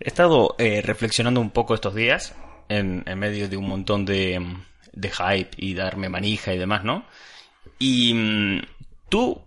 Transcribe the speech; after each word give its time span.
He 0.00 0.08
estado 0.08 0.54
eh, 0.58 0.80
reflexionando 0.82 1.40
un 1.40 1.50
poco 1.50 1.74
estos 1.74 1.94
días 1.94 2.34
en, 2.68 3.02
en 3.06 3.18
medio 3.18 3.48
de 3.48 3.56
un 3.56 3.68
montón 3.68 4.04
de, 4.04 4.40
de 4.92 5.10
hype 5.10 5.50
y 5.56 5.74
darme 5.74 6.08
manija 6.08 6.54
y 6.54 6.58
demás, 6.58 6.84
¿no? 6.84 7.06
Y 7.78 8.14
mm, 8.14 8.62
tú 9.08 9.42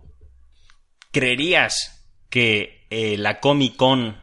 creerías 1.10 2.06
que 2.28 2.86
eh, 2.90 3.16
la 3.16 3.40
Comic 3.40 3.76
Con 3.76 4.20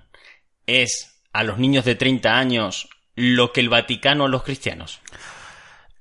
es 0.67 1.21
a 1.33 1.43
los 1.43 1.57
niños 1.57 1.85
de 1.85 1.95
30 1.95 2.37
años 2.37 2.89
lo 3.15 3.51
que 3.51 3.61
el 3.61 3.69
Vaticano 3.69 4.25
a 4.25 4.29
los 4.29 4.43
cristianos. 4.43 4.99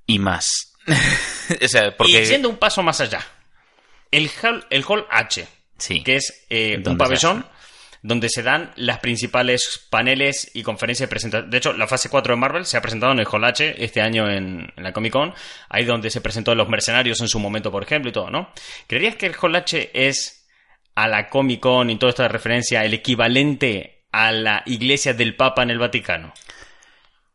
Y 0.06 0.18
más. 0.18 0.74
o 0.86 1.68
sea, 1.68 1.96
porque... 1.96 2.22
Y 2.22 2.26
yendo 2.26 2.48
un 2.48 2.56
paso 2.56 2.82
más 2.82 3.00
allá. 3.00 3.20
El 4.10 4.30
hall, 4.42 4.66
el 4.70 4.84
hall 4.86 5.06
H, 5.10 5.46
Sí. 5.76 6.02
que 6.02 6.16
es 6.16 6.46
eh, 6.48 6.76
un 6.76 6.82
¿Dónde 6.82 7.04
se 7.04 7.08
pabellón 7.08 7.46
donde 8.08 8.28
se 8.30 8.42
dan 8.42 8.72
las 8.76 8.98
principales 8.98 9.86
paneles 9.90 10.50
y 10.54 10.62
conferencias 10.62 11.08
de 11.08 11.10
presentación. 11.10 11.50
De 11.50 11.58
hecho, 11.58 11.72
la 11.74 11.86
fase 11.86 12.08
4 12.08 12.34
de 12.34 12.40
Marvel 12.40 12.64
se 12.64 12.76
ha 12.76 12.80
presentado 12.80 13.12
en 13.12 13.20
el 13.20 13.26
Hall 13.30 13.44
H 13.44 13.84
este 13.84 14.00
año 14.00 14.28
en, 14.28 14.72
en 14.74 14.82
la 14.82 14.92
Comic 14.92 15.12
Con, 15.12 15.34
ahí 15.68 15.84
donde 15.84 16.10
se 16.10 16.20
presentó 16.20 16.54
Los 16.54 16.68
Mercenarios 16.68 17.20
en 17.20 17.28
su 17.28 17.38
momento, 17.38 17.70
por 17.70 17.82
ejemplo, 17.82 18.08
y 18.08 18.12
todo, 18.12 18.30
¿no? 18.30 18.50
¿Creerías 18.86 19.16
que 19.16 19.26
el 19.26 19.36
Hall 19.40 19.54
H 19.54 19.90
es 19.92 20.48
a 20.94 21.06
la 21.06 21.28
Comic 21.28 21.60
Con 21.60 21.90
y 21.90 21.98
toda 21.98 22.10
esta 22.10 22.26
referencia 22.28 22.84
el 22.84 22.94
equivalente 22.94 24.06
a 24.10 24.32
la 24.32 24.62
iglesia 24.64 25.12
del 25.12 25.36
Papa 25.36 25.62
en 25.62 25.70
el 25.70 25.78
Vaticano? 25.78 26.32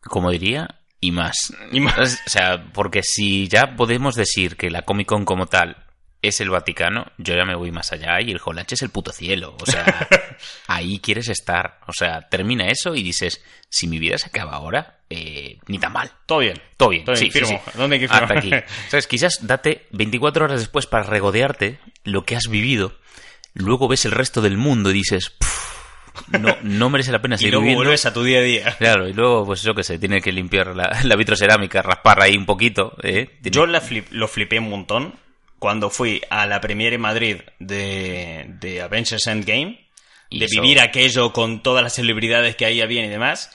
como 0.02 0.31
diría, 0.31 0.80
y 1.00 1.12
más. 1.12 1.53
Y 1.72 1.80
más. 1.80 2.22
O 2.26 2.30
sea, 2.30 2.66
porque 2.73 3.03
si 3.03 3.48
ya 3.48 3.76
podemos 3.76 4.16
decir 4.16 4.58
que 4.58 4.70
la 4.70 4.81
Comic 4.81 5.08
Con 5.08 5.23
como 5.23 5.45
tal 5.45 5.83
es 6.23 6.41
el 6.41 6.50
Vaticano, 6.50 7.05
yo 7.20 7.36
ya 7.36 7.45
me 7.45 7.54
voy 7.55 7.72
más 7.72 7.91
allá 7.91 8.20
y 8.22 8.31
el 8.31 8.40
Holache 8.44 8.73
es 8.76 8.81
el 8.81 8.90
puto 8.90 9.12
cielo. 9.12 9.55
O 9.62 9.66
sea, 9.66 10.08
ahí 10.68 11.00
quieres 11.00 11.30
estar. 11.30 11.80
O 11.88 11.94
sea, 11.94 12.22
termina 12.30 12.68
eso 12.70 12.95
y 12.95 13.04
dices, 13.04 13.44
si 13.70 13.88
mi 13.88 14.00
vida 14.00 14.18
se 14.18 14.28
acaba 14.28 14.54
ahora, 14.54 15.00
eh, 15.09 15.59
ni 15.67 15.78
tan 15.80 15.94
mal. 15.94 16.09
Todo 16.26 16.39
bien. 16.39 16.59
Todo 16.78 16.89
bien, 16.89 17.06
Todo 17.06 17.16
sí, 17.16 17.25
bien, 17.25 17.33
sí, 17.33 17.39
firmo. 17.39 17.61
sí. 17.66 17.72
¿Dónde 17.78 17.95
hay 17.98 18.00
que 18.02 18.08
firmar? 18.08 18.23
Hasta 18.23 18.39
aquí. 18.39 18.52
¿Sabes? 18.89 19.06
Quizás 19.08 19.39
date 19.45 19.86
24 19.92 20.45
horas 20.45 20.59
después 20.61 20.88
para 20.88 21.03
regodearte 21.03 21.78
lo 22.03 22.23
que 22.26 22.36
has 22.36 22.48
vivido, 22.50 22.98
luego 23.53 23.88
ves 23.88 24.05
el 24.05 24.11
resto 24.11 24.42
del 24.42 24.58
mundo 24.58 24.89
y 24.89 24.94
dices, 24.94 25.30
"Puf, 25.30 25.73
no, 26.39 26.55
no 26.64 26.89
merece 26.89 27.11
la 27.11 27.22
pena 27.22 27.36
Y 27.36 27.39
seguir 27.39 27.52
luego 27.53 27.64
viviendo. 27.64 27.80
vuelves 27.83 28.05
a 28.05 28.14
tu 28.14 28.23
día 28.23 28.39
a 28.39 28.44
día. 28.44 28.76
Claro, 28.78 29.08
y 29.08 29.14
luego, 29.14 29.45
pues 29.45 29.61
yo 29.61 29.76
qué 29.76 29.83
sé, 29.83 30.00
tiene 30.00 30.22
que 30.22 30.31
limpiar 30.31 30.76
la, 30.76 31.00
la 31.03 31.16
vitrocerámica, 31.16 31.81
raspar 31.81 32.22
ahí 32.22 32.36
un 32.38 32.45
poquito. 32.45 32.95
¿eh? 33.03 33.26
Tiene- 33.42 33.55
Yo 33.55 33.66
la 33.66 33.81
flip- 33.81 34.08
lo 34.11 34.28
flipé 34.28 34.58
un 34.59 34.70
montón 34.70 35.16
cuando 35.64 35.89
fui 35.89 36.22
a 36.30 36.45
la 36.45 36.59
premiere 36.59 36.97
en 36.97 37.02
Madrid 37.02 37.38
de, 37.58 38.47
de 38.59 38.81
Avengers 38.81 39.25
Endgame, 39.28 39.88
Y 40.30 40.39
de 40.39 40.45
eso- 40.47 40.61
vivir 40.61 40.81
aquello 40.81 41.31
con 41.31 41.64
todas 41.64 41.81
las 41.81 41.94
celebridades 41.94 42.58
que 42.58 42.66
ahí 42.66 42.81
habían 42.81 43.05
y 43.05 43.08
demás. 43.08 43.50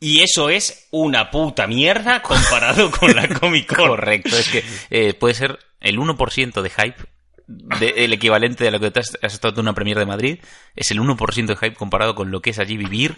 Y 0.00 0.22
eso 0.22 0.50
es 0.50 0.88
una 0.90 1.30
puta 1.30 1.68
mierda 1.68 2.20
comparado 2.30 2.90
con 2.90 3.14
la 3.14 3.28
Comic 3.28 3.68
Con. 3.76 3.86
Correcto, 3.90 4.36
es 4.36 4.48
que 4.48 4.64
eh, 4.90 5.14
puede 5.14 5.34
ser 5.34 5.60
el 5.78 5.98
1% 6.00 6.62
de 6.62 6.68
hype, 6.70 6.96
de- 7.46 7.94
el 8.04 8.12
equivalente 8.12 8.64
de 8.64 8.72
lo 8.72 8.80
que 8.80 8.90
te 8.90 8.98
has, 8.98 9.16
has 9.22 9.34
estado 9.34 9.54
en 9.54 9.60
una 9.60 9.72
premiere 9.74 10.00
de 10.00 10.06
Madrid, 10.06 10.38
es 10.74 10.90
el 10.90 10.98
1% 10.98 11.46
de 11.46 11.54
hype 11.54 11.74
comparado 11.76 12.16
con 12.16 12.32
lo 12.32 12.42
que 12.42 12.50
es 12.50 12.58
allí 12.58 12.76
vivir. 12.76 13.14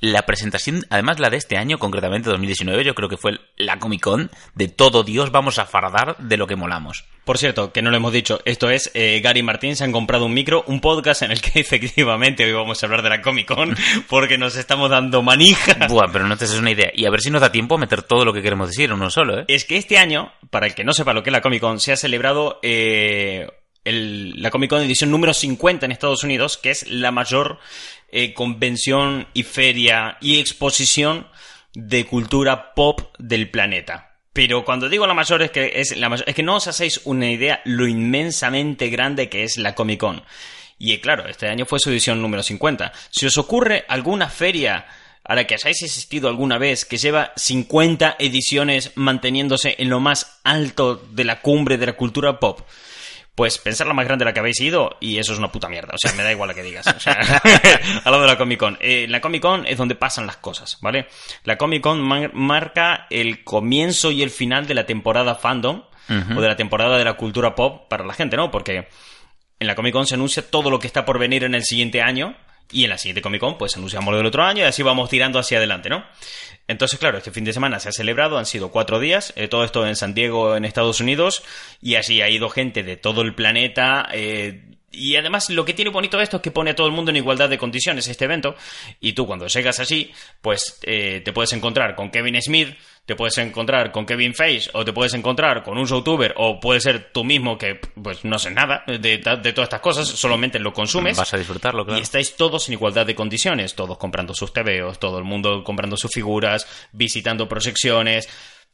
La 0.00 0.22
presentación, 0.26 0.84
además 0.90 1.18
la 1.18 1.30
de 1.30 1.36
este 1.38 1.56
año, 1.56 1.78
concretamente 1.78 2.30
2019, 2.30 2.84
yo 2.84 2.94
creo 2.94 3.08
que 3.08 3.16
fue 3.16 3.38
la 3.56 3.78
Comic 3.78 4.00
Con 4.02 4.30
de 4.54 4.68
todo 4.68 5.02
Dios 5.02 5.30
vamos 5.32 5.58
a 5.58 5.66
fardar 5.66 6.16
de 6.18 6.36
lo 6.36 6.46
que 6.46 6.56
molamos. 6.56 7.04
Por 7.24 7.36
cierto, 7.36 7.72
que 7.72 7.82
no 7.82 7.90
lo 7.90 7.96
hemos 7.96 8.12
dicho, 8.12 8.40
esto 8.46 8.70
es 8.70 8.90
eh, 8.94 9.20
Gary 9.22 9.42
Martín 9.42 9.76
se 9.76 9.84
han 9.84 9.92
comprado 9.92 10.24
un 10.24 10.32
micro, 10.34 10.64
un 10.66 10.80
podcast 10.80 11.22
en 11.22 11.30
el 11.32 11.40
que 11.40 11.60
efectivamente 11.60 12.44
hoy 12.44 12.52
vamos 12.52 12.82
a 12.82 12.86
hablar 12.86 13.02
de 13.02 13.10
la 13.10 13.20
Comic 13.22 13.46
Con 13.48 13.76
porque 14.08 14.38
nos 14.38 14.56
estamos 14.56 14.88
dando 14.90 15.22
manija. 15.22 15.86
Buah, 15.88 16.10
pero 16.12 16.26
no 16.26 16.36
te 16.36 16.44
haces 16.44 16.58
una 16.58 16.70
idea. 16.70 16.90
Y 16.94 17.04
a 17.04 17.10
ver 17.10 17.20
si 17.20 17.30
nos 17.30 17.40
da 17.40 17.52
tiempo 17.52 17.74
a 17.74 17.78
meter 17.78 18.02
todo 18.02 18.24
lo 18.24 18.32
que 18.32 18.40
queremos 18.42 18.68
decir 18.68 18.86
en 18.86 18.92
uno 18.92 19.10
solo, 19.10 19.40
¿eh? 19.40 19.44
Es 19.48 19.64
que 19.64 19.76
este 19.76 19.98
año, 19.98 20.32
para 20.50 20.66
el 20.66 20.74
que 20.74 20.84
no 20.84 20.92
sepa 20.92 21.12
lo 21.12 21.22
que 21.22 21.30
es 21.30 21.32
la 21.32 21.40
Comic 21.42 21.60
Con, 21.60 21.80
se 21.80 21.92
ha 21.92 21.96
celebrado 21.96 22.60
eh, 22.62 23.48
el- 23.84 24.40
la 24.40 24.50
Comic 24.50 24.70
Con 24.70 24.80
edición 24.82 25.10
número 25.10 25.34
50 25.34 25.86
en 25.86 25.92
Estados 25.92 26.22
Unidos, 26.24 26.56
que 26.56 26.70
es 26.70 26.86
la 26.88 27.10
mayor 27.10 27.58
eh, 28.10 28.32
convención 28.34 29.28
y 29.34 29.42
feria 29.42 30.16
y 30.20 30.38
exposición 30.38 31.28
de 31.74 32.06
cultura 32.06 32.74
pop 32.74 33.14
del 33.18 33.50
planeta. 33.50 34.16
Pero 34.32 34.64
cuando 34.64 34.88
digo 34.88 35.06
la 35.06 35.14
mayor 35.14 35.42
es 35.42 35.50
que 35.50 35.72
es 35.74 35.96
la 35.96 36.08
mayor, 36.08 36.28
es 36.28 36.34
que 36.34 36.42
no 36.42 36.56
os 36.56 36.68
hacéis 36.68 37.00
una 37.04 37.30
idea 37.30 37.60
lo 37.64 37.86
inmensamente 37.86 38.88
grande 38.88 39.28
que 39.28 39.42
es 39.42 39.56
la 39.56 39.74
Comic 39.74 40.00
Con. 40.00 40.22
Y 40.78 40.92
eh, 40.92 41.00
claro, 41.00 41.28
este 41.28 41.48
año 41.48 41.66
fue 41.66 41.80
su 41.80 41.90
edición 41.90 42.22
número 42.22 42.42
50. 42.42 42.92
Si 43.10 43.26
os 43.26 43.36
ocurre 43.36 43.84
alguna 43.88 44.28
feria 44.28 44.86
a 45.24 45.34
la 45.34 45.46
que 45.46 45.54
hayáis 45.54 45.82
asistido 45.82 46.28
alguna 46.28 46.56
vez 46.56 46.84
que 46.84 46.96
lleva 46.96 47.32
50 47.36 48.16
ediciones 48.18 48.92
manteniéndose 48.94 49.74
en 49.78 49.90
lo 49.90 50.00
más 50.00 50.40
alto 50.44 50.96
de 50.96 51.24
la 51.24 51.42
cumbre 51.42 51.76
de 51.76 51.86
la 51.86 51.96
cultura 51.96 52.40
pop, 52.40 52.60
pues 53.38 53.56
pensar 53.58 53.86
la 53.86 53.94
más 53.94 54.04
grande 54.04 54.24
a 54.24 54.26
la 54.26 54.32
que 54.34 54.40
habéis 54.40 54.60
ido 54.60 54.96
y 54.98 55.18
eso 55.18 55.32
es 55.32 55.38
una 55.38 55.52
puta 55.52 55.68
mierda. 55.68 55.94
O 55.94 55.96
sea, 55.96 56.12
me 56.14 56.24
da 56.24 56.32
igual 56.32 56.48
la 56.48 56.54
que 56.54 56.64
digas. 56.64 56.84
O 56.88 56.98
sea, 56.98 57.12
al 58.04 58.10
lado 58.12 58.22
de 58.22 58.26
la 58.26 58.36
Comic 58.36 58.58
Con. 58.58 58.76
Eh, 58.80 59.06
la 59.08 59.20
Comic 59.20 59.40
Con 59.42 59.64
es 59.64 59.78
donde 59.78 59.94
pasan 59.94 60.26
las 60.26 60.38
cosas, 60.38 60.78
¿vale? 60.80 61.06
La 61.44 61.56
Comic 61.56 61.80
Con 61.80 62.00
mar- 62.00 62.32
marca 62.34 63.06
el 63.10 63.44
comienzo 63.44 64.10
y 64.10 64.24
el 64.24 64.30
final 64.30 64.66
de 64.66 64.74
la 64.74 64.86
temporada 64.86 65.36
fandom 65.36 65.84
o 66.36 66.40
de 66.40 66.48
la 66.48 66.56
temporada 66.56 66.98
de 66.98 67.04
la 67.04 67.14
cultura 67.14 67.54
pop 67.54 67.88
para 67.88 68.04
la 68.04 68.12
gente, 68.14 68.36
¿no? 68.36 68.50
Porque 68.50 68.88
en 69.60 69.66
la 69.68 69.76
Comic 69.76 69.92
Con 69.92 70.06
se 70.08 70.14
anuncia 70.16 70.50
todo 70.50 70.68
lo 70.68 70.80
que 70.80 70.88
está 70.88 71.04
por 71.04 71.20
venir 71.20 71.44
en 71.44 71.54
el 71.54 71.62
siguiente 71.64 72.02
año. 72.02 72.34
Y 72.70 72.84
en 72.84 72.90
la 72.90 72.98
siguiente 72.98 73.22
Comic 73.22 73.40
Con, 73.40 73.56
pues 73.56 73.76
anunciamos 73.76 74.12
lo 74.12 74.18
del 74.18 74.26
otro 74.26 74.42
año 74.44 74.60
y 74.60 74.66
así 74.66 74.82
vamos 74.82 75.08
tirando 75.08 75.38
hacia 75.38 75.58
adelante, 75.58 75.88
¿no? 75.88 76.04
Entonces, 76.66 76.98
claro, 76.98 77.16
este 77.16 77.30
fin 77.30 77.44
de 77.44 77.54
semana 77.54 77.80
se 77.80 77.88
ha 77.88 77.92
celebrado, 77.92 78.36
han 78.36 78.44
sido 78.44 78.70
cuatro 78.70 79.00
días, 79.00 79.32
eh, 79.36 79.48
todo 79.48 79.64
esto 79.64 79.86
en 79.86 79.96
San 79.96 80.12
Diego, 80.12 80.54
en 80.54 80.66
Estados 80.66 81.00
Unidos, 81.00 81.42
y 81.80 81.94
así 81.94 82.20
ha 82.20 82.28
ido 82.28 82.50
gente 82.50 82.82
de 82.82 82.96
todo 82.96 83.22
el 83.22 83.34
planeta. 83.34 84.06
eh, 84.12 84.64
y 84.90 85.16
además, 85.16 85.50
lo 85.50 85.64
que 85.64 85.74
tiene 85.74 85.90
bonito 85.90 86.20
esto 86.20 86.36
es 86.36 86.42
que 86.42 86.50
pone 86.50 86.70
a 86.70 86.74
todo 86.74 86.86
el 86.86 86.94
mundo 86.94 87.10
en 87.10 87.16
igualdad 87.16 87.48
de 87.50 87.58
condiciones 87.58 88.08
este 88.08 88.24
evento. 88.24 88.56
Y 89.00 89.12
tú, 89.12 89.26
cuando 89.26 89.46
llegas 89.46 89.80
así, 89.80 90.12
pues 90.40 90.80
eh, 90.82 91.20
te 91.24 91.32
puedes 91.32 91.52
encontrar 91.52 91.94
con 91.94 92.10
Kevin 92.10 92.40
Smith, 92.40 92.76
te 93.08 93.16
puedes 93.16 93.38
encontrar 93.38 93.90
con 93.90 94.04
Kevin 94.04 94.34
Feige, 94.34 94.68
o 94.74 94.84
te 94.84 94.92
puedes 94.92 95.14
encontrar 95.14 95.62
con 95.62 95.78
un 95.78 95.86
youtuber, 95.86 96.34
o 96.36 96.60
puede 96.60 96.78
ser 96.78 97.10
tú 97.10 97.24
mismo 97.24 97.56
que, 97.56 97.76
pues, 97.76 98.22
no 98.22 98.38
sé 98.38 98.50
nada 98.50 98.84
de, 98.86 98.98
de 98.98 99.18
todas 99.54 99.66
estas 99.66 99.80
cosas, 99.80 100.06
solamente 100.06 100.58
lo 100.58 100.74
consumes. 100.74 101.16
Vas 101.16 101.32
a 101.32 101.38
disfrutarlo, 101.38 101.86
claro. 101.86 101.98
Y 101.98 102.02
estáis 102.02 102.36
todos 102.36 102.68
en 102.68 102.74
igualdad 102.74 103.06
de 103.06 103.14
condiciones, 103.14 103.74
todos 103.74 103.96
comprando 103.96 104.34
sus 104.34 104.52
TVOs, 104.52 104.98
todo 104.98 105.16
el 105.16 105.24
mundo 105.24 105.64
comprando 105.64 105.96
sus 105.96 106.12
figuras, 106.12 106.66
visitando 106.92 107.48
proyecciones, 107.48 108.28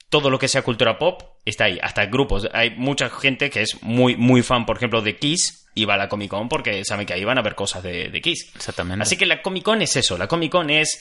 todo 0.08 0.30
lo 0.30 0.40
que 0.40 0.48
sea 0.48 0.62
cultura 0.62 0.98
pop 0.98 1.22
está 1.44 1.66
ahí, 1.66 1.78
hasta 1.80 2.06
grupos. 2.06 2.48
Hay 2.52 2.70
mucha 2.70 3.10
gente 3.10 3.50
que 3.50 3.62
es 3.62 3.84
muy, 3.84 4.16
muy 4.16 4.42
fan, 4.42 4.66
por 4.66 4.78
ejemplo, 4.78 5.00
de 5.00 5.14
Kiss 5.14 5.68
y 5.76 5.84
va 5.84 5.94
a 5.94 5.96
la 5.96 6.08
Comic 6.08 6.30
Con 6.30 6.48
porque 6.48 6.84
saben 6.84 7.06
que 7.06 7.12
ahí 7.12 7.22
van 7.22 7.38
a 7.38 7.42
ver 7.42 7.54
cosas 7.54 7.84
de, 7.84 8.08
de 8.08 8.20
Kiss. 8.20 8.50
Exactamente. 8.56 9.04
Así 9.04 9.16
que 9.16 9.26
la 9.26 9.42
Comic 9.42 9.62
Con 9.62 9.80
es 9.80 9.94
eso, 9.94 10.18
la 10.18 10.26
Comic 10.26 10.50
Con 10.50 10.70
es 10.70 11.00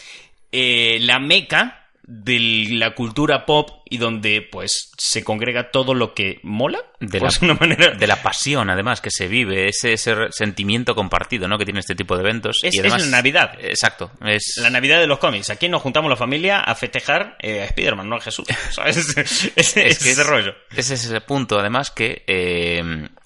eh, 0.51 0.99
la 1.01 1.17
meca 1.17 1.82
de 2.05 2.67
la 2.71 2.95
cultura 2.95 3.45
pop 3.45 3.69
y 3.89 3.97
donde 3.97 4.41
pues 4.41 4.91
se 4.97 5.23
congrega 5.23 5.71
todo 5.71 5.93
lo 5.93 6.13
que 6.13 6.39
mola 6.43 6.79
de 6.99 7.19
la, 7.21 7.29
una 7.41 7.53
manera 7.53 7.91
de 7.95 8.07
la 8.07 8.21
pasión, 8.21 8.69
además, 8.69 8.99
que 8.99 9.09
se 9.09 9.27
vive, 9.27 9.69
ese, 9.69 9.93
ese 9.93 10.13
sentimiento 10.31 10.95
compartido, 10.95 11.47
¿no? 11.47 11.57
Que 11.57 11.63
tiene 11.65 11.79
este 11.79 11.95
tipo 11.95 12.15
de 12.15 12.21
eventos. 12.23 12.57
Es- 12.61 12.75
y 12.75 12.79
además, 12.79 13.03
es 13.03 13.09
la 13.09 13.17
Navidad. 13.17 13.57
Exacto. 13.61 14.11
Es, 14.25 14.57
La 14.61 14.69
Navidad 14.69 14.99
de 14.99 15.07
los 15.07 15.19
cómics. 15.19 15.49
Aquí 15.49 15.69
nos 15.69 15.81
juntamos 15.81 16.09
la 16.09 16.17
familia 16.17 16.59
a 16.59 16.75
festejar 16.75 17.37
eh, 17.39 17.61
a 17.61 17.65
Spider-Man, 17.65 18.09
no 18.09 18.17
a 18.17 18.21
Jesús. 18.21 18.45
Es 18.85 19.13
que 19.73 19.87
ese 19.87 20.11
es- 20.11 20.27
rollo. 20.27 20.53
Ese 20.75 20.95
es 20.95 21.05
ese 21.05 21.21
punto, 21.21 21.59
además, 21.59 21.89
que. 21.91 22.23
eh, 22.27 22.81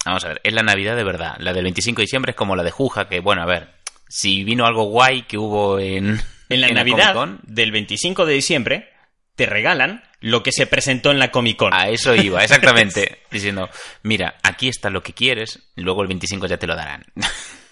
vamos 0.05 0.23
a 0.23 0.27
ver, 0.29 0.41
es 0.43 0.53
la 0.53 0.61
Navidad 0.63 0.95
de 0.95 1.03
verdad. 1.03 1.35
La 1.39 1.51
del 1.53 1.63
25 1.63 1.97
de 1.99 2.03
diciembre 2.03 2.31
es 2.31 2.35
como 2.35 2.55
la 2.55 2.63
de 2.63 2.71
Juja, 2.71 3.07
que, 3.09 3.19
bueno, 3.21 3.41
a 3.41 3.45
ver, 3.45 3.69
si 4.07 4.43
vino 4.43 4.65
algo 4.65 4.83
guay 4.85 5.23
que 5.23 5.37
hubo 5.37 5.79
en. 5.79 6.21
En 6.49 6.61
la 6.61 6.67
en 6.67 6.75
Navidad 6.75 7.27
del 7.43 7.71
25 7.71 8.25
de 8.25 8.33
diciembre 8.33 8.89
te 9.35 9.45
regalan 9.45 10.03
lo 10.19 10.41
que 10.41 10.51
se 10.51 10.65
presentó 10.65 11.11
en 11.11 11.19
la 11.19 11.31
Comic 11.31 11.57
Con. 11.57 11.73
A 11.73 11.89
eso 11.89 12.15
iba, 12.15 12.43
exactamente. 12.43 13.19
diciendo, 13.31 13.69
mira, 14.03 14.35
aquí 14.43 14.67
está 14.67 14.89
lo 14.89 15.03
que 15.03 15.13
quieres, 15.13 15.59
luego 15.75 16.01
el 16.01 16.07
25 16.07 16.47
ya 16.47 16.57
te 16.57 16.67
lo 16.67 16.75
darán. 16.75 17.05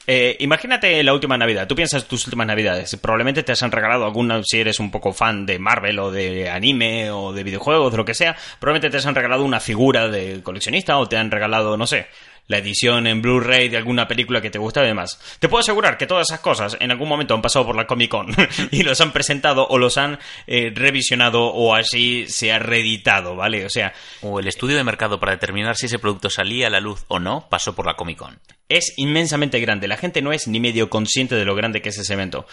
Eh, 0.08 0.38
imagínate 0.42 1.02
la 1.04 1.14
última 1.14 1.36
Navidad. 1.36 1.68
Tú 1.68 1.76
piensas 1.76 2.08
tus 2.08 2.28
últimas 2.28 2.46
Navidades. 2.46 2.96
Probablemente 2.98 3.42
te 3.42 3.52
hayan 3.52 3.72
regalado 3.72 4.06
alguna, 4.06 4.40
si 4.44 4.60
eres 4.60 4.80
un 4.80 4.92
poco 4.92 5.14
fan 5.14 5.48
de 5.48 5.58
Marvel 5.58 5.98
o 5.98 6.12
de 6.12 6.48
anime 6.48 7.10
o 7.10 7.34
de 7.34 7.44
videojuegos, 7.44 7.92
de 7.92 7.98
lo 7.98 8.06
que 8.06 8.14
sea. 8.14 8.36
Probablemente 8.60 8.92
te 8.92 8.98
hayan 8.98 9.16
regalado 9.16 9.44
una 9.44 9.60
figura 9.60 10.08
de 10.08 10.44
coleccionista 10.44 11.00
o 11.00 11.08
te 11.08 11.18
han 11.18 11.32
regalado, 11.32 11.76
no 11.76 11.88
sé, 11.88 12.08
la 12.48 12.58
edición 12.58 13.08
en 13.08 13.22
Blu-ray 13.22 13.70
de 13.70 13.78
alguna 13.78 14.08
película 14.08 14.42
que 14.42 14.50
te 14.50 14.60
gusta 14.60 14.84
y 14.84 14.88
demás. 14.88 15.20
Te 15.40 15.50
puedo 15.50 15.62
asegurar 15.62 15.98
que 15.98 16.08
todas 16.08 16.28
esas 16.30 16.40
cosas 16.40 16.78
en 16.80 16.92
algún 16.92 17.10
momento 17.10 17.34
han 17.34 17.42
pasado 17.42 17.66
por 17.66 17.76
la 17.76 17.88
Comic 17.88 18.12
Con 18.12 18.28
y 18.72 18.84
los 18.84 19.02
han 19.02 19.12
presentado 19.12 19.68
o 19.68 19.78
los 19.78 19.98
han 19.98 20.20
eh, 20.48 20.72
revisionado 20.74 21.46
o 21.46 21.74
así 21.76 22.26
se 22.28 22.52
ha 22.52 22.60
reeditado, 22.60 23.36
¿vale? 23.36 23.66
O 23.66 23.70
sea, 23.70 23.94
O 24.22 24.40
el 24.40 24.48
estudio 24.48 24.78
de 24.78 24.84
mercado 24.84 25.20
para 25.20 25.34
determinar 25.34 25.76
si 25.76 25.88
ese 25.88 26.00
producto 26.00 26.30
salía 26.30 26.68
a 26.68 26.70
la 26.70 26.80
luz 26.80 27.06
o 27.08 27.20
no 27.20 27.48
pasó 27.50 27.76
por 27.76 27.86
la 27.86 27.96
Comic 27.96 28.18
Con. 28.18 28.40
es 28.70 28.94
inmensamente 28.98 29.60
grande. 29.60 29.88
La 29.88 29.98
gente 29.98 30.22
no 30.22 30.32
es 30.32 30.48
ni 30.48 30.60
medio 30.60 30.90
consciente 30.90 31.36
de 31.36 31.46
lo 31.46 31.56
grande 31.56 31.82
que 31.82 31.90
es 31.90 31.98
ese 31.98 32.14
evento. 32.14 32.48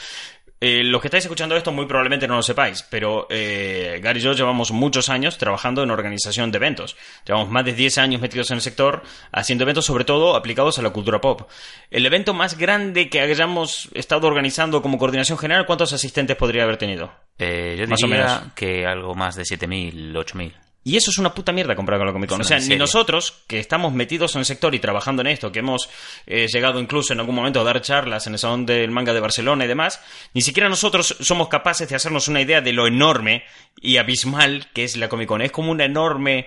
Eh, 0.65 0.85
los 0.85 1.01
que 1.03 1.09
estáis 1.09 1.25
escuchando 1.25 1.57
esto 1.57 1.73
muy 1.73 1.87
probablemente 1.87 2.29
no 2.29 2.37
lo 2.37 2.43
sepáis, 2.43 2.85
pero 2.89 3.27
eh, 3.31 3.99
Gary 4.01 4.21
y 4.21 4.23
yo 4.23 4.33
llevamos 4.33 4.71
muchos 4.71 5.09
años 5.09 5.37
trabajando 5.37 5.83
en 5.83 5.91
organización 5.91 6.53
de 6.53 6.59
eventos. 6.59 6.97
Llevamos 7.27 7.51
más 7.51 7.65
de 7.65 7.73
10 7.73 7.99
años 7.99 8.21
metidos 8.21 8.53
en 8.53 8.59
el 8.59 8.61
sector 8.61 9.03
haciendo 9.33 9.65
eventos 9.65 9.85
sobre 9.87 10.05
todo 10.05 10.37
aplicados 10.37 10.79
a 10.79 10.83
la 10.83 10.91
cultura 10.91 11.21
pop. 11.21 11.51
El 11.91 12.07
evento 12.07 12.33
más 12.33 12.57
grande 12.57 13.11
que 13.11 13.21
hayamos 13.21 13.89
estado 13.95 14.29
organizando 14.29 14.83
como 14.83 14.99
coordinación 14.99 15.37
general, 15.37 15.67
¿cuántos 15.67 15.93
asistentes 15.93 16.37
podría 16.37 16.63
haber 16.63 16.77
tenido? 16.77 17.13
Eh, 17.41 17.75
yo 17.77 17.89
Más 17.89 18.01
o 18.05 18.07
diría 18.07 18.25
menos. 18.25 18.53
que 18.55 18.87
algo 18.87 19.17
más 19.17 19.35
de 19.35 19.43
7.000, 19.43 20.13
8.000. 20.15 20.53
Y 20.85 20.97
eso 20.97 21.13
es 21.13 21.19
una 21.19 21.33
puta 21.33 21.53
mierda 21.53 21.77
comparado 21.77 22.01
con 22.01 22.07
la 22.09 22.13
Comic 22.13 22.29
Con. 22.31 22.41
O 22.41 22.45
sea, 22.45 22.59
ni 22.59 22.77
nosotros, 22.77 23.43
que 23.47 23.61
estamos 23.61 23.93
metidos 23.93 24.35
en 24.35 24.41
el 24.41 24.45
sector 24.45 24.75
y 24.75 24.81
trabajando 24.81 25.23
en 25.23 25.29
esto, 25.29 25.53
que 25.53 25.61
hemos 25.61 25.89
eh, 26.27 26.49
llegado 26.53 26.81
incluso 26.81 27.13
en 27.13 27.21
algún 27.21 27.37
momento 27.37 27.61
a 27.61 27.65
dar 27.65 27.81
charlas 27.81 28.27
en 28.27 28.33
el 28.33 28.39
Salón 28.41 28.67
del 28.67 28.91
Manga 28.91 29.13
de 29.13 29.21
Barcelona 29.21 29.65
y 29.65 29.69
demás, 29.69 30.01
ni 30.35 30.43
siquiera 30.43 30.69
nosotros 30.69 31.17
somos 31.21 31.47
capaces 31.49 31.89
de 31.89 31.95
hacernos 31.95 32.27
una 32.27 32.41
idea 32.41 32.61
de 32.61 32.73
lo 32.73 32.89
enorme 32.89 33.45
y 33.81 33.99
abismal 33.99 34.69
que 34.75 34.83
es 34.83 34.97
la 34.97 35.09
Comic 35.09 35.29
Con. 35.29 35.43
Es 35.43 35.53
como 35.53 35.71
una 35.71 35.85
enorme... 35.85 36.47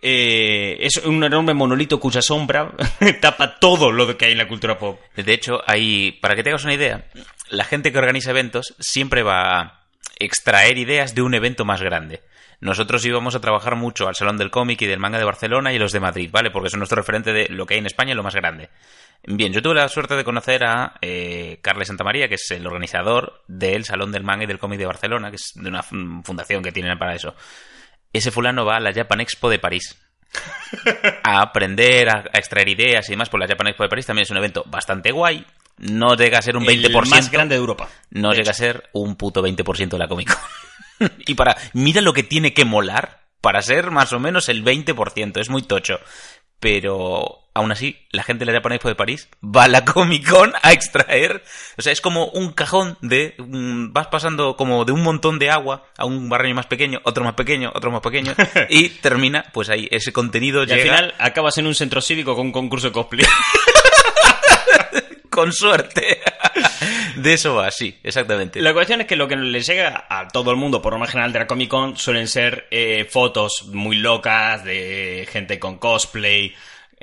eh, 0.00 0.76
es 0.80 0.98
un 0.98 1.22
enorme 1.24 1.54
monolito 1.54 1.98
cuya 1.98 2.22
sombra 2.22 2.72
tapa 3.20 3.58
todo 3.58 3.90
lo 3.90 4.16
que 4.16 4.26
hay 4.26 4.32
en 4.32 4.38
la 4.38 4.48
cultura 4.48 4.78
pop. 4.78 5.00
De 5.16 5.32
hecho, 5.32 5.60
hay, 5.66 6.12
para 6.20 6.36
que 6.36 6.42
te 6.44 6.50
hagas 6.50 6.64
una 6.64 6.74
idea, 6.74 7.06
la 7.50 7.64
gente 7.64 7.90
que 7.92 7.98
organiza 7.98 8.30
eventos 8.30 8.74
siempre 8.78 9.22
va 9.24 9.58
a 9.58 9.80
extraer 10.18 10.78
ideas 10.78 11.14
de 11.14 11.22
un 11.22 11.34
evento 11.34 11.64
más 11.64 11.82
grande. 11.82 12.20
Nosotros 12.62 13.04
íbamos 13.04 13.34
a 13.34 13.40
trabajar 13.40 13.74
mucho 13.76 14.06
al 14.08 14.14
Salón 14.14 14.38
del 14.38 14.50
Cómic 14.50 14.80
y 14.82 14.86
del 14.86 15.00
Manga 15.00 15.18
de 15.18 15.24
Barcelona 15.24 15.72
y 15.72 15.78
los 15.78 15.90
de 15.92 15.98
Madrid, 16.00 16.30
¿vale? 16.32 16.50
Porque 16.52 16.70
son 16.70 16.78
nuestro 16.78 16.96
referente 16.96 17.32
de 17.32 17.48
lo 17.50 17.66
que 17.66 17.74
hay 17.74 17.80
en 17.80 17.86
España 17.86 18.12
y 18.12 18.14
lo 18.14 18.22
más 18.22 18.36
grande. 18.36 18.70
Bien, 19.24 19.52
yo 19.52 19.60
tuve 19.60 19.74
la 19.74 19.88
suerte 19.88 20.14
de 20.16 20.22
conocer 20.24 20.64
a 20.64 20.94
eh, 21.02 21.58
Carles 21.60 21.88
Santamaría, 21.88 22.28
que 22.28 22.36
es 22.36 22.50
el 22.52 22.64
organizador 22.66 23.42
del 23.48 23.84
Salón 23.84 24.12
del 24.12 24.22
Manga 24.22 24.44
y 24.44 24.46
del 24.46 24.60
Cómic 24.60 24.78
de 24.78 24.86
Barcelona, 24.86 25.30
que 25.30 25.36
es 25.36 25.50
de 25.56 25.68
una 25.68 25.82
fun- 25.82 26.22
fundación 26.24 26.62
que 26.62 26.70
tienen 26.72 26.96
para 26.98 27.14
eso. 27.16 27.34
Ese 28.12 28.30
fulano 28.30 28.64
va 28.64 28.76
a 28.76 28.80
la 28.80 28.92
Japan 28.94 29.20
Expo 29.20 29.50
de 29.50 29.58
París 29.58 30.00
a 31.24 31.40
aprender, 31.42 32.08
a, 32.10 32.24
a 32.32 32.38
extraer 32.38 32.68
ideas 32.68 33.08
y 33.08 33.12
demás, 33.12 33.28
por 33.28 33.40
la 33.40 33.48
Japan 33.48 33.68
Expo 33.68 33.82
de 33.82 33.88
París 33.88 34.06
también 34.06 34.22
es 34.22 34.30
un 34.30 34.36
evento 34.36 34.64
bastante 34.66 35.10
guay. 35.10 35.44
No 35.78 36.14
llega 36.14 36.38
a 36.38 36.42
ser 36.42 36.56
un 36.56 36.64
20%. 36.64 36.86
El 37.04 37.10
más 37.10 37.30
grande 37.30 37.54
de 37.56 37.60
Europa. 37.60 37.88
No 38.10 38.30
de 38.30 38.36
llega 38.36 38.50
a 38.52 38.54
ser 38.54 38.88
un 38.92 39.16
puto 39.16 39.42
20% 39.42 39.88
de 39.88 39.98
la 39.98 40.06
Comic 40.08 40.28
Con. 40.32 40.38
y 41.26 41.34
para. 41.34 41.56
Mira 41.72 42.00
lo 42.00 42.12
que 42.12 42.22
tiene 42.22 42.52
que 42.52 42.64
molar 42.64 43.22
para 43.40 43.62
ser 43.62 43.90
más 43.90 44.12
o 44.12 44.20
menos 44.20 44.48
el 44.48 44.64
20%. 44.64 45.40
Es 45.40 45.50
muy 45.50 45.62
tocho. 45.62 45.98
Pero 46.60 47.48
aún 47.54 47.72
así, 47.72 48.06
la 48.12 48.22
gente 48.22 48.44
de 48.44 48.52
la 48.52 48.58
Japan 48.58 48.74
Expo 48.74 48.88
de 48.88 48.94
París 48.94 49.28
va 49.44 49.64
a 49.64 49.68
la 49.68 49.84
Comic 49.84 50.30
Con 50.30 50.52
a 50.62 50.72
extraer. 50.72 51.42
O 51.76 51.82
sea, 51.82 51.92
es 51.92 52.00
como 52.00 52.26
un 52.26 52.52
cajón 52.52 52.96
de. 53.00 53.34
mm, 53.38 53.92
vas 53.92 54.06
pasando 54.06 54.56
como 54.56 54.84
de 54.84 54.92
un 54.92 55.02
montón 55.02 55.40
de 55.40 55.50
agua 55.50 55.86
a 55.98 56.04
un 56.04 56.28
barrio 56.28 56.54
más 56.54 56.66
pequeño, 56.66 57.00
otro 57.02 57.24
más 57.24 57.34
pequeño, 57.34 57.72
otro 57.74 57.90
más 57.90 58.00
pequeño. 58.00 58.32
y 58.68 58.90
termina, 58.90 59.46
pues 59.52 59.70
ahí, 59.70 59.88
ese 59.90 60.12
contenido 60.12 60.64
Y 60.64 60.70
al 60.70 60.80
final 60.80 61.14
acabas 61.18 61.58
en 61.58 61.66
un 61.66 61.74
centro 61.74 62.00
cívico 62.00 62.36
con 62.36 62.46
un 62.46 62.52
concurso 62.52 62.88
de 62.88 62.92
cosplay. 62.92 63.26
con 65.30 65.52
suerte. 65.52 66.20
De 67.22 67.34
eso 67.34 67.54
va, 67.54 67.70
sí, 67.70 67.98
exactamente. 68.02 68.60
La 68.60 68.72
cuestión 68.72 69.00
es 69.00 69.06
que 69.06 69.16
lo 69.16 69.28
que 69.28 69.36
le 69.36 69.60
llega 69.60 70.06
a 70.08 70.28
todo 70.28 70.50
el 70.50 70.56
mundo, 70.56 70.82
por 70.82 70.98
lo 70.98 71.06
general 71.06 71.32
de 71.32 71.38
la 71.40 71.46
Comic 71.46 71.68
Con, 71.68 71.96
suelen 71.96 72.28
ser 72.28 72.66
eh, 72.70 73.06
fotos 73.08 73.68
muy 73.72 73.96
locas 73.96 74.64
de 74.64 75.26
gente 75.30 75.58
con 75.58 75.78
cosplay, 75.78 76.54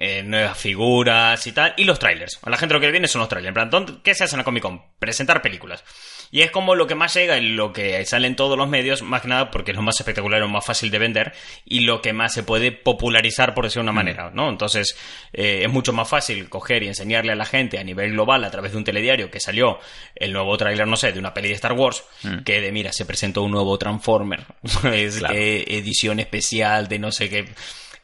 eh, 0.01 0.23
nuevas 0.23 0.57
figuras 0.57 1.45
y 1.45 1.51
tal, 1.51 1.73
y 1.75 1.83
los 1.83 1.99
trailers. 1.99 2.39
A 2.43 2.49
la 2.49 2.55
gente 2.55 2.73
lo 2.73 2.79
que 2.79 2.85
le 2.85 2.93
viene 2.93 3.09
son 3.09 3.19
los 3.19 3.27
trailers. 3.27 3.49
En 3.49 3.53
plan, 3.53 3.69
¿dónde- 3.69 3.95
¿qué 4.01 4.15
se 4.15 4.23
hace 4.23 4.35
en 4.35 4.37
la 4.37 4.43
Comic 4.45 4.63
Con? 4.63 4.81
Presentar 4.97 5.41
películas. 5.41 5.83
Y 6.31 6.41
es 6.41 6.51
como 6.51 6.75
lo 6.75 6.85
que 6.87 6.93
más 6.95 7.13
llega 7.15 7.37
y 7.37 7.49
lo 7.49 7.73
que 7.73 8.05
sale 8.05 8.27
en 8.27 8.35
todos 8.37 8.55
los 8.57 8.69
medios, 8.69 9.01
más 9.01 9.23
que 9.23 9.27
nada 9.27 9.49
porque 9.51 9.71
es 9.71 9.75
lo 9.77 9.81
más 9.83 9.99
espectacular, 9.99 10.39
lo 10.39 10.47
más 10.47 10.63
fácil 10.65 10.89
de 10.91 10.99
vender 10.99 11.33
y 11.65 11.81
lo 11.81 12.01
que 12.01 12.13
más 12.13 12.33
se 12.33 12.43
puede 12.43 12.71
popularizar, 12.71 13.53
por 13.55 13.63
decirlo 13.65 13.81
de 13.81 13.89
una 13.89 13.93
manera, 13.93 14.31
¿no? 14.33 14.47
Entonces, 14.47 14.95
eh, 15.33 15.61
es 15.63 15.69
mucho 15.71 15.91
más 15.91 16.07
fácil 16.07 16.47
coger 16.47 16.83
y 16.83 16.87
enseñarle 16.87 17.31
a 17.31 17.35
la 17.35 17.45
gente 17.45 17.79
a 17.79 17.83
nivel 17.83 18.11
global 18.11 18.43
a 18.45 18.51
través 18.51 18.71
de 18.73 18.77
un 18.77 18.83
telediario 18.83 19.31
que 19.31 19.39
salió 19.39 19.79
el 20.15 20.31
nuevo 20.31 20.55
tráiler, 20.55 20.87
no 20.87 20.97
sé, 20.97 21.11
de 21.11 21.19
una 21.19 21.33
peli 21.33 21.49
de 21.49 21.55
Star 21.55 21.73
Wars, 21.73 22.03
que 22.45 22.61
de, 22.61 22.71
mira, 22.71 22.93
se 22.93 23.05
presentó 23.05 23.41
un 23.41 23.51
nuevo 23.51 23.77
Transformer, 23.79 24.45
es 24.93 25.17
Claro. 25.17 25.33
que 25.33 25.63
edición 25.67 26.19
especial 26.19 26.87
de 26.87 26.99
no 26.99 27.11
sé 27.11 27.27
qué. 27.29 27.45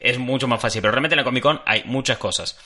Es 0.00 0.18
mucho 0.18 0.46
más 0.48 0.60
fácil, 0.60 0.80
pero 0.82 0.92
realmente 0.92 1.14
en 1.14 1.18
la 1.18 1.24
Comic 1.24 1.42
Con 1.42 1.60
hay 1.64 1.84
muchas 1.84 2.18
cosas. 2.18 2.58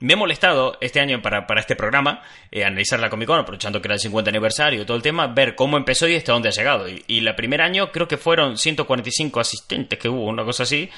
Me 0.00 0.12
he 0.12 0.16
molestado 0.16 0.78
este 0.80 1.00
año 1.00 1.20
para, 1.20 1.46
para 1.48 1.60
este 1.60 1.74
programa 1.74 2.22
eh, 2.52 2.64
analizar 2.64 3.00
la 3.00 3.10
Comic 3.10 3.26
Con, 3.26 3.40
aprovechando 3.40 3.82
que 3.82 3.88
era 3.88 3.94
el 3.94 4.00
50 4.00 4.30
aniversario 4.30 4.82
y 4.82 4.84
todo 4.86 4.96
el 4.96 5.02
tema, 5.02 5.26
ver 5.26 5.56
cómo 5.56 5.76
empezó 5.76 6.06
y 6.06 6.14
hasta 6.14 6.32
dónde 6.32 6.48
ha 6.48 6.52
llegado. 6.52 6.88
Y, 6.88 7.02
y 7.08 7.18
el 7.18 7.34
primer 7.34 7.60
año 7.60 7.90
creo 7.90 8.06
que 8.06 8.16
fueron 8.16 8.58
145 8.58 9.40
asistentes 9.40 9.98
que 9.98 10.08
hubo, 10.08 10.24
una 10.26 10.44
cosa 10.44 10.62
así, 10.62 10.88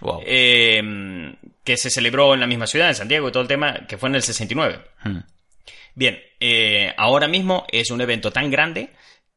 Wow. 0.00 0.22
eh, 0.26 1.34
que 1.64 1.76
se 1.76 1.90
celebró 1.90 2.32
en 2.34 2.40
la 2.40 2.46
misma 2.46 2.66
ciudad, 2.66 2.88
en 2.88 2.94
San 2.94 3.08
Diego 3.08 3.28
y 3.28 3.32
todo 3.32 3.42
el 3.42 3.48
tema, 3.48 3.86
que 3.86 3.98
fue 3.98 4.08
en 4.08 4.14
el 4.16 4.22
69. 4.22 4.78
Hmm. 5.04 5.18
Bien, 5.94 6.18
eh, 6.40 6.92
ahora 6.96 7.28
mismo 7.28 7.66
es 7.70 7.90
un 7.90 8.00
evento 8.00 8.30
tan 8.30 8.50
grande 8.50 8.90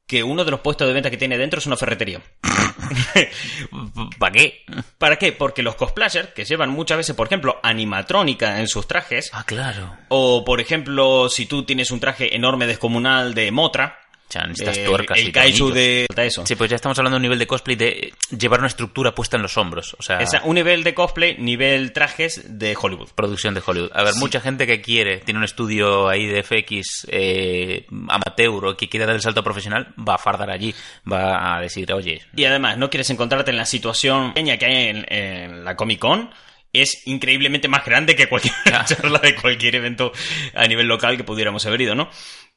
que 0.09 0.23
uno 0.23 0.43
de 0.43 0.49
los 0.49 0.61
puestos 0.61 0.87
de 0.87 0.93
venta 0.95 1.11
que 1.11 1.17
tiene 1.17 1.37
dentro 1.37 1.59
es 1.59 1.67
una 1.67 1.77
ferretería. 1.77 2.19
¿Para 4.17 4.31
qué? 4.33 4.65
¿Para 4.97 5.15
qué? 5.17 5.31
Porque 5.33 5.61
los 5.61 5.75
cosplayers, 5.75 6.29
que 6.29 6.45
llevan 6.45 6.71
muchas 6.71 6.97
veces, 6.97 7.15
por 7.15 7.27
ejemplo, 7.27 7.59
animatrónica 7.61 8.59
en 8.59 8.67
sus 8.67 8.87
trajes, 8.87 9.29
Ah, 9.33 9.43
claro. 9.45 9.95
o 10.09 10.43
por 10.43 10.61
ejemplo, 10.61 11.29
si 11.29 11.45
tú 11.45 11.63
tienes 11.63 11.91
un 11.91 11.99
traje 11.99 12.35
enorme 12.35 12.65
descomunal 12.65 13.35
de 13.35 13.51
Motra, 13.51 13.99
Necesitas 14.47 14.77
eh, 14.77 14.85
tuercas 14.85 15.17
el 15.19 15.27
y 15.29 15.31
kaiju 15.31 15.71
de 15.71 16.05
eso. 16.17 16.45
Sí, 16.45 16.55
pues 16.55 16.69
ya 16.69 16.75
estamos 16.75 16.97
hablando 16.99 17.15
de 17.15 17.17
un 17.17 17.23
nivel 17.23 17.39
de 17.39 17.47
cosplay 17.47 17.75
de 17.75 18.13
llevar 18.37 18.59
una 18.59 18.67
estructura 18.67 19.15
puesta 19.15 19.37
en 19.37 19.41
los 19.43 19.57
hombros. 19.57 19.95
O 19.97 20.03
sea, 20.03 20.19
Esa- 20.19 20.41
un 20.43 20.55
nivel 20.55 20.83
de 20.83 20.93
cosplay, 20.93 21.37
nivel 21.39 21.91
trajes 21.93 22.59
de 22.59 22.75
Hollywood. 22.79 23.09
producción 23.15 23.53
de 23.53 23.61
Hollywood. 23.65 23.91
A 23.93 24.03
ver, 24.03 24.13
mucha 24.15 24.39
gente 24.41 24.67
que 24.67 24.81
quiere, 24.81 25.17
tiene 25.19 25.39
un 25.39 25.43
estudio 25.45 26.07
ahí 26.09 26.27
de 26.27 26.43
FX 26.43 27.07
eh, 27.09 27.85
amateur 28.09 28.65
o 28.65 28.77
que 28.77 28.87
quiere 28.87 29.05
dar 29.05 29.15
el 29.15 29.21
salto 29.21 29.43
profesional, 29.43 29.93
va 29.97 30.15
a 30.15 30.17
fardar 30.19 30.49
allí. 30.51 30.73
Va 31.11 31.55
a 31.57 31.61
decir, 31.61 31.91
oye, 31.93 32.21
Y 32.35 32.45
además, 32.45 32.77
no 32.77 32.89
quieres 32.89 33.09
encontrarte 33.09 33.51
en 33.51 33.57
la 33.57 33.65
situación 33.65 34.33
pequeña 34.33 34.57
que 34.57 34.65
hay 34.65 34.87
en, 34.89 35.05
en 35.13 35.63
la 35.65 35.75
Comic 35.75 35.99
Con. 35.99 36.29
Es 36.71 37.07
increíblemente 37.07 37.67
más 37.67 37.83
grande 37.83 38.15
que 38.15 38.27
cualquier 38.29 38.53
charla 38.85 39.17
de 39.17 39.33
cualquier 39.35 39.75
evento 39.75 40.11
a 40.53 40.65
nivel 40.67 40.85
local 40.87 41.17
que 41.17 41.23
pudiéramos 41.23 41.65
haber 41.65 41.81
ido, 41.81 41.95
¿no? 41.95 42.09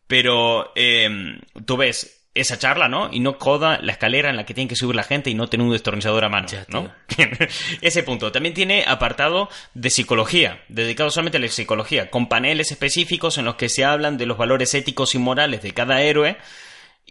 Pero 0.06 0.72
eh, 0.74 1.38
tú 1.64 1.76
ves 1.76 2.22
esa 2.34 2.58
charla, 2.58 2.88
¿no? 2.88 3.10
Y 3.12 3.20
no 3.20 3.38
coda 3.38 3.78
la 3.82 3.92
escalera 3.92 4.30
en 4.30 4.36
la 4.36 4.46
que 4.46 4.54
tiene 4.54 4.68
que 4.68 4.76
subir 4.76 4.96
la 4.96 5.02
gente 5.02 5.28
y 5.28 5.34
no 5.34 5.48
tener 5.48 5.66
un 5.66 5.72
destornillador 5.72 6.24
a 6.24 6.28
mano, 6.30 6.46
Ya, 6.48 6.64
¿no? 6.68 6.90
Ese 7.82 8.02
punto. 8.02 8.32
También 8.32 8.54
tiene 8.54 8.84
apartado 8.86 9.50
de 9.74 9.90
psicología, 9.90 10.62
dedicado 10.68 11.10
solamente 11.10 11.36
a 11.38 11.40
la 11.40 11.48
psicología, 11.48 12.10
con 12.10 12.28
paneles 12.28 12.70
específicos 12.70 13.36
en 13.36 13.44
los 13.44 13.56
que 13.56 13.68
se 13.68 13.84
hablan 13.84 14.16
de 14.16 14.26
los 14.26 14.38
valores 14.38 14.72
éticos 14.74 15.14
y 15.14 15.18
morales 15.18 15.62
de 15.62 15.72
cada 15.72 16.02
héroe 16.02 16.38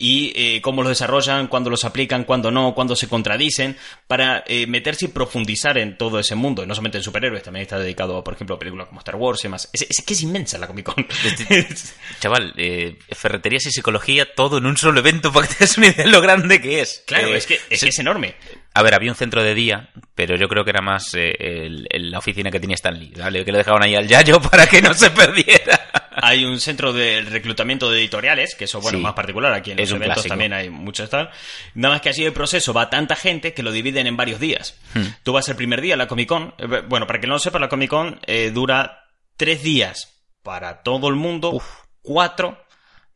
y 0.02 0.34
eh, 0.36 0.62
cómo 0.62 0.82
los 0.82 0.90
desarrollan, 0.90 1.48
cuándo 1.48 1.70
los 1.70 1.86
aplican, 1.86 2.24
cuándo 2.24 2.50
no, 2.50 2.74
cuándo 2.74 2.96
se 2.96 3.08
contradicen, 3.08 3.78
para 4.08 4.44
eh, 4.48 4.66
meterse 4.66 5.06
y 5.06 5.08
profundizar 5.10 5.78
en 5.78 5.98
todo 5.98 6.18
ese 6.20 6.34
mundo. 6.36 6.64
Y 6.64 6.68
no 6.68 6.74
solamente 6.74 6.98
en 6.98 7.04
superhéroes, 7.04 7.44
también 7.44 7.62
está 7.62 7.78
dedicado, 7.78 8.24
por 8.24 8.34
ejemplo, 8.34 8.56
a 8.56 8.60
películas 8.60 8.88
como 8.88 9.00
Star 9.00 9.16
Wars 9.16 9.40
y 9.42 9.44
demás. 9.44 9.70
Es, 9.72 9.84
es 9.90 10.02
que 10.04 10.14
es 10.14 10.22
inmensa 10.24 10.58
la 10.58 10.66
Comic 10.68 10.86
Con. 10.86 11.06
chaval, 12.20 12.54
eh, 12.58 12.98
ferreterías 13.12 13.66
y 13.68 13.72
psicología, 13.72 14.34
todo 14.34 14.58
en 14.58 14.66
un 14.66 14.78
solo 14.78 15.00
evento 15.00 15.32
para 15.34 15.48
que 15.48 15.66
te 15.66 15.80
una 15.80 15.88
idea 15.88 16.06
de 16.06 16.12
lo 16.12 16.22
grande 16.22 16.60
que 16.62 16.82
es. 16.82 17.04
claro, 17.06 17.28
Eh, 17.28 17.38
es, 17.38 17.46
que, 17.46 17.60
es 17.70 18.00
enorme. 18.00 18.36
A 18.74 18.84
ver, 18.84 18.94
había 18.94 19.12
un 19.12 19.18
centro 19.18 19.44
de 19.44 19.54
día, 19.54 19.90
pero 20.16 20.38
yo 20.38 20.48
creo 20.48 20.64
que 20.64 20.70
era 20.70 20.82
más 20.82 21.14
eh, 21.14 21.36
el- 21.40 21.88
el- 21.90 22.10
la 22.12 22.20
oficina 22.20 22.50
que 22.50 22.60
tenía 22.60 22.76
Stanley, 22.76 23.12
¿vale? 23.18 23.44
Que 23.44 23.52
lo 23.52 23.58
dejaban 23.58 23.84
ahí 23.84 23.96
al 23.96 24.08
Yayo 24.08 24.40
para 24.50 24.66
que 24.68 24.82
no 24.82 24.94
se 24.94 25.10
perdiera. 25.12 25.81
Hay 26.14 26.44
un 26.46 26.60
centro 26.60 26.92
de 26.94 27.22
reclutamiento 27.22 27.90
de 27.90 28.00
editoriales, 28.00 28.56
que 28.56 28.66
eso, 28.66 28.82
bueno, 28.82 28.98
Sí. 28.98 29.04
más 29.04 29.14
particular. 29.14 29.54
Aquí 29.54 29.72
en 29.72 29.78
los 29.78 29.90
eventos 29.92 30.14
clásico. 30.16 30.28
también 30.30 30.52
hay 30.54 30.70
muchos 30.70 31.10
tal. 31.10 31.30
Nada 31.74 31.96
más 31.96 32.02
que 32.02 32.10
así 32.10 32.26
el 32.26 32.34
proceso 32.34 32.74
va 32.74 32.90
tanta 32.90 33.16
gente 33.16 33.54
que 33.54 33.64
lo 33.64 33.72
dividen 33.72 34.08
en 34.08 34.18
varios 34.18 34.40
días. 34.40 34.78
Hmm. 34.94 35.06
Tú 35.24 35.32
vas 35.34 35.48
el 35.50 35.56
primer 35.56 35.80
día 35.82 35.94
a 35.94 35.98
la 35.98 36.08
Comic 36.08 36.28
Con. 36.28 36.54
eh, 36.58 36.82
Bueno, 36.88 37.08
para 37.08 37.20
que 37.20 37.28
no 37.28 37.34
lo 37.34 37.40
sepa, 37.40 37.60
la 37.60 37.70
Comic 37.70 37.90
Con 37.90 38.20
eh, 38.28 38.52
dura 38.54 39.06
tres 39.38 39.64
días 39.64 40.22
para 40.44 40.82
todo 40.84 41.08
el 41.08 41.16
mundo, 41.16 41.52
Uf. 41.52 41.66
cuatro 42.02 42.62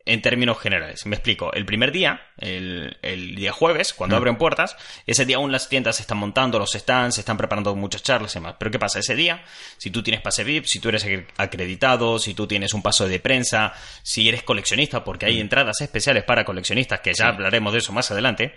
en 0.05 0.21
términos 0.21 0.59
generales. 0.59 1.05
Me 1.07 1.15
explico. 1.15 1.51
El 1.53 1.65
primer 1.65 1.91
día, 1.91 2.21
el, 2.38 2.97
el 3.01 3.35
día 3.35 3.51
jueves, 3.51 3.93
cuando 3.93 4.15
Mm. 4.15 4.17
abren 4.19 4.38
puertas, 4.38 4.77
ese 5.07 5.25
día 5.25 5.38
aún 5.38 5.51
las 5.51 5.67
tiendas 5.67 5.95
se 5.95 6.03
están 6.03 6.17
montando, 6.19 6.59
los 6.59 6.71
stands, 6.74 7.15
se 7.15 7.21
están 7.21 7.38
preparando 7.38 7.75
muchas 7.75 8.03
charlas 8.03 8.35
y 8.35 8.39
demás. 8.39 8.55
Pero 8.59 8.69
¿qué 8.71 8.77
pasa? 8.79 9.00
Ese 9.00 9.15
día, 9.15 9.43
si 9.77 9.89
tú 9.89 10.03
tienes 10.03 10.21
pase 10.21 10.43
VIP, 10.43 10.65
si 10.65 10.79
tú 10.79 10.89
eres 10.89 11.05
acre- 11.05 11.25
acreditado, 11.38 12.19
si 12.19 12.33
tú 12.33 12.45
tienes 12.47 12.74
un 12.74 12.81
paso 12.83 13.07
de 13.07 13.19
prensa, 13.19 13.74
si 14.03 14.27
eres 14.29 14.43
coleccionista, 14.43 15.03
porque 15.03 15.25
hay 15.25 15.39
entradas 15.39 15.81
especiales 15.81 16.24
para 16.24 16.45
coleccionistas, 16.45 17.00
que 17.01 17.13
ya 17.13 17.29
hablaremos 17.29 17.74
de 17.74 17.79
eso 17.79 17.91
más 17.91 18.12
adelante. 18.12 18.55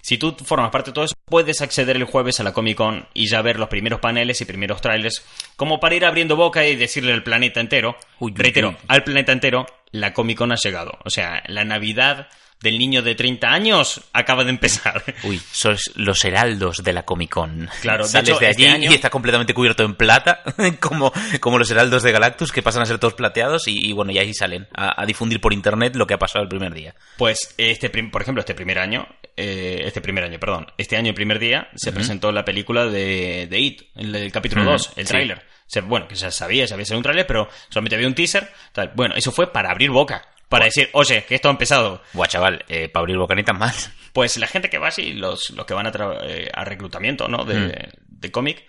Si 0.00 0.16
tú 0.16 0.34
formas 0.44 0.70
parte 0.70 0.90
de 0.90 0.94
todo 0.94 1.04
eso, 1.04 1.14
puedes 1.24 1.60
acceder 1.60 1.96
el 1.96 2.04
jueves 2.04 2.38
a 2.38 2.44
la 2.44 2.52
Comic 2.52 2.76
Con 2.76 3.08
y 3.14 3.28
ya 3.28 3.42
ver 3.42 3.58
los 3.58 3.68
primeros 3.68 4.00
paneles 4.00 4.40
y 4.40 4.44
primeros 4.44 4.80
trailers, 4.80 5.22
como 5.56 5.80
para 5.80 5.96
ir 5.96 6.04
abriendo 6.04 6.36
boca 6.36 6.64
y 6.66 6.76
decirle 6.76 7.12
al 7.12 7.24
planeta 7.24 7.60
entero, 7.60 7.96
Uy, 8.20 8.30
uy, 8.32 8.38
reitero, 8.38 8.70
uy. 8.70 8.76
al 8.86 9.02
planeta 9.02 9.32
entero, 9.32 9.66
la 9.92 10.12
Comic 10.12 10.38
Con 10.38 10.52
ha 10.52 10.56
llegado. 10.56 10.98
O 11.04 11.10
sea, 11.10 11.42
la 11.46 11.64
Navidad 11.64 12.28
del 12.60 12.76
niño 12.76 13.02
de 13.02 13.14
30 13.14 13.46
años 13.52 14.00
acaba 14.12 14.42
de 14.42 14.50
empezar. 14.50 15.02
Uy, 15.22 15.40
sois 15.52 15.92
los 15.94 16.24
heraldos 16.24 16.82
de 16.82 16.92
la 16.92 17.04
Comic 17.04 17.30
Con. 17.30 17.70
Claro, 17.82 18.02
de 18.04 18.10
Sales 18.10 18.30
hecho, 18.30 18.38
de 18.40 18.46
allí 18.46 18.64
este 18.64 18.74
año- 18.74 18.90
y 18.90 18.94
está 18.94 19.10
completamente 19.10 19.54
cubierto 19.54 19.84
en 19.84 19.94
plata, 19.94 20.42
como, 20.80 21.12
como 21.38 21.58
los 21.58 21.70
heraldos 21.70 22.02
de 22.02 22.10
Galactus, 22.10 22.50
que 22.50 22.62
pasan 22.62 22.82
a 22.82 22.86
ser 22.86 22.98
todos 22.98 23.14
plateados 23.14 23.68
y, 23.68 23.88
y 23.88 23.92
bueno, 23.92 24.10
y 24.10 24.18
ahí 24.18 24.34
salen 24.34 24.66
a, 24.74 25.00
a 25.00 25.06
difundir 25.06 25.40
por 25.40 25.52
internet 25.52 25.94
lo 25.94 26.06
que 26.08 26.14
ha 26.14 26.18
pasado 26.18 26.42
el 26.42 26.48
primer 26.48 26.74
día. 26.74 26.96
Pues, 27.16 27.54
este, 27.58 27.90
por 27.90 28.22
ejemplo, 28.22 28.40
este 28.40 28.54
primer 28.56 28.80
año, 28.80 29.06
eh, 29.36 29.82
este 29.84 30.00
primer 30.00 30.24
año, 30.24 30.40
perdón, 30.40 30.66
este 30.78 30.96
año, 30.96 31.10
el 31.10 31.14
primer 31.14 31.38
día, 31.38 31.68
se 31.76 31.92
presentó 31.92 32.32
la 32.32 32.44
película 32.44 32.86
de, 32.86 33.46
de 33.48 33.60
It, 33.60 33.82
el, 33.94 34.32
capítulo 34.32 34.64
2, 34.64 34.92
el 34.96 35.06
sí. 35.06 35.12
tráiler. 35.12 35.44
Bueno, 35.84 36.08
que 36.08 36.14
ya 36.14 36.30
sabía, 36.30 36.66
sabía 36.66 36.84
ser 36.84 36.96
un 36.96 37.02
tráiler, 37.02 37.26
pero 37.26 37.48
solamente 37.68 37.94
había 37.96 38.08
un 38.08 38.14
teaser. 38.14 38.52
tal. 38.72 38.92
Bueno, 38.94 39.14
eso 39.16 39.30
fue 39.32 39.52
para 39.52 39.70
abrir 39.70 39.90
boca, 39.90 40.26
para 40.48 40.64
decir, 40.64 40.88
oye, 40.92 41.24
que 41.24 41.34
esto 41.34 41.48
ha 41.48 41.52
empezado. 41.52 42.02
Buah, 42.14 42.26
chaval, 42.28 42.64
eh, 42.68 42.88
para 42.88 43.02
abrir 43.02 43.16
bocanitas 43.18 43.56
mal. 43.56 43.74
Pues 44.12 44.36
la 44.38 44.46
gente 44.48 44.68
que 44.70 44.78
va 44.78 44.88
así, 44.88 45.12
los, 45.12 45.50
los 45.50 45.64
que 45.66 45.74
van 45.74 45.86
a, 45.86 45.92
eh, 46.24 46.50
a 46.52 46.64
reclutamiento, 46.64 47.28
¿no? 47.28 47.44
De, 47.44 47.54
Mm. 47.54 47.72
de 48.20 48.30
cómic, 48.32 48.64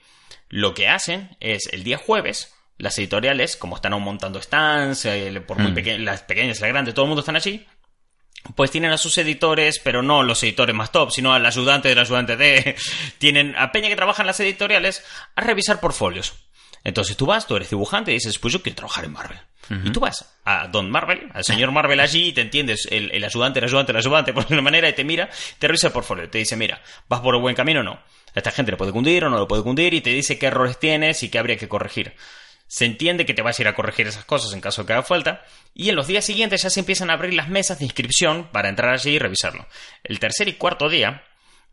lo 0.49 0.73
que 0.75 0.87
hacen 0.87 1.35
es 1.39 1.69
el 1.71 1.83
día 1.83 1.97
jueves, 1.97 2.53
las 2.77 2.97
editoriales, 2.99 3.55
como 3.57 3.75
están 3.77 3.93
aún 3.93 4.03
montando 4.03 4.41
stands, 4.41 5.05
eh, 5.05 5.41
por 5.47 5.57
muy 5.57 5.71
Mm. 5.71 5.75
pequeñas, 5.75 6.01
las 6.01 6.21
pequeñas 6.23 6.59
las 6.59 6.69
grandes, 6.69 6.93
todo 6.93 7.05
el 7.05 7.09
mundo 7.09 7.21
están 7.21 7.35
allí. 7.37 7.65
Pues 8.55 8.69
tienen 8.71 8.91
a 8.91 8.97
sus 8.97 9.17
editores, 9.17 9.79
pero 9.83 10.01
no 10.01 10.23
los 10.23 10.41
editores 10.43 10.75
más 10.75 10.91
top, 10.91 11.11
sino 11.11 11.33
al 11.33 11.45
ayudante 11.45 11.89
del 11.89 11.99
ayudante 11.99 12.37
de. 12.37 12.75
Tienen 13.17 13.55
a 13.57 13.71
Peña 13.71 13.89
que 13.89 13.95
trabaja 13.95 14.21
en 14.23 14.27
las 14.27 14.39
editoriales 14.39 15.03
a 15.35 15.41
revisar 15.41 15.79
portfolios. 15.79 16.35
Entonces 16.83 17.17
tú 17.17 17.25
vas, 17.25 17.45
tú 17.47 17.55
eres 17.55 17.69
dibujante 17.69 18.11
y 18.11 18.15
dices, 18.15 18.37
pues 18.39 18.53
yo 18.53 18.61
quiero 18.61 18.77
trabajar 18.77 19.05
en 19.05 19.13
Marvel. 19.13 19.39
Y 19.85 19.91
tú 19.91 19.99
vas 19.99 20.25
a 20.45 20.67
Don 20.67 20.89
Marvel, 20.89 21.29
al 21.31 21.43
señor 21.43 21.71
Marvel 21.71 21.99
allí 21.99 22.29
y 22.29 22.33
te 22.33 22.41
entiendes, 22.41 22.87
el, 22.89 23.11
el 23.11 23.23
ayudante, 23.23 23.59
el 23.59 23.65
ayudante, 23.65 23.91
el 23.91 23.97
ayudante, 23.99 24.33
por 24.33 24.47
una 24.49 24.61
manera, 24.61 24.89
y 24.89 24.93
te 24.93 25.03
mira, 25.03 25.29
te 25.59 25.67
revisa 25.67 25.87
el 25.87 25.93
portfolio, 25.93 26.27
te 26.27 26.39
dice, 26.39 26.55
mira, 26.55 26.81
¿vas 27.07 27.19
por 27.21 27.35
el 27.35 27.41
buen 27.41 27.55
camino 27.55 27.81
o 27.81 27.83
no? 27.83 27.91
A 27.91 28.03
esta 28.33 28.51
gente 28.51 28.71
le 28.71 28.77
puede 28.77 28.91
cundir 28.91 29.25
o 29.25 29.29
no 29.29 29.39
le 29.39 29.45
puede 29.45 29.61
cundir 29.61 29.93
y 29.93 30.01
te 30.01 30.09
dice 30.09 30.39
qué 30.39 30.47
errores 30.47 30.79
tienes 30.79 31.21
y 31.21 31.29
qué 31.29 31.37
habría 31.37 31.57
que 31.57 31.67
corregir. 31.67 32.15
Se 32.67 32.85
entiende 32.85 33.25
que 33.25 33.33
te 33.33 33.41
vas 33.41 33.57
a 33.57 33.61
ir 33.61 33.67
a 33.67 33.75
corregir 33.75 34.07
esas 34.07 34.25
cosas 34.25 34.53
en 34.53 34.61
caso 34.61 34.83
de 34.83 34.87
que 34.87 34.93
haga 34.93 35.03
falta. 35.03 35.43
Y 35.73 35.89
en 35.89 35.95
los 35.95 36.05
días 36.05 36.23
siguientes 36.23 36.61
ya 36.61 36.69
se 36.69 36.79
empiezan 36.79 37.09
a 37.09 37.13
abrir 37.13 37.33
las 37.33 37.49
mesas 37.49 37.79
de 37.79 37.85
inscripción 37.85 38.49
para 38.51 38.69
entrar 38.69 38.93
allí 38.93 39.11
y 39.11 39.19
revisarlo. 39.19 39.67
El 40.03 40.19
tercer 40.19 40.47
y 40.47 40.53
cuarto 40.53 40.87
día 40.87 41.23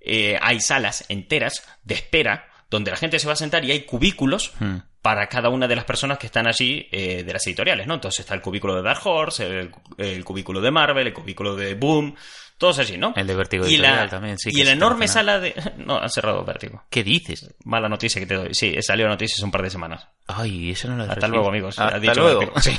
eh, 0.01 0.39
hay 0.41 0.61
salas 0.61 1.05
enteras 1.09 1.63
de 1.85 1.95
espera 1.97 2.49
donde 2.71 2.91
la 2.91 2.97
gente 2.97 3.19
se 3.19 3.27
va 3.27 3.35
a 3.35 3.37
sentar 3.37 3.65
y 3.65 3.73
hay 3.73 3.83
cubículos 3.83 4.53
Hmm. 4.59 4.79
Para 5.07 5.29
cada 5.29 5.51
una 5.51 5.69
de 5.69 5.77
las 5.77 5.85
personas 5.85 6.19
que 6.19 6.27
están 6.27 6.49
allí 6.49 6.89
eh, 6.91 7.23
de 7.23 7.33
las 7.33 7.47
editoriales, 7.47 7.87
¿no? 7.87 7.95
Entonces 7.95 8.19
está 8.19 8.35
el 8.35 8.41
cubículo 8.41 8.75
de 8.75 8.83
Dark 8.83 9.07
Horse, 9.07 9.47
el, 9.47 9.71
el 9.99 10.25
cubículo 10.25 10.61
de 10.61 10.73
Marvel, 10.73 11.07
el 11.07 11.13
cubículo 11.13 11.55
de 11.55 11.75
Boom, 11.75 12.17
todos 12.59 12.81
allí, 12.81 12.99
¿no? 12.99 13.13
El 13.15 13.25
de 13.29 13.37
Vértigo 13.37 13.69
y 13.69 13.77
la, 13.77 14.09
también, 14.09 14.37
sí, 14.37 14.51
y 14.53 14.65
la 14.65 14.73
enorme 14.73 15.07
sala 15.07 15.39
de... 15.39 15.55
No, 15.77 15.97
han 16.01 16.11
cerrado 16.11 16.45
Vértigo. 16.45 16.83
¿Qué 16.91 17.05
dices? 17.05 17.55
Mala 17.63 17.89
noticia 17.89 18.21
que 18.21 18.27
te 18.27 18.35
doy. 18.35 18.53
Sí, 18.53 18.75
salió 18.83 19.07
noticias 19.07 19.39
un 19.45 19.53
par 19.53 19.63
de 19.63 19.71
semanas. 19.71 20.09
Ay, 20.27 20.73
eso 20.73 20.89
no 20.89 20.97
lo 20.97 21.05
Hasta 21.05 21.29
luego, 21.29 21.51
amigos. 21.51 21.79
Hasta 21.79 21.95
ha 21.99 22.01
dicho 22.01 22.21
luego. 22.21 22.53
Sí. 22.61 22.77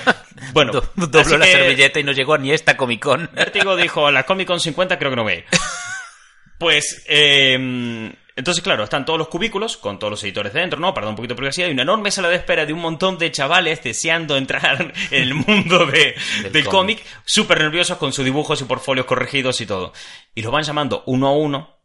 bueno, 0.52 0.72
Do- 0.72 0.92
dobló 0.96 1.38
la 1.38 1.46
que 1.46 1.52
servilleta 1.52 1.98
y 1.98 2.04
no 2.04 2.12
llegó 2.12 2.36
ni 2.36 2.52
esta 2.52 2.76
Comic 2.76 3.00
Con. 3.02 3.30
Vértigo 3.32 3.74
dijo, 3.74 4.06
a 4.06 4.12
la 4.12 4.24
Comic 4.24 4.48
Con 4.48 4.60
50 4.60 4.98
creo 4.98 5.08
que 5.12 5.16
no 5.16 5.30
ir". 5.30 5.46
Pues, 6.58 7.06
eh, 7.08 8.12
entonces, 8.40 8.62
claro, 8.64 8.82
están 8.84 9.04
todos 9.04 9.18
los 9.18 9.28
cubículos 9.28 9.76
con 9.76 9.98
todos 9.98 10.10
los 10.10 10.24
editores 10.24 10.52
dentro, 10.52 10.80
¿no? 10.80 10.92
Para 10.92 11.06
dar 11.06 11.12
un 11.12 11.16
poquito 11.16 11.34
de 11.34 11.38
privacidad. 11.38 11.68
Y 11.68 11.72
una 11.72 11.82
enorme 11.82 12.10
sala 12.10 12.28
de 12.28 12.36
espera 12.36 12.66
de 12.66 12.72
un 12.72 12.80
montón 12.80 13.16
de 13.18 13.30
chavales 13.30 13.82
deseando 13.82 14.36
entrar 14.36 14.80
en 15.10 15.22
el 15.22 15.34
mundo 15.34 15.86
de- 15.86 16.14
Del 16.42 16.52
del 16.52 16.64
cómic. 16.64 16.98
cómic, 17.00 17.04
súper 17.24 17.60
nerviosos 17.60 17.98
con 17.98 18.12
sus 18.12 18.24
dibujos 18.24 18.60
y 18.60 18.64
portfolios 18.64 19.06
corregidos 19.06 19.60
y 19.60 19.66
todo. 19.66 19.92
Y 20.34 20.42
los 20.42 20.52
van 20.52 20.64
llamando 20.64 21.02
uno 21.06 21.28
a 21.28 21.32
uno 21.32 21.76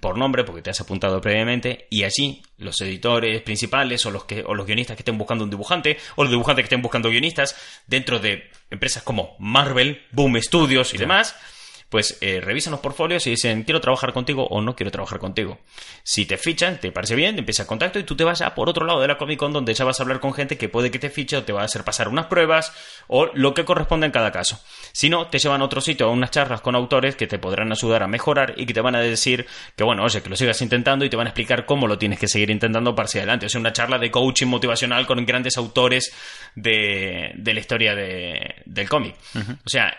por 0.00 0.16
nombre, 0.16 0.42
porque 0.44 0.62
te 0.62 0.70
has 0.70 0.80
apuntado 0.80 1.20
previamente, 1.20 1.86
y 1.90 2.04
allí 2.04 2.42
los 2.56 2.80
editores 2.80 3.42
principales 3.42 4.06
o 4.06 4.10
los, 4.10 4.24
que, 4.24 4.42
o 4.46 4.54
los 4.54 4.64
guionistas 4.66 4.96
que 4.96 5.02
estén 5.02 5.18
buscando 5.18 5.44
un 5.44 5.50
dibujante, 5.50 5.98
o 6.16 6.22
los 6.24 6.30
dibujantes 6.30 6.62
que 6.62 6.66
estén 6.68 6.80
buscando 6.80 7.10
guionistas, 7.10 7.54
dentro 7.86 8.18
de 8.18 8.50
empresas 8.70 9.02
como 9.02 9.36
Marvel, 9.38 10.00
Boom 10.12 10.40
Studios 10.40 10.94
y 10.94 10.96
demás, 10.98 11.36
pues 11.92 12.16
eh, 12.22 12.40
revisan 12.40 12.70
los 12.70 12.80
portfolios 12.80 13.26
y 13.26 13.30
dicen, 13.30 13.64
quiero 13.64 13.78
trabajar 13.80 14.14
contigo 14.14 14.46
o 14.48 14.62
no 14.62 14.74
quiero 14.74 14.90
trabajar 14.90 15.18
contigo. 15.18 15.58
Si 16.02 16.24
te 16.24 16.38
fichan, 16.38 16.80
te 16.80 16.90
parece 16.90 17.14
bien, 17.14 17.34
te 17.34 17.40
empieza 17.40 17.64
el 17.64 17.68
contacto 17.68 17.98
y 17.98 18.04
tú 18.04 18.16
te 18.16 18.24
vas 18.24 18.40
a 18.40 18.54
por 18.54 18.70
otro 18.70 18.86
lado 18.86 18.98
de 19.02 19.08
la 19.08 19.18
Comic 19.18 19.38
Con 19.38 19.52
donde 19.52 19.74
ya 19.74 19.84
vas 19.84 20.00
a 20.00 20.02
hablar 20.02 20.18
con 20.18 20.32
gente 20.32 20.56
que 20.56 20.70
puede 20.70 20.90
que 20.90 20.98
te 20.98 21.10
fiche 21.10 21.36
o 21.36 21.44
te 21.44 21.52
va 21.52 21.60
a 21.60 21.64
hacer 21.66 21.84
pasar 21.84 22.08
unas 22.08 22.26
pruebas 22.26 22.72
o 23.08 23.26
lo 23.34 23.52
que 23.52 23.66
corresponde 23.66 24.06
en 24.06 24.12
cada 24.12 24.32
caso. 24.32 24.58
Si 24.92 25.10
no, 25.10 25.26
te 25.28 25.38
llevan 25.38 25.60
a 25.60 25.66
otro 25.66 25.82
sitio 25.82 26.06
a 26.06 26.10
unas 26.10 26.30
charlas 26.30 26.62
con 26.62 26.74
autores 26.74 27.14
que 27.14 27.26
te 27.26 27.38
podrán 27.38 27.70
ayudar 27.70 28.02
a 28.02 28.08
mejorar 28.08 28.54
y 28.56 28.64
que 28.64 28.72
te 28.72 28.80
van 28.80 28.94
a 28.96 29.00
decir 29.00 29.46
que 29.76 29.84
bueno, 29.84 30.02
oye, 30.02 30.22
que 30.22 30.30
lo 30.30 30.36
sigas 30.36 30.62
intentando 30.62 31.04
y 31.04 31.10
te 31.10 31.16
van 31.16 31.26
a 31.26 31.30
explicar 31.30 31.66
cómo 31.66 31.86
lo 31.86 31.98
tienes 31.98 32.18
que 32.18 32.26
seguir 32.26 32.48
intentando 32.50 32.94
para 32.94 33.04
hacia 33.04 33.20
adelante. 33.20 33.44
O 33.44 33.48
sea, 33.50 33.60
una 33.60 33.74
charla 33.74 33.98
de 33.98 34.10
coaching 34.10 34.46
motivacional 34.46 35.06
con 35.06 35.24
grandes 35.26 35.58
autores 35.58 36.10
de, 36.54 37.32
de 37.36 37.54
la 37.54 37.60
historia 37.60 37.94
de- 37.94 38.62
del 38.64 38.88
cómic. 38.88 39.14
O 39.64 39.68
sea, 39.68 39.94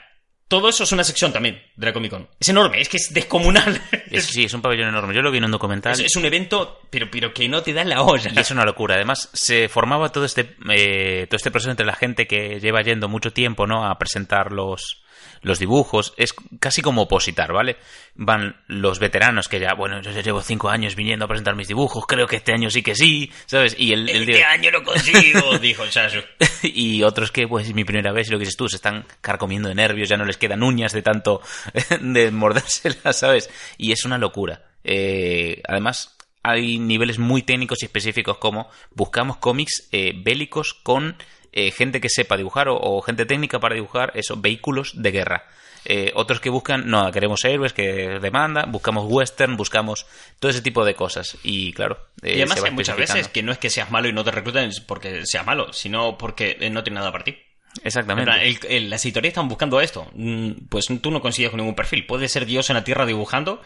todo 0.54 0.70
eso 0.70 0.84
es 0.84 0.92
una 0.92 1.04
sección 1.04 1.34
también 1.34 1.60
de 1.76 1.86
la 1.88 1.94
Comic 1.94 2.12
Con. 2.12 2.28
Es 2.40 2.48
enorme, 2.50 2.80
es 2.80 2.88
que 2.88 2.98
es 2.98 3.12
descomunal. 3.12 3.82
Es- 4.12 4.26
sí, 4.28 4.44
es 4.44 4.54
un 4.54 4.62
pabellón 4.62 4.90
enorme. 4.90 5.16
Yo 5.16 5.24
lo 5.24 5.32
vi 5.32 5.40
en 5.40 5.46
un 5.46 5.52
documental. 5.52 5.94
Es, 5.94 6.00
es 6.02 6.16
un 6.16 6.26
evento, 6.26 6.80
pero, 6.92 7.10
pero 7.10 7.34
que 7.34 7.50
no 7.50 7.64
te 7.64 7.74
da 7.74 7.84
la 7.84 8.04
olla. 8.04 8.32
Y 8.36 8.38
es 8.38 8.52
una 8.52 8.64
locura. 8.66 8.94
Además, 8.94 9.30
se 9.34 9.68
formaba 9.68 10.10
todo 10.10 10.26
este, 10.26 10.56
eh, 10.70 11.26
todo 11.28 11.38
este 11.38 11.50
proceso 11.50 11.72
entre 11.72 11.88
la 11.88 11.96
gente 11.96 12.28
que 12.28 12.60
lleva 12.60 12.84
yendo 12.84 13.10
mucho 13.10 13.34
tiempo 13.34 13.66
¿no? 13.66 13.84
a 13.88 13.98
presentar 13.98 14.52
los, 14.52 15.03
los 15.44 15.60
dibujos. 15.60 16.14
Es 16.18 16.34
casi 16.60 16.82
como 16.82 17.04
opositar, 17.04 17.54
¿vale? 17.54 17.78
Van 18.16 18.56
los 18.68 19.00
veteranos 19.00 19.48
que 19.48 19.60
ya, 19.60 19.74
bueno, 19.76 20.02
yo 20.02 20.12
llevo 20.12 20.42
cinco 20.42 20.70
años 20.70 20.96
viniendo 20.96 21.26
a 21.26 21.28
presentar 21.28 21.56
mis 21.56 21.68
dibujos, 21.68 22.06
creo 22.08 22.26
que 22.26 22.38
este 22.38 22.54
año 22.54 22.70
sí 22.70 22.82
que 22.82 22.96
sí, 22.96 23.32
¿sabes? 23.46 23.76
Y 23.78 23.94
el, 23.94 24.10
el 24.10 24.30
Este 24.30 24.44
año 24.44 24.72
lo 24.72 24.84
consigo, 24.84 25.58
dijo 25.62 25.84
el 25.84 25.90
Chayo. 25.92 26.24
y 26.64 27.04
otros 27.04 27.32
que, 27.32 27.48
pues, 27.48 27.68
es 27.68 27.76
mi 27.76 27.84
primera 27.84 28.12
vez, 28.12 28.28
y 28.28 28.32
lo 28.32 28.38
que 28.38 28.46
dices 28.46 28.58
tú, 28.58 28.68
se 28.68 28.78
están 28.78 29.06
carcomiendo 29.22 29.70
de 29.70 29.76
nervios, 29.76 30.10
ya 30.10 30.18
no 30.18 30.26
les 30.26 30.38
quedan 30.38 30.64
uñas 30.64 30.94
de 30.94 31.02
tanto 31.02 31.42
de 32.02 32.32
mordérselas, 32.32 33.18
¿sabes? 33.18 33.50
Y 33.78 33.92
es 33.92 34.06
una 34.06 34.18
locura. 34.18 34.64
Eh, 34.84 35.62
además, 35.68 36.18
hay 36.44 36.78
niveles 36.78 37.20
muy 37.20 37.42
técnicos 37.42 37.82
y 37.82 37.86
específicos 37.86 38.38
como 38.38 38.70
buscamos 38.92 39.38
cómics 39.38 39.88
eh, 39.92 40.14
bélicos 40.16 40.74
con 40.74 41.16
eh, 41.54 41.72
gente 41.72 42.02
que 42.02 42.10
sepa 42.10 42.36
dibujar 42.38 42.68
o, 42.68 42.76
o 42.78 43.02
gente 43.02 43.26
técnica 43.26 43.60
para 43.60 43.76
dibujar 43.76 44.12
esos 44.16 44.42
vehículos 44.42 44.92
de 45.02 45.12
guerra. 45.12 45.46
Eh, 45.86 46.12
otros 46.16 46.40
que 46.40 46.50
buscan, 46.50 46.90
no, 46.90 47.12
queremos 47.12 47.44
héroes 47.44 47.74
que 47.74 48.18
demanda, 48.22 48.66
buscamos 48.66 49.06
western, 49.08 49.58
buscamos 49.58 50.06
todo 50.40 50.50
ese 50.50 50.62
tipo 50.62 50.86
de 50.86 50.96
cosas. 50.96 51.38
Y 51.44 51.74
claro, 51.74 52.08
eh, 52.22 52.32
Y 52.38 52.42
además 52.42 52.64
hay 52.64 52.72
muchas 52.72 52.96
veces 52.98 53.28
que 53.28 53.44
no 53.44 53.52
es 53.52 53.58
que 53.58 53.70
seas 53.70 53.92
malo 53.92 54.08
y 54.08 54.14
no 54.14 54.24
te 54.24 54.32
recluten 54.32 54.72
porque 54.88 55.26
seas 55.26 55.46
malo, 55.46 55.74
sino 55.74 56.18
porque 56.18 56.56
eh, 56.62 56.70
no 56.70 56.84
tiene 56.84 57.00
nada 57.00 57.12
para 57.12 57.26
ti. 57.26 57.32
En 57.32 57.88
Exactamente. 57.88 58.32
el- 58.48 58.60
el- 58.70 58.90
las 58.90 59.04
editoriales 59.04 59.32
están 59.34 59.50
buscando 59.50 59.82
esto. 59.82 60.08
Mm, 60.14 60.68
Pues 60.70 60.86
tú 61.02 61.12
no 61.12 61.20
coincides 61.22 61.50
con 61.50 61.58
ningún 61.60 61.76
perfil. 61.76 62.06
Puedes 62.06 62.32
ser 62.32 62.46
Dios 62.46 62.70
en 62.70 62.76
la 62.76 62.84
tierra 62.86 63.06
dibujando, 63.06 63.62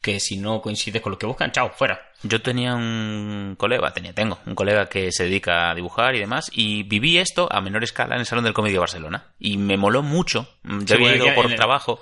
que 0.00 0.18
si 0.20 0.36
no 0.38 0.60
coincides 0.62 1.02
con 1.02 1.12
lo 1.12 1.18
que 1.18 1.26
buscan, 1.26 1.52
chao, 1.52 1.70
fuera. 1.76 2.08
Yo 2.22 2.40
tenía 2.42 2.74
un 2.74 3.54
colega, 3.58 3.92
tenía, 3.92 4.12
tengo, 4.14 4.38
un 4.46 4.54
colega 4.54 4.88
que 4.88 5.10
se 5.12 5.24
dedica 5.24 5.70
a 5.70 5.74
dibujar 5.74 6.14
y 6.14 6.20
demás, 6.20 6.50
y 6.52 6.82
viví 6.84 7.18
esto 7.18 7.48
a 7.50 7.60
menor 7.60 7.84
escala 7.84 8.14
en 8.14 8.20
el 8.20 8.26
Salón 8.26 8.44
del 8.44 8.54
Cómic 8.54 8.72
de 8.72 8.78
Barcelona. 8.78 9.24
Y 9.38 9.56
me 9.58 9.76
moló 9.76 10.02
mucho. 10.02 10.48
Mm, 10.62 10.80
Yo 10.84 10.96
Sí, 10.96 11.04
había 11.04 11.16
ido 11.16 11.34
por 11.34 11.46
el- 11.50 11.56
trabajo. 11.56 12.00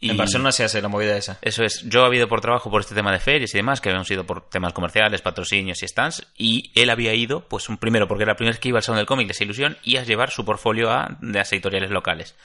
Y 0.00 0.10
En 0.10 0.16
Barcelona 0.16 0.52
se 0.52 0.62
hace 0.62 0.80
la 0.80 0.86
movida 0.86 1.16
esa. 1.16 1.38
Eso 1.42 1.64
es, 1.64 1.82
yo 1.88 2.04
había 2.04 2.18
ido 2.18 2.28
por 2.28 2.40
trabajo 2.40 2.70
por 2.70 2.80
este 2.82 2.94
tema 2.94 3.10
de 3.10 3.18
ferias 3.18 3.52
y 3.52 3.58
demás, 3.58 3.80
que 3.80 3.88
habíamos 3.88 4.08
ido 4.12 4.24
por 4.24 4.48
temas 4.48 4.72
comerciales, 4.72 5.22
patrocinios 5.22 5.82
y 5.82 5.88
stands, 5.88 6.24
y 6.36 6.70
él 6.76 6.88
había 6.90 7.14
ido, 7.14 7.48
pues 7.48 7.68
un 7.68 7.78
primero, 7.78 8.06
porque 8.06 8.22
era 8.22 8.32
la 8.32 8.36
primera 8.36 8.52
vez 8.52 8.60
que 8.60 8.68
iba 8.68 8.78
al 8.78 8.84
Salón 8.84 8.98
del 8.98 9.06
Cómic 9.06 9.26
de 9.26 9.32
esa 9.32 9.42
ilusión, 9.42 9.76
y 9.82 9.96
a 9.96 10.04
llevar 10.04 10.30
su 10.30 10.44
portfolio 10.44 10.92
a 10.92 11.16
de 11.20 11.38
las 11.40 11.52
editoriales 11.52 11.90
locales. 11.90 12.36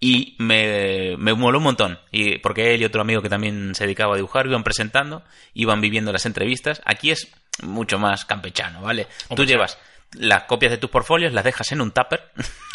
Y 0.00 0.36
me, 0.38 1.16
me 1.16 1.32
moló 1.34 1.58
un 1.58 1.64
montón, 1.64 1.98
y 2.10 2.38
porque 2.38 2.74
él 2.74 2.82
y 2.82 2.84
otro 2.84 3.00
amigo 3.00 3.22
que 3.22 3.30
también 3.30 3.74
se 3.74 3.84
dedicaba 3.84 4.14
a 4.14 4.16
dibujar 4.16 4.46
iban 4.46 4.64
presentando, 4.64 5.22
iban 5.54 5.80
viviendo 5.80 6.12
las 6.12 6.26
entrevistas. 6.26 6.82
Aquí 6.84 7.10
es 7.10 7.32
mucho 7.62 7.98
más 7.98 8.24
campechano, 8.24 8.82
¿vale? 8.82 9.06
Tú 9.34 9.44
llevas 9.44 9.78
las 10.16 10.44
copias 10.44 10.72
de 10.72 10.78
tus 10.78 10.90
portfolios, 10.90 11.32
las 11.32 11.44
dejas 11.44 11.70
en 11.72 11.80
un 11.80 11.90
tupper. 11.90 12.30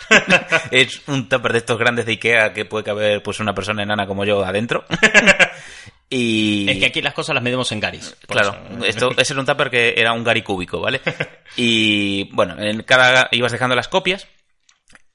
es 0.72 1.02
un 1.08 1.30
tupper 1.30 1.54
de 1.54 1.60
estos 1.60 1.78
grandes 1.78 2.06
de 2.06 2.14
Ikea 2.14 2.54
que 2.54 2.66
puede 2.66 2.84
caber 2.84 3.24
pues 3.24 3.40
una 3.40 3.54
persona 3.54 3.84
enana 3.84 4.08
como 4.08 4.26
yo 4.26 4.44
adentro. 4.44 4.86
y 6.10 6.70
Es 6.70 6.78
que 6.78 6.86
aquí 6.88 7.02
las 7.02 7.14
cosas 7.14 7.36
las 7.36 7.44
medimos 7.44 7.72
en 7.72 7.80
garis. 7.80 8.16
Claro, 8.28 8.58
eso. 8.78 8.86
esto, 8.86 9.12
ese 9.18 9.34
era 9.34 9.40
un 9.40 9.46
tupper 9.46 9.70
que 9.70 9.94
era 9.98 10.14
un 10.14 10.24
gari 10.24 10.42
cúbico, 10.42 10.80
¿vale? 10.80 11.02
Y 11.56 12.30
bueno, 12.34 12.56
en 12.60 12.84
cada 12.84 13.28
ibas 13.32 13.52
dejando 13.52 13.76
las 13.76 13.88
copias 13.88 14.28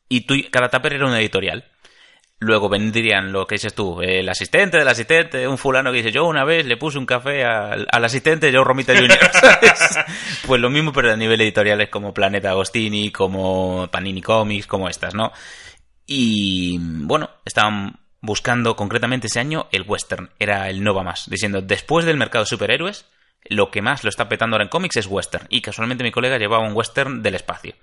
y 0.08 0.23
tú, 0.23 0.34
cada 0.50 0.68
tupper 0.68 0.94
era 0.94 1.06
una 1.06 1.20
editorial. 1.20 1.64
Luego 2.41 2.69
vendrían 2.69 3.33
lo 3.33 3.47
que 3.47 3.55
dices 3.55 3.75
tú, 3.75 4.03
el 4.03 4.29
asistente 4.29 4.76
del 4.76 4.88
asistente, 4.88 5.47
un 5.49 5.57
fulano 5.57 5.91
que 5.91 5.99
dice, 5.99 6.12
yo 6.12 6.26
una 6.26 6.45
vez 6.45 6.67
le 6.67 6.76
puse 6.76 6.99
un 6.99 7.07
café 7.07 7.45
al, 7.45 7.87
al 7.91 8.05
asistente 8.05 8.53
Joe 8.53 8.64
Romita 8.64 8.95
Jr., 8.95 9.19
¿sabes? 9.33 9.99
Pues 10.47 10.61
lo 10.61 10.69
mismo, 10.69 10.93
pero 10.93 11.12
a 11.12 11.17
nivel 11.17 11.41
editoriales 11.41 11.88
como 11.88 12.12
Planeta 12.12 12.50
Agostini, 12.50 13.11
como 13.11 13.88
Panini 13.91 14.21
Comics, 14.21 14.67
como 14.67 14.88
estas, 14.88 15.14
¿no? 15.14 15.33
Y 16.07 16.79
bueno, 16.81 17.31
estaban 17.45 18.00
buscando 18.21 18.75
concretamente 18.75 19.29
ese 19.29 19.41
año 19.41 19.69
el 19.71 19.85
western, 19.87 20.31
era 20.38 20.69
el 20.69 20.83
Nova 20.83 21.03
más, 21.03 21.31
diciendo, 21.31 21.62
después 21.62 22.05
del 22.05 22.17
mercado 22.17 22.45
de 22.45 22.49
superhéroes, 22.49 23.07
lo 23.45 23.71
que 23.71 23.83
más 23.83 24.05
lo 24.05 24.11
está 24.11 24.29
petando 24.29 24.55
ahora 24.55 24.64
en 24.64 24.71
cómics 24.71 24.97
es 24.97 25.07
western. 25.07 25.47
Y 25.50 25.61
casualmente 25.61 26.05
mi 26.05 26.11
colega 26.11 26.38
llevaba 26.38 26.67
un 26.67 26.75
western 26.75 27.23
del 27.23 27.35
espacio. 27.35 27.75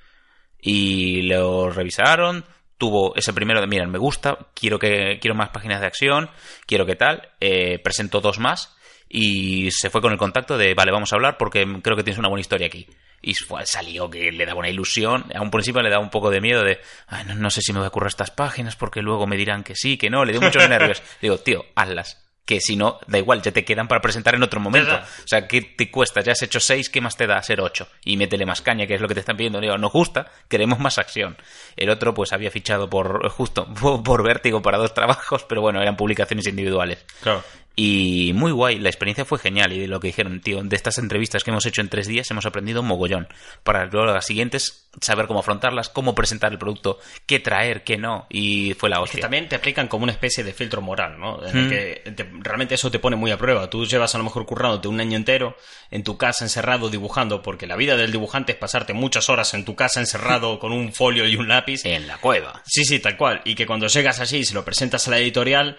Y 0.60 1.24
lo 1.24 1.70
revisaron, 1.70 2.46
tuvo 2.82 3.16
ese 3.16 3.32
primero 3.32 3.62
de, 3.62 3.68
miren, 3.68 3.92
me 3.92 4.00
gusta, 4.00 4.40
quiero, 4.56 4.80
que, 4.80 5.20
quiero 5.22 5.36
más 5.36 5.50
páginas 5.50 5.82
de 5.82 5.86
acción, 5.86 6.32
quiero 6.66 6.84
que 6.88 6.96
tal, 6.96 7.30
eh, 7.40 7.78
presentó 7.78 8.22
dos 8.22 8.40
más 8.40 8.76
y 9.08 9.70
se 9.70 9.92
fue 9.92 10.02
con 10.02 10.12
el 10.12 10.18
contacto 10.18 10.58
de, 10.58 10.74
vale, 10.74 10.92
vamos 10.92 11.14
a 11.14 11.16
hablar 11.16 11.38
porque 11.38 11.64
creo 11.84 11.96
que 11.96 12.02
tienes 12.02 12.18
una 12.18 12.30
buena 12.30 12.42
historia 12.42 12.66
aquí. 12.66 12.88
Y 13.22 13.36
salió 13.66 14.10
que 14.10 14.32
le 14.32 14.48
daba 14.48 14.62
una 14.62 14.70
ilusión, 14.70 15.26
a 15.36 15.44
un 15.44 15.52
principio 15.52 15.84
le 15.84 15.92
daba 15.92 16.04
un 16.04 16.10
poco 16.10 16.32
de 16.32 16.42
miedo 16.42 16.64
de, 16.64 16.80
Ay, 17.06 17.24
no, 17.28 17.36
no, 17.36 17.52
sé 17.52 17.62
si 17.62 17.72
me 17.72 17.78
voy 17.78 17.86
a 17.86 17.92
currar 17.92 18.08
estas 18.08 18.32
páginas 18.32 18.76
porque 18.76 19.04
luego 19.04 19.28
me 19.28 19.38
dirán 19.38 19.64
que 19.64 19.76
sí, 19.76 19.96
que 19.96 20.10
no, 20.10 20.26
le 20.26 20.32
dio 20.32 20.42
muchos 20.42 20.68
nervios. 20.68 21.04
Digo, 21.22 21.38
tío, 21.38 21.64
hazlas 21.76 22.31
que 22.46 22.60
si 22.60 22.76
no, 22.76 23.00
da 23.08 23.18
igual, 23.18 23.42
ya 23.42 23.52
te 23.52 23.64
quedan 23.64 23.88
para 23.88 24.02
presentar 24.02 24.36
en 24.36 24.44
otro 24.44 24.60
momento. 24.60 24.96
O 24.96 25.28
sea, 25.28 25.48
¿qué 25.48 25.62
te 25.62 25.90
cuesta? 25.92 26.22
Ya 26.22 26.34
has 26.34 26.42
hecho 26.42 26.60
seis, 26.60 26.90
¿qué 26.90 27.00
más 27.00 27.16
te 27.16 27.28
da 27.28 27.42
ser 27.44 27.62
ocho? 27.62 27.88
Y 28.04 28.18
métele 28.18 28.46
más 28.46 28.62
caña, 28.62 28.88
que 28.88 28.96
es 28.96 29.02
lo 29.02 29.08
que 29.08 29.14
te 29.14 29.20
están 29.20 29.38
pidiendo. 29.38 29.60
Digo, 29.62 29.78
nos 29.78 29.92
gusta, 29.92 30.32
queremos 30.48 30.80
más 30.80 30.98
acción. 30.98 31.38
El 31.78 31.90
otro, 31.90 32.14
pues 32.14 32.34
había 32.34 32.52
fichado 32.52 32.90
por, 32.90 33.30
justo, 33.30 33.68
por 34.04 34.24
vértigo 34.24 34.62
para 34.62 34.78
dos 34.78 34.94
trabajos, 34.94 35.46
pero 35.48 35.62
bueno, 35.62 35.82
eran 35.82 35.96
publicaciones 35.96 36.48
individuales. 36.48 37.06
Claro. 37.22 37.44
Y 37.76 38.34
muy 38.36 38.52
guay, 38.52 38.80
la 38.80 38.90
experiencia 38.90 39.24
fue 39.24 39.40
genial. 39.40 39.72
Y 39.72 39.80
de 39.80 39.88
lo 39.88 40.00
que 40.00 40.08
dijeron, 40.08 40.42
tío, 40.42 40.62
de 40.62 40.76
estas 40.76 40.98
entrevistas 40.98 41.44
que 41.44 41.52
hemos 41.52 41.66
hecho 41.66 41.82
en 41.82 41.90
tres 41.90 42.08
días 42.08 42.30
hemos 42.32 42.46
aprendido 42.46 42.82
un 42.82 42.88
mogollón. 42.88 43.28
Para 43.64 43.86
luego 43.86 44.08
las 44.08 44.26
siguientes 44.26 44.90
saber 45.00 45.26
cómo 45.28 45.40
afrontarlas, 45.40 45.88
cómo 45.88 46.14
presentar 46.14 46.52
el 46.52 46.58
producto, 46.58 47.00
qué 47.26 47.40
traer, 47.40 47.84
qué 47.84 47.98
no. 47.98 48.28
Y 48.30 48.74
fue 48.74 48.90
la 48.90 49.00
hostia. 49.00 49.18
que 49.18 49.22
también 49.22 49.48
te 49.48 49.56
aplican 49.56 49.88
como 49.88 50.04
una 50.04 50.12
especie 50.12 50.44
de 50.44 50.52
filtro 50.52 50.82
moral, 50.82 51.18
¿no? 51.18 51.40
En 51.46 51.70
que 51.70 52.04
realmente 52.40 52.76
eso 52.76 52.92
te 52.92 53.00
pone 53.00 53.16
muy 53.16 53.32
a 53.32 53.38
prueba. 53.38 53.70
Tú 53.70 53.86
llevas 53.86 54.14
a 54.16 54.18
lo 54.18 54.26
mejor 54.26 54.46
currándote 54.46 54.90
un 54.90 55.00
año 55.00 55.16
entero 55.16 55.56
en 55.90 56.04
tu 56.04 56.18
casa 56.18 56.44
encerrado 56.44 56.90
dibujando, 56.90 57.42
porque 57.42 57.68
la 57.68 57.78
vida 57.78 57.96
del 57.96 58.12
dibujante 58.12 58.52
es 58.52 58.58
pasarte 58.58 58.94
muchas 58.94 59.30
horas 59.30 59.54
en 59.54 59.64
tu 59.64 59.76
casa 59.76 60.02
encerrado 60.02 60.60
con 60.60 60.74
un 60.74 60.92
folio 60.94 61.26
y 61.26 61.38
un 61.38 61.48
lápiz. 61.48 61.86
En 61.86 62.08
la 62.08 62.18
cueva. 62.18 62.62
Sí, 62.66 62.84
sí, 62.84 63.00
tal 63.00 63.16
cual. 63.16 63.42
Y 63.46 63.56
que 63.56 63.66
cuando 63.66 63.88
llegas 63.88 64.20
allí 64.20 64.40
y 64.40 64.46
se 64.46 64.54
lo 64.54 64.66
presentas 64.66 65.08
a 65.08 65.12
la 65.12 65.20
editorial 65.20 65.78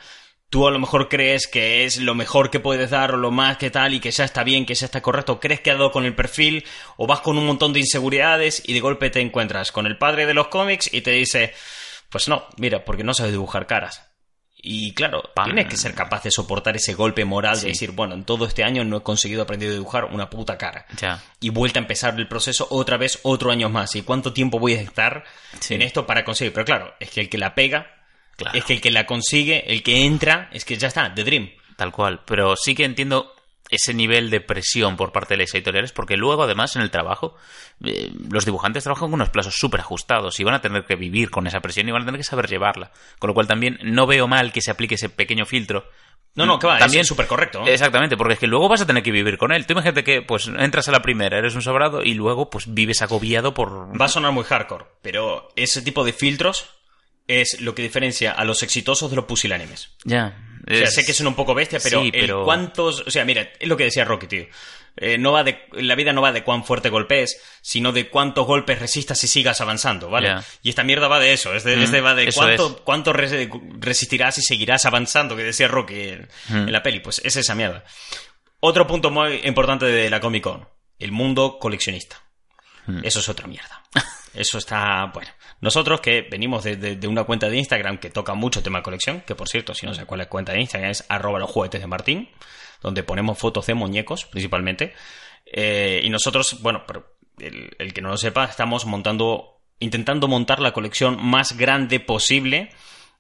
tú 0.53 0.69
a 0.69 0.71
lo 0.71 0.79
mejor 0.79 1.09
crees 1.09 1.47
que 1.47 1.87
es 1.87 1.97
lo 1.97 2.15
mejor 2.15 2.51
que 2.51 2.61
puedes 2.61 2.91
dar 2.91 3.13
o 3.13 3.17
lo 3.17 3.31
más 3.31 3.57
que 3.57 3.71
tal 3.71 3.95
y 3.95 4.01
que 4.01 4.11
ya 4.11 4.25
está 4.25 4.45
bien, 4.45 4.67
que 4.67 4.75
ya 4.75 4.85
está 4.85 5.01
correcto, 5.01 5.41
crees 5.41 5.61
que 5.61 5.71
ha 5.71 5.75
dado 5.75 5.91
con 5.91 6.05
el 6.05 6.15
perfil 6.15 6.67
o 6.99 7.07
vas 7.07 7.21
con 7.21 7.39
un 7.39 7.47
montón 7.47 7.73
de 7.73 7.81
inseguridades 7.81 8.63
y 8.67 8.75
de 8.75 8.81
golpe 8.81 9.09
te 9.09 9.21
encuentras 9.21 9.73
con 9.73 9.87
el 9.87 9.97
padre 9.97 10.27
de 10.27 10.35
los 10.35 10.49
cómics 10.49 10.93
y 10.93 11.01
te 11.01 11.13
dice, 11.13 11.55
pues 12.11 12.29
no, 12.29 12.45
mira, 12.59 12.85
porque 12.85 13.03
no 13.03 13.15
sabes 13.15 13.33
dibujar 13.33 13.67
caras. 13.67 14.11
Y 14.65 14.93
claro, 14.93 15.23
tienes 15.43 15.69
que 15.69 15.77
ser 15.79 15.95
capaz 15.95 16.23
de 16.23 16.31
soportar 16.31 16.77
ese 16.77 16.93
golpe 16.93 17.25
moral 17.25 17.59
de 17.59 17.69
decir, 17.69 17.93
bueno, 17.93 18.15
en 18.15 18.25
todo 18.25 18.45
este 18.45 18.63
año 18.63 18.85
no 18.85 18.99
he 18.99 19.03
conseguido 19.03 19.43
aprender 19.43 19.71
a 19.71 19.73
dibujar 19.73 20.05
una 20.05 20.29
puta 20.29 20.59
cara. 20.59 20.85
Y 21.41 21.49
vuelta 21.49 21.81
a 21.81 21.83
empezar 21.83 22.15
el 22.17 22.29
proceso 22.29 22.69
otra 22.71 22.99
vez, 22.99 23.21
otro 23.23 23.51
año 23.51 23.71
más. 23.71 23.97
¿Y 23.97 24.03
cuánto 24.03 24.35
tiempo 24.35 24.59
voy 24.59 24.75
a 24.75 24.83
estar 24.83 25.25
en 25.71 25.81
esto 25.81 26.07
para 26.07 26.25
conseguir? 26.25 26.53
Pero 26.53 26.67
claro, 26.67 26.95
es 27.01 27.11
que 27.11 27.23
el 27.23 27.31
que 27.31 27.39
la 27.39 27.55
pega 27.55 28.02
es 28.53 28.65
que 28.65 28.75
el 28.75 28.81
que 28.81 28.91
la 28.91 29.07
consigue, 29.07 29.73
el 29.73 29.83
que 29.83 30.05
entra, 30.05 30.49
es 30.53 30.65
que 30.65 30.77
ya 30.77 30.89
está, 30.89 31.15
The 31.15 31.25
Dream. 31.25 31.51
Tal 31.77 31.93
cual. 31.93 32.21
Pero 32.25 32.57
sí 32.57 32.75
que 32.75 32.85
entiendo 32.85 33.35
ese 33.73 33.95
nivel 33.95 34.29
de 34.29 34.41
presión 34.41 34.97
por 34.97 35.13
parte 35.13 35.35
de 35.35 35.39
las 35.39 35.55
editoriales, 35.55 35.93
porque 35.93 36.17
luego, 36.19 36.43
además, 36.43 36.77
en 36.77 36.83
el 36.83 36.91
trabajo, 36.91 37.35
eh, 37.83 38.13
los 38.31 38.45
dibujantes 38.45 38.85
trabajan 38.85 39.09
con 39.09 39.15
unos 39.15 39.31
plazos 39.31 39.55
súper 39.57 39.81
ajustados 39.81 40.39
y 40.39 40.45
van 40.45 40.55
a 40.55 40.61
tener 40.61 40.85
que 40.85 40.95
vivir 40.95 41.31
con 41.31 41.47
esa 41.47 41.61
presión 41.61 41.89
y 41.89 41.93
van 41.93 42.03
a 42.03 42.05
tener 42.05 42.21
que 42.21 42.25
saber 42.25 42.49
llevarla. 42.49 42.93
Con 43.19 43.29
lo 43.29 43.35
cual, 43.35 43.47
también 43.47 43.79
no 43.83 44.07
veo 44.07 44.29
mal 44.29 44.53
que 44.53 44.61
se 44.61 44.71
aplique 44.71 44.97
ese 44.97 45.09
pequeño 45.09 45.47
filtro. 45.47 45.89
No, 46.35 46.45
no, 46.45 46.59
que 46.59 46.67
va, 46.67 46.79
también, 46.79 47.01
es 47.01 47.09
súper 47.09 47.27
correcto. 47.27 47.63
Exactamente, 47.67 48.17
porque 48.17 48.35
es 48.35 48.39
que 48.39 48.47
luego 48.47 48.69
vas 48.69 48.83
a 48.83 48.87
tener 48.87 49.03
que 49.03 49.11
vivir 49.11 49.39
con 49.39 49.53
él. 49.53 49.67
Tú 49.67 49.73
imagínate 49.73 50.05
que, 50.05 50.21
pues, 50.21 50.49
entras 50.49 50.89
a 50.89 50.93
la 50.93 51.01
primera, 51.01 51.39
eres 51.39 51.55
un 51.55 51.63
sobrado 51.63 52.03
y 52.03 52.15
luego, 52.15 52.51
pues, 52.51 52.73
vives 52.73 53.01
agobiado 53.01 53.55
por... 53.55 53.99
Va 53.99 54.05
a 54.05 54.09
sonar 54.09 54.33
muy 54.33 54.45
hardcore, 54.45 54.85
pero 55.01 55.49
ese 55.57 55.81
tipo 55.81 56.05
de 56.05 56.13
filtros 56.13 56.71
es 57.41 57.61
lo 57.61 57.75
que 57.75 57.83
diferencia 57.83 58.33
a 58.33 58.45
los 58.45 58.63
exitosos 58.63 59.11
de 59.11 59.17
los 59.17 59.25
pusilánimes. 59.25 59.91
Ya. 60.05 60.37
O 60.69 60.75
sea, 60.75 60.87
sé 60.91 61.05
que 61.05 61.13
son 61.13 61.27
un 61.27 61.35
poco 61.35 61.55
bestia, 61.55 61.81
pero, 61.83 62.03
El 62.03 62.33
cuántos. 62.45 63.01
O 63.07 63.11
sea, 63.11 63.25
mira, 63.25 63.51
es 63.59 63.69
lo 63.69 63.77
que 63.77 63.85
decía 63.85 64.05
Rocky, 64.05 64.27
tío. 64.27 64.47
Eh, 64.97 65.17
no 65.17 65.33
va 65.33 65.43
de, 65.43 65.59
la 65.73 65.95
vida 65.95 66.13
no 66.13 66.21
va 66.21 66.33
de 66.33 66.45
cuán 66.45 66.65
fuerte 66.65 66.91
golpees, 66.91 67.41
sino 67.63 67.93
de 67.93 68.11
cuántos 68.11 68.47
golpes 68.47 68.79
resistas 68.79 69.25
y 69.25 69.29
sigas 69.29 69.63
avanzando, 69.63 70.11
¿vale? 70.11 70.35
Y 70.63 70.69
esta 70.69 70.85
mierda 70.85 71.09
va 71.09 71.19
de 71.19 71.33
eso, 71.33 71.55
es 71.55 71.65
de, 71.65 72.01
va 72.03 72.15
de 72.15 72.31
cuánto, 72.31 72.85
cuánto 72.85 73.13
resistirás 73.15 74.37
y 74.37 74.43
seguirás 74.43 74.85
avanzando, 74.85 75.35
que 75.35 75.45
decía 75.45 75.67
Rocky 75.67 75.95
en, 75.95 76.29
en, 76.51 76.73
la 76.73 76.83
peli. 76.83 77.01
Pues 77.01 77.23
es 77.25 77.37
esa 77.37 77.55
mierda. 77.55 77.85
Otro 78.61 78.87
punto 78.87 79.11
muy 79.11 79.41
importante 79.45 79.87
de 79.87 80.11
la 80.11 80.21
Comic 80.21 80.45
Con, 80.45 80.69
el 80.99 81.11
mundo 81.11 81.59
coleccionista. 81.59 82.23
Eso 83.03 83.21
es 83.21 83.29
otra 83.29 83.47
mierda. 83.47 83.83
Eso 84.35 84.59
está, 84.59 85.11
bueno. 85.13 85.31
Nosotros 85.61 86.01
que 86.01 86.23
venimos 86.23 86.65
de, 86.65 86.99
una 87.07 87.25
cuenta 87.25 87.49
de 87.49 87.57
Instagram 87.57 87.99
que 87.99 88.11
toca 88.11 88.35
mucho 88.35 88.63
tema 88.63 88.79
de 88.79 88.83
colección, 88.83 89.21
que 89.27 89.35
por 89.35 89.49
cierto, 89.49 89.75
si 89.75 89.87
no 89.87 89.95
sé 89.95 90.07
cuál 90.07 90.21
es 90.21 90.27
la 90.27 90.31
cuenta 90.31 90.53
de 90.53 90.61
Instagram, 90.61 90.91
es 90.91 91.05
arroba 91.09 91.39
los 91.39 91.51
juguetes 91.51 91.81
de 91.81 91.87
Martín, 91.87 92.29
donde 92.81 93.03
ponemos 93.03 93.39
fotos 93.39 93.67
de 93.67 93.75
muñecos 93.75 94.25
principalmente. 94.25 94.95
Eh, 95.47 96.01
y 96.03 96.11
nosotros, 96.11 96.63
bueno, 96.63 96.85
el, 97.39 97.93
que 97.93 98.01
no 98.01 98.09
lo 98.09 98.17
sepa, 98.17 98.45
estamos 98.45 98.87
montando, 98.87 99.61
intentando 99.79 100.29
montar 100.29 100.61
la 100.61 100.73
colección 100.73 101.23
más 101.23 101.57
grande 101.57 102.01
posible 102.01 102.71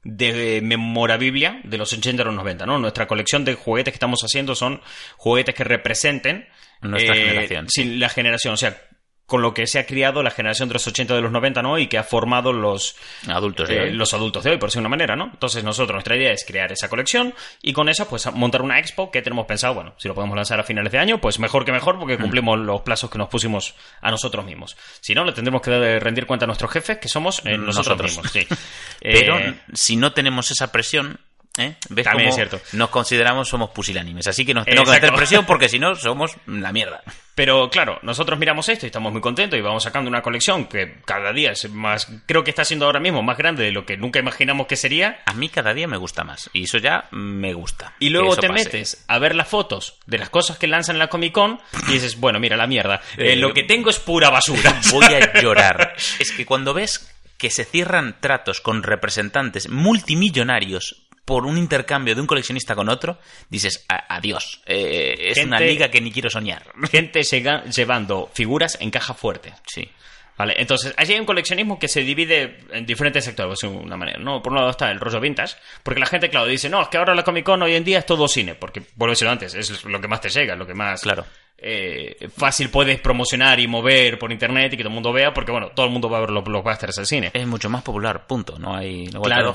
de 0.04 0.60
memorabilia 0.62 1.60
de 1.62 1.78
los 1.78 1.92
80 1.92 2.22
a 2.22 2.26
los 2.26 2.34
90, 2.34 2.66
¿no? 2.66 2.78
Nuestra 2.78 3.06
colección 3.06 3.44
de 3.44 3.54
juguetes 3.54 3.92
que 3.92 3.96
estamos 3.96 4.20
haciendo 4.24 4.54
son 4.54 4.80
juguetes 5.16 5.54
que 5.54 5.62
representen 5.62 6.48
nuestra 6.80 7.14
eh, 7.14 7.20
generación. 7.20 7.68
Sin 7.68 8.00
la 8.00 8.08
generación, 8.08 8.54
o 8.54 8.56
sea, 8.56 8.76
con 9.26 9.40
lo 9.40 9.54
que 9.54 9.66
se 9.66 9.78
ha 9.78 9.86
criado 9.86 10.22
la 10.22 10.30
generación 10.30 10.68
de 10.68 10.74
los 10.74 10.86
80 10.86 11.14
de 11.14 11.20
los 11.20 11.32
90, 11.32 11.62
¿no? 11.62 11.78
Y 11.78 11.86
que 11.86 11.98
ha 11.98 12.04
formado 12.04 12.52
los 12.52 12.96
adultos 13.28 13.68
de 13.68 13.76
eh, 13.76 13.80
hoy. 13.82 13.92
Los 13.92 14.12
adultos 14.14 14.44
de 14.44 14.50
hoy, 14.50 14.58
por 14.58 14.68
decirlo 14.68 14.82
de 14.82 14.86
una 14.88 14.96
manera, 14.96 15.16
¿no? 15.16 15.30
Entonces 15.32 15.64
nosotros, 15.64 15.94
nuestra 15.94 16.16
idea 16.16 16.32
es 16.32 16.44
crear 16.44 16.70
esa 16.72 16.88
colección 16.88 17.34
y 17.62 17.72
con 17.72 17.88
esa, 17.88 18.08
pues, 18.08 18.30
montar 18.32 18.62
una 18.62 18.78
expo 18.78 19.10
que 19.10 19.22
tenemos 19.22 19.46
pensado, 19.46 19.74
bueno, 19.74 19.94
si 19.98 20.08
lo 20.08 20.14
podemos 20.14 20.36
lanzar 20.36 20.60
a 20.60 20.64
finales 20.64 20.92
de 20.92 20.98
año, 20.98 21.20
pues 21.20 21.38
mejor 21.38 21.64
que 21.64 21.72
mejor 21.72 21.98
porque 21.98 22.16
mm. 22.16 22.20
cumplimos 22.20 22.58
los 22.58 22.82
plazos 22.82 23.10
que 23.10 23.18
nos 23.18 23.28
pusimos 23.28 23.74
a 24.00 24.10
nosotros 24.10 24.44
mismos. 24.44 24.76
Si 25.00 25.14
no, 25.14 25.24
le 25.24 25.32
tendremos 25.32 25.62
que 25.62 25.98
rendir 25.98 26.26
cuenta 26.26 26.44
a 26.44 26.48
nuestros 26.48 26.70
jefes, 26.70 26.98
que 26.98 27.08
somos 27.08 27.42
eh, 27.44 27.56
nosotros, 27.56 28.02
mismos, 28.02 28.30
sí. 28.30 28.46
Pero 29.00 29.38
eh, 29.38 29.54
si 29.72 29.96
no 29.96 30.12
tenemos 30.12 30.50
esa 30.50 30.72
presión, 30.72 31.20
¿Eh? 31.58 31.74
¿Ves 31.90 32.04
También 32.04 32.30
es 32.30 32.34
cierto. 32.34 32.60
Nos 32.72 32.88
consideramos 32.88 33.48
somos 33.48 33.70
pusilánimes, 33.70 34.26
así 34.26 34.46
que 34.46 34.54
nos 34.54 34.64
tenemos 34.64 34.88
que 34.90 34.96
hacer 34.96 35.14
presión 35.14 35.44
porque 35.44 35.68
si 35.68 35.78
no 35.78 35.94
somos 35.94 36.36
la 36.46 36.72
mierda. 36.72 37.02
Pero 37.34 37.68
claro, 37.70 37.98
nosotros 38.02 38.38
miramos 38.38 38.68
esto 38.68 38.86
y 38.86 38.88
estamos 38.88 39.12
muy 39.12 39.20
contentos 39.20 39.58
y 39.58 39.62
vamos 39.62 39.82
sacando 39.82 40.08
una 40.08 40.22
colección 40.22 40.66
que 40.66 41.00
cada 41.04 41.32
día 41.32 41.52
es 41.52 41.68
más, 41.70 42.08
creo 42.26 42.44
que 42.44 42.50
está 42.50 42.64
siendo 42.64 42.86
ahora 42.86 43.00
mismo 43.00 43.22
más 43.22 43.36
grande 43.36 43.64
de 43.64 43.72
lo 43.72 43.84
que 43.84 43.96
nunca 43.96 44.18
imaginamos 44.18 44.66
que 44.66 44.76
sería. 44.76 45.22
A 45.26 45.34
mí 45.34 45.48
cada 45.50 45.74
día 45.74 45.86
me 45.86 45.96
gusta 45.98 46.24
más 46.24 46.48
y 46.54 46.64
eso 46.64 46.78
ya 46.78 47.08
me 47.10 47.52
gusta. 47.52 47.94
Y 47.98 48.08
luego 48.08 48.36
te 48.36 48.48
metes 48.48 49.04
a 49.08 49.18
ver 49.18 49.34
las 49.34 49.48
fotos 49.48 49.98
de 50.06 50.18
las 50.18 50.30
cosas 50.30 50.58
que 50.58 50.66
lanzan 50.66 50.96
en 50.96 51.00
la 51.00 51.08
Comic 51.08 51.32
Con 51.32 51.60
y 51.88 51.92
dices, 51.92 52.18
bueno, 52.18 52.40
mira 52.40 52.56
la 52.56 52.66
mierda, 52.66 53.02
eh, 53.18 53.36
lo 53.36 53.52
que 53.52 53.64
tengo 53.64 53.90
es 53.90 53.98
pura 53.98 54.30
basura. 54.30 54.80
Voy 54.90 55.04
a 55.04 55.32
llorar. 55.40 55.94
es 56.18 56.32
que 56.32 56.46
cuando 56.46 56.72
ves 56.72 57.10
que 57.36 57.50
se 57.50 57.64
cierran 57.64 58.16
tratos 58.20 58.60
con 58.60 58.82
representantes 58.82 59.68
multimillonarios 59.68 61.02
por 61.24 61.46
un 61.46 61.56
intercambio 61.56 62.14
de 62.14 62.20
un 62.20 62.26
coleccionista 62.26 62.74
con 62.74 62.88
otro, 62.88 63.18
dices, 63.48 63.86
adiós. 63.88 64.62
Eh, 64.66 65.14
es 65.18 65.44
una 65.44 65.60
liga 65.60 65.90
que 65.90 66.00
ni 66.00 66.10
quiero 66.10 66.30
soñar. 66.30 66.64
Gente 66.90 67.22
llevando 67.22 68.30
figuras 68.32 68.76
en 68.80 68.90
caja 68.90 69.14
fuerte. 69.14 69.52
Sí. 69.66 69.88
Vale, 70.36 70.54
entonces, 70.56 70.94
allí 70.96 71.12
hay 71.12 71.20
un 71.20 71.26
coleccionismo 71.26 71.78
que 71.78 71.88
se 71.88 72.00
divide 72.00 72.60
en 72.72 72.86
diferentes 72.86 73.24
sectores, 73.24 73.60
de 73.60 73.68
una 73.68 73.96
manera, 73.96 74.18
¿no? 74.18 74.42
Por 74.42 74.52
un 74.52 74.58
lado 74.58 74.70
está 74.70 74.90
el 74.90 74.98
rollo 74.98 75.20
vintage, 75.20 75.56
porque 75.82 76.00
la 76.00 76.06
gente, 76.06 76.30
claro, 76.30 76.46
dice, 76.46 76.68
no, 76.68 76.82
es 76.82 76.88
que 76.88 76.96
ahora 76.96 77.14
la 77.14 77.22
Comic 77.22 77.44
Con 77.44 77.62
hoy 77.62 77.74
en 77.74 77.84
día 77.84 77.98
es 77.98 78.06
todo 78.06 78.26
cine, 78.26 78.54
porque, 78.54 78.80
por 78.80 79.10
decirlo 79.10 79.30
antes, 79.30 79.54
es 79.54 79.84
lo 79.84 80.00
que 80.00 80.08
más 80.08 80.20
te 80.20 80.30
llega, 80.30 80.56
lo 80.56 80.66
que 80.66 80.74
más... 80.74 81.02
Claro. 81.02 81.24
Eh, 81.64 82.28
fácil 82.36 82.70
puedes 82.70 82.98
promocionar 83.00 83.60
y 83.60 83.68
mover 83.68 84.18
por 84.18 84.32
internet 84.32 84.72
y 84.72 84.76
que 84.76 84.82
todo 84.82 84.88
el 84.88 84.94
mundo 84.94 85.12
vea, 85.12 85.32
porque, 85.32 85.52
bueno, 85.52 85.70
todo 85.76 85.86
el 85.86 85.92
mundo 85.92 86.10
va 86.10 86.18
a 86.18 86.22
ver 86.22 86.30
los 86.30 86.42
blockbusters 86.42 86.98
al 86.98 87.06
cine. 87.06 87.30
Es 87.32 87.46
mucho 87.46 87.70
más 87.70 87.82
popular, 87.82 88.26
punto, 88.26 88.58
no 88.58 88.74
hay... 88.74 89.06
No 89.06 89.22
claro. 89.22 89.54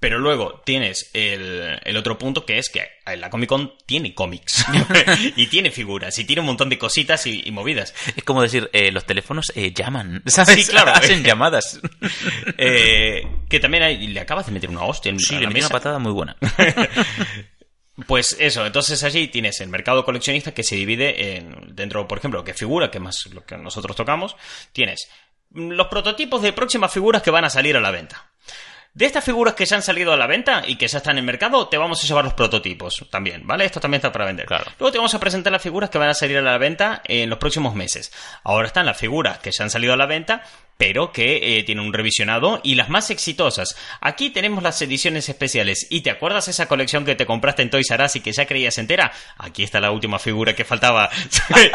Pero 0.00 0.18
luego 0.18 0.62
tienes 0.64 1.10
el, 1.12 1.78
otro 1.96 2.16
punto 2.16 2.46
que 2.46 2.58
es 2.58 2.70
que 2.70 2.88
la 3.16 3.28
Comic 3.28 3.50
Con 3.50 3.74
tiene 3.84 4.14
cómics 4.14 4.64
y 5.36 5.46
tiene 5.48 5.70
figuras 5.70 6.18
y 6.18 6.24
tiene 6.24 6.40
un 6.40 6.46
montón 6.46 6.70
de 6.70 6.78
cositas 6.78 7.26
y, 7.26 7.50
movidas. 7.50 7.94
Es 8.16 8.24
como 8.24 8.40
decir, 8.40 8.70
eh, 8.72 8.90
los 8.90 9.04
teléfonos 9.04 9.52
eh, 9.54 9.72
llaman, 9.74 10.22
¿sabes? 10.26 10.64
Sí, 10.64 10.70
claro. 10.70 10.92
Hacen 10.92 11.22
llamadas. 11.22 11.80
Eh, 12.56 13.26
que 13.48 13.60
también 13.60 13.82
hay, 13.82 14.06
le 14.06 14.20
acabas 14.20 14.46
de 14.46 14.52
meter 14.52 14.70
una 14.70 14.84
hostia 14.84 15.10
en 15.10 15.18
sí, 15.18 15.38
la 15.38 15.48
una 15.48 15.68
patada 15.68 15.98
muy 15.98 16.12
buena. 16.12 16.36
Pues 18.06 18.36
eso, 18.38 18.66
entonces 18.66 19.02
allí 19.04 19.28
tienes 19.28 19.60
el 19.60 19.68
mercado 19.68 20.04
coleccionista 20.04 20.52
que 20.52 20.62
se 20.62 20.76
divide 20.76 21.36
en, 21.36 21.74
dentro, 21.74 22.06
por 22.06 22.18
ejemplo, 22.18 22.44
que 22.44 22.54
figura, 22.54 22.90
que 22.90 23.00
más 23.00 23.26
lo 23.32 23.44
que 23.44 23.56
nosotros 23.56 23.96
tocamos, 23.96 24.36
tienes 24.72 25.08
los 25.50 25.88
prototipos 25.88 26.42
de 26.42 26.52
próximas 26.52 26.92
figuras 26.92 27.22
que 27.22 27.30
van 27.30 27.44
a 27.44 27.50
salir 27.50 27.76
a 27.76 27.80
la 27.80 27.90
venta. 27.90 28.29
De 28.92 29.06
estas 29.06 29.24
figuras 29.24 29.54
que 29.54 29.66
ya 29.66 29.76
han 29.76 29.82
salido 29.82 30.12
a 30.12 30.16
la 30.16 30.26
venta 30.26 30.64
y 30.66 30.76
que 30.76 30.88
ya 30.88 30.98
están 30.98 31.12
en 31.12 31.18
el 31.18 31.24
mercado, 31.24 31.68
te 31.68 31.78
vamos 31.78 32.02
a 32.02 32.06
llevar 32.06 32.24
los 32.24 32.34
prototipos 32.34 33.06
también, 33.08 33.46
¿vale? 33.46 33.64
Esto 33.64 33.78
también 33.78 33.98
está 33.98 34.10
para 34.10 34.24
vender. 34.24 34.46
Claro. 34.46 34.64
Luego 34.80 34.90
te 34.90 34.98
vamos 34.98 35.14
a 35.14 35.20
presentar 35.20 35.52
las 35.52 35.62
figuras 35.62 35.90
que 35.90 35.98
van 35.98 36.08
a 36.08 36.14
salir 36.14 36.38
a 36.38 36.42
la 36.42 36.58
venta 36.58 37.00
en 37.04 37.30
los 37.30 37.38
próximos 37.38 37.76
meses. 37.76 38.12
Ahora 38.42 38.66
están 38.66 38.86
las 38.86 38.98
figuras 38.98 39.38
que 39.38 39.52
ya 39.52 39.62
han 39.62 39.70
salido 39.70 39.92
a 39.92 39.96
la 39.96 40.06
venta, 40.06 40.42
pero 40.80 41.12
que 41.12 41.58
eh, 41.58 41.62
tienen 41.62 41.84
un 41.84 41.92
revisionado 41.92 42.58
y 42.64 42.74
las 42.74 42.88
más 42.88 43.10
exitosas. 43.10 43.76
Aquí 44.00 44.30
tenemos 44.30 44.62
las 44.62 44.80
ediciones 44.80 45.28
especiales. 45.28 45.86
¿Y 45.90 46.00
te 46.00 46.08
acuerdas 46.08 46.48
esa 46.48 46.68
colección 46.68 47.04
que 47.04 47.14
te 47.14 47.26
compraste 47.26 47.60
en 47.60 47.68
Toys 47.68 47.90
R 47.90 48.02
Us 48.02 48.16
y 48.16 48.20
que 48.20 48.32
ya 48.32 48.46
creías 48.46 48.78
entera? 48.78 49.12
Aquí 49.36 49.62
está 49.62 49.78
la 49.78 49.90
última 49.90 50.18
figura 50.18 50.54
que 50.54 50.64
faltaba. 50.64 51.10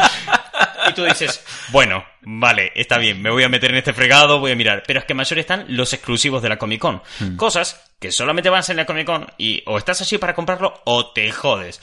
y 0.90 0.92
tú 0.94 1.04
dices, 1.04 1.40
bueno, 1.68 2.04
vale, 2.22 2.72
está 2.74 2.98
bien, 2.98 3.22
me 3.22 3.30
voy 3.30 3.44
a 3.44 3.48
meter 3.48 3.70
en 3.70 3.76
este 3.76 3.92
fregado, 3.92 4.40
voy 4.40 4.50
a 4.50 4.56
mirar. 4.56 4.82
Pero 4.84 4.98
es 4.98 5.06
que 5.06 5.14
mayor 5.14 5.38
están 5.38 5.66
los 5.68 5.92
exclusivos 5.92 6.42
de 6.42 6.48
la 6.48 6.58
Comic 6.58 6.80
Con. 6.80 7.00
Cosas 7.36 7.80
que 8.00 8.10
solamente 8.10 8.50
van 8.50 8.58
a 8.58 8.62
ser 8.64 8.72
en 8.72 8.78
la 8.78 8.86
Comic 8.86 9.06
Con 9.06 9.28
y 9.38 9.62
o 9.66 9.78
estás 9.78 10.00
allí 10.00 10.18
para 10.18 10.34
comprarlo 10.34 10.82
o 10.84 11.12
te 11.12 11.30
jodes. 11.30 11.80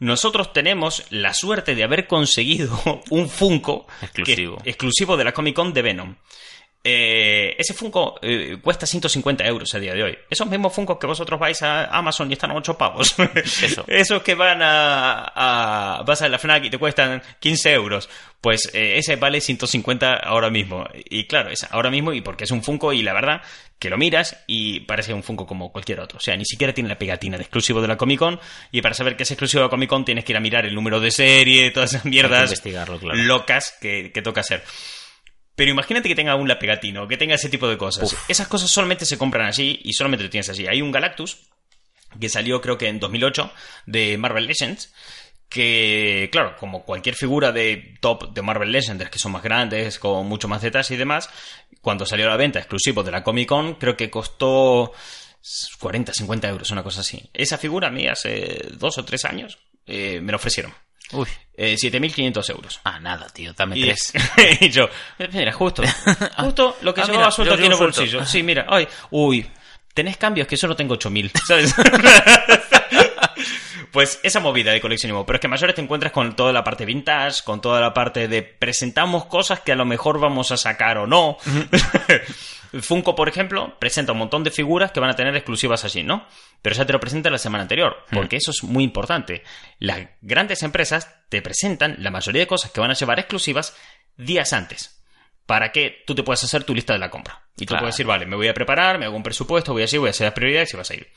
Nosotros 0.00 0.52
tenemos 0.52 1.04
la 1.10 1.34
suerte 1.34 1.74
de 1.74 1.82
haber 1.84 2.06
conseguido 2.06 2.80
un 3.10 3.28
Funko 3.28 3.86
que- 4.12 4.70
exclusivo 4.70 5.16
de 5.16 5.24
la 5.24 5.32
Comic 5.32 5.54
Con 5.56 5.72
de 5.72 5.82
Venom. 5.82 6.14
Eh, 6.90 7.54
ese 7.58 7.74
Funko 7.74 8.18
eh, 8.22 8.56
cuesta 8.62 8.86
150 8.86 9.44
euros 9.46 9.74
a 9.74 9.78
día 9.78 9.92
de 9.92 10.02
hoy. 10.02 10.18
Esos 10.30 10.46
mismos 10.48 10.72
Funkos 10.74 10.96
que 10.98 11.06
vosotros 11.06 11.38
vais 11.38 11.60
a 11.62 11.84
Amazon 11.86 12.30
y 12.30 12.32
están 12.32 12.50
a 12.50 12.54
8 12.54 12.78
pavos. 12.78 13.14
Eso. 13.62 13.84
Esos 13.86 14.22
que 14.22 14.34
van 14.34 14.62
a, 14.62 15.32
a- 15.98 16.02
Vas 16.06 16.22
a 16.22 16.28
la 16.30 16.38
FNAC 16.38 16.64
y 16.64 16.70
te 16.70 16.78
cuestan 16.78 17.22
15 17.40 17.72
euros. 17.72 18.08
Pues 18.40 18.70
eh, 18.72 18.94
ese 18.96 19.16
vale 19.16 19.40
150 19.42 20.14
ahora 20.14 20.48
mismo. 20.48 20.86
Y 20.94 21.26
claro, 21.26 21.50
es 21.50 21.64
ahora 21.70 21.90
mismo 21.90 22.12
y 22.14 22.22
porque 22.22 22.44
es 22.44 22.50
un 22.52 22.62
Funko 22.62 22.92
y 22.94 23.02
la 23.02 23.12
verdad 23.12 23.42
que 23.78 23.90
lo 23.90 23.98
miras 23.98 24.36
y 24.46 24.80
parece 24.80 25.12
un 25.12 25.22
Funko 25.22 25.46
como 25.46 25.70
cualquier 25.72 26.00
otro. 26.00 26.16
O 26.18 26.20
sea, 26.20 26.36
ni 26.36 26.44
siquiera 26.46 26.72
tiene 26.72 26.88
la 26.88 26.98
pegatina 26.98 27.36
de 27.36 27.42
exclusivo 27.42 27.82
de 27.82 27.88
la 27.88 27.96
Comic 27.98 28.18
Con. 28.18 28.40
Y 28.72 28.80
para 28.80 28.94
saber 28.94 29.14
que 29.16 29.24
es 29.24 29.30
exclusivo 29.30 29.60
de 29.60 29.66
la 29.66 29.70
Comic 29.70 29.90
Con 29.90 30.04
tienes 30.04 30.24
que 30.24 30.32
ir 30.32 30.36
a 30.38 30.40
mirar 30.40 30.64
el 30.64 30.74
número 30.74 31.00
de 31.00 31.10
serie, 31.10 31.70
todas 31.70 31.90
esas 31.92 32.04
mierdas 32.06 32.44
investigarlo, 32.44 32.98
claro. 32.98 33.18
locas 33.22 33.76
que, 33.80 34.10
que 34.12 34.22
toca 34.22 34.40
hacer. 34.40 34.62
Pero 35.58 35.72
imagínate 35.72 36.08
que 36.08 36.14
tenga 36.14 36.36
un 36.36 36.46
la 36.46 36.56
pegatina 36.56 37.02
o 37.02 37.08
que 37.08 37.16
tenga 37.16 37.34
ese 37.34 37.48
tipo 37.48 37.68
de 37.68 37.76
cosas. 37.76 38.14
Esas 38.28 38.46
cosas 38.46 38.70
solamente 38.70 39.04
se 39.04 39.18
compran 39.18 39.44
allí 39.44 39.80
y 39.82 39.92
solamente 39.92 40.22
lo 40.22 40.30
tienes 40.30 40.48
allí. 40.48 40.68
Hay 40.68 40.80
un 40.80 40.92
Galactus 40.92 41.48
que 42.20 42.28
salió 42.28 42.60
creo 42.60 42.78
que 42.78 42.86
en 42.86 43.00
2008 43.00 43.52
de 43.86 44.16
Marvel 44.18 44.46
Legends 44.46 44.94
que, 45.48 46.28
claro, 46.30 46.54
como 46.56 46.84
cualquier 46.84 47.16
figura 47.16 47.50
de 47.50 47.96
top 48.00 48.32
de 48.32 48.40
Marvel 48.40 48.70
Legends, 48.70 49.10
que 49.10 49.18
son 49.18 49.32
más 49.32 49.42
grandes, 49.42 49.98
con 49.98 50.28
mucho 50.28 50.46
más 50.46 50.62
detalles 50.62 50.92
y 50.92 50.96
demás, 50.96 51.28
cuando 51.80 52.06
salió 52.06 52.26
a 52.26 52.30
la 52.30 52.36
venta 52.36 52.60
exclusivo 52.60 53.02
de 53.02 53.10
la 53.10 53.24
Comic 53.24 53.48
Con, 53.48 53.74
creo 53.74 53.96
que 53.96 54.10
costó 54.10 54.92
40, 55.80 56.12
50 56.12 56.48
euros, 56.48 56.70
una 56.70 56.84
cosa 56.84 57.00
así. 57.00 57.30
Esa 57.34 57.58
figura 57.58 57.88
a 57.88 57.90
mí 57.90 58.06
hace 58.06 58.68
dos 58.74 58.96
o 58.96 59.04
tres 59.04 59.24
años 59.24 59.58
eh, 59.86 60.20
me 60.20 60.30
la 60.30 60.36
ofrecieron. 60.36 60.72
Uy. 61.12 61.28
Eh, 61.60 61.74
7.500 61.74 62.50
euros. 62.50 62.80
Ah, 62.84 63.00
nada, 63.00 63.26
tío, 63.30 63.52
dame 63.52 63.76
Y, 63.78 63.82
tres. 63.82 64.12
y 64.60 64.68
yo, 64.70 64.88
mira, 65.32 65.52
justo, 65.52 65.82
justo 66.38 66.76
lo 66.82 66.94
que 66.94 67.00
Ah, 67.00 67.04
llevaba 67.04 67.24
mira, 67.24 67.30
suelto 67.32 67.54
aquí 67.54 67.66
en 67.66 67.72
el 67.72 67.78
bolsillo. 67.78 68.24
Sí, 68.26 68.42
mira, 68.42 68.66
ay, 68.68 68.86
uy, 69.10 69.44
tenés 69.92 70.16
cambios 70.16 70.46
que 70.46 70.56
solo 70.56 70.76
tengo 70.76 70.94
8000, 70.94 71.32
¿sabes? 71.46 71.74
Pues 73.90 74.20
esa 74.22 74.38
movida 74.38 74.70
de 74.70 74.80
coleccionismo, 74.80 75.24
pero 75.24 75.36
es 75.36 75.40
que 75.40 75.48
mayores 75.48 75.74
te 75.74 75.80
encuentras 75.80 76.12
con 76.12 76.36
toda 76.36 76.52
la 76.52 76.62
parte 76.62 76.84
vintage, 76.84 77.42
con 77.42 77.60
toda 77.60 77.80
la 77.80 77.94
parte 77.94 78.28
de 78.28 78.42
presentamos 78.42 79.24
cosas 79.24 79.60
que 79.60 79.72
a 79.72 79.76
lo 79.76 79.86
mejor 79.86 80.20
vamos 80.20 80.52
a 80.52 80.56
sacar 80.58 80.98
o 80.98 81.06
no. 81.06 81.38
Funko, 82.80 83.14
por 83.14 83.28
ejemplo, 83.28 83.78
presenta 83.78 84.12
un 84.12 84.18
montón 84.18 84.44
de 84.44 84.50
figuras 84.50 84.92
que 84.92 85.00
van 85.00 85.10
a 85.10 85.16
tener 85.16 85.34
exclusivas 85.36 85.84
allí, 85.84 86.02
¿no? 86.02 86.26
Pero 86.62 86.74
ya 86.76 86.84
te 86.86 86.92
lo 86.92 87.00
presenta 87.00 87.30
la 87.30 87.38
semana 87.38 87.62
anterior, 87.62 87.96
porque 88.12 88.36
eso 88.36 88.50
es 88.50 88.62
muy 88.62 88.84
importante. 88.84 89.42
Las 89.78 90.00
grandes 90.20 90.62
empresas 90.62 91.14
te 91.28 91.40
presentan 91.42 91.96
la 91.98 92.10
mayoría 92.10 92.40
de 92.42 92.46
cosas 92.46 92.70
que 92.70 92.80
van 92.80 92.90
a 92.90 92.94
llevar 92.94 93.18
exclusivas 93.18 93.76
días 94.16 94.52
antes 94.52 94.94
para 95.46 95.72
que 95.72 96.02
tú 96.06 96.14
te 96.14 96.22
puedas 96.22 96.44
hacer 96.44 96.64
tu 96.64 96.74
lista 96.74 96.92
de 96.92 96.98
la 96.98 97.08
compra. 97.10 97.42
Y 97.56 97.60
tú 97.64 97.68
Claro. 97.68 97.84
puedes 97.84 97.94
decir, 97.94 98.04
vale, 98.06 98.26
me 98.26 98.36
voy 98.36 98.48
a 98.48 98.54
preparar, 98.54 98.98
me 98.98 99.06
hago 99.06 99.16
un 99.16 99.22
presupuesto, 99.22 99.72
voy 99.72 99.82
así, 99.82 99.96
voy 99.96 100.08
a 100.08 100.10
hacer 100.10 100.26
las 100.26 100.34
prioridades 100.34 100.74
y 100.74 100.76
vas 100.76 100.90
a 100.90 100.94
ir. 100.94 101.08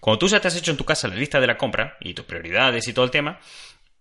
Cuando 0.00 0.18
tú 0.18 0.26
ya 0.28 0.40
te 0.40 0.48
has 0.48 0.56
hecho 0.56 0.72
en 0.72 0.76
tu 0.76 0.84
casa 0.84 1.06
la 1.06 1.14
lista 1.14 1.38
de 1.40 1.46
la 1.46 1.56
compra 1.56 1.96
y 2.00 2.12
tus 2.14 2.24
prioridades 2.24 2.88
y 2.88 2.92
todo 2.92 3.04
el 3.04 3.12
tema, 3.12 3.38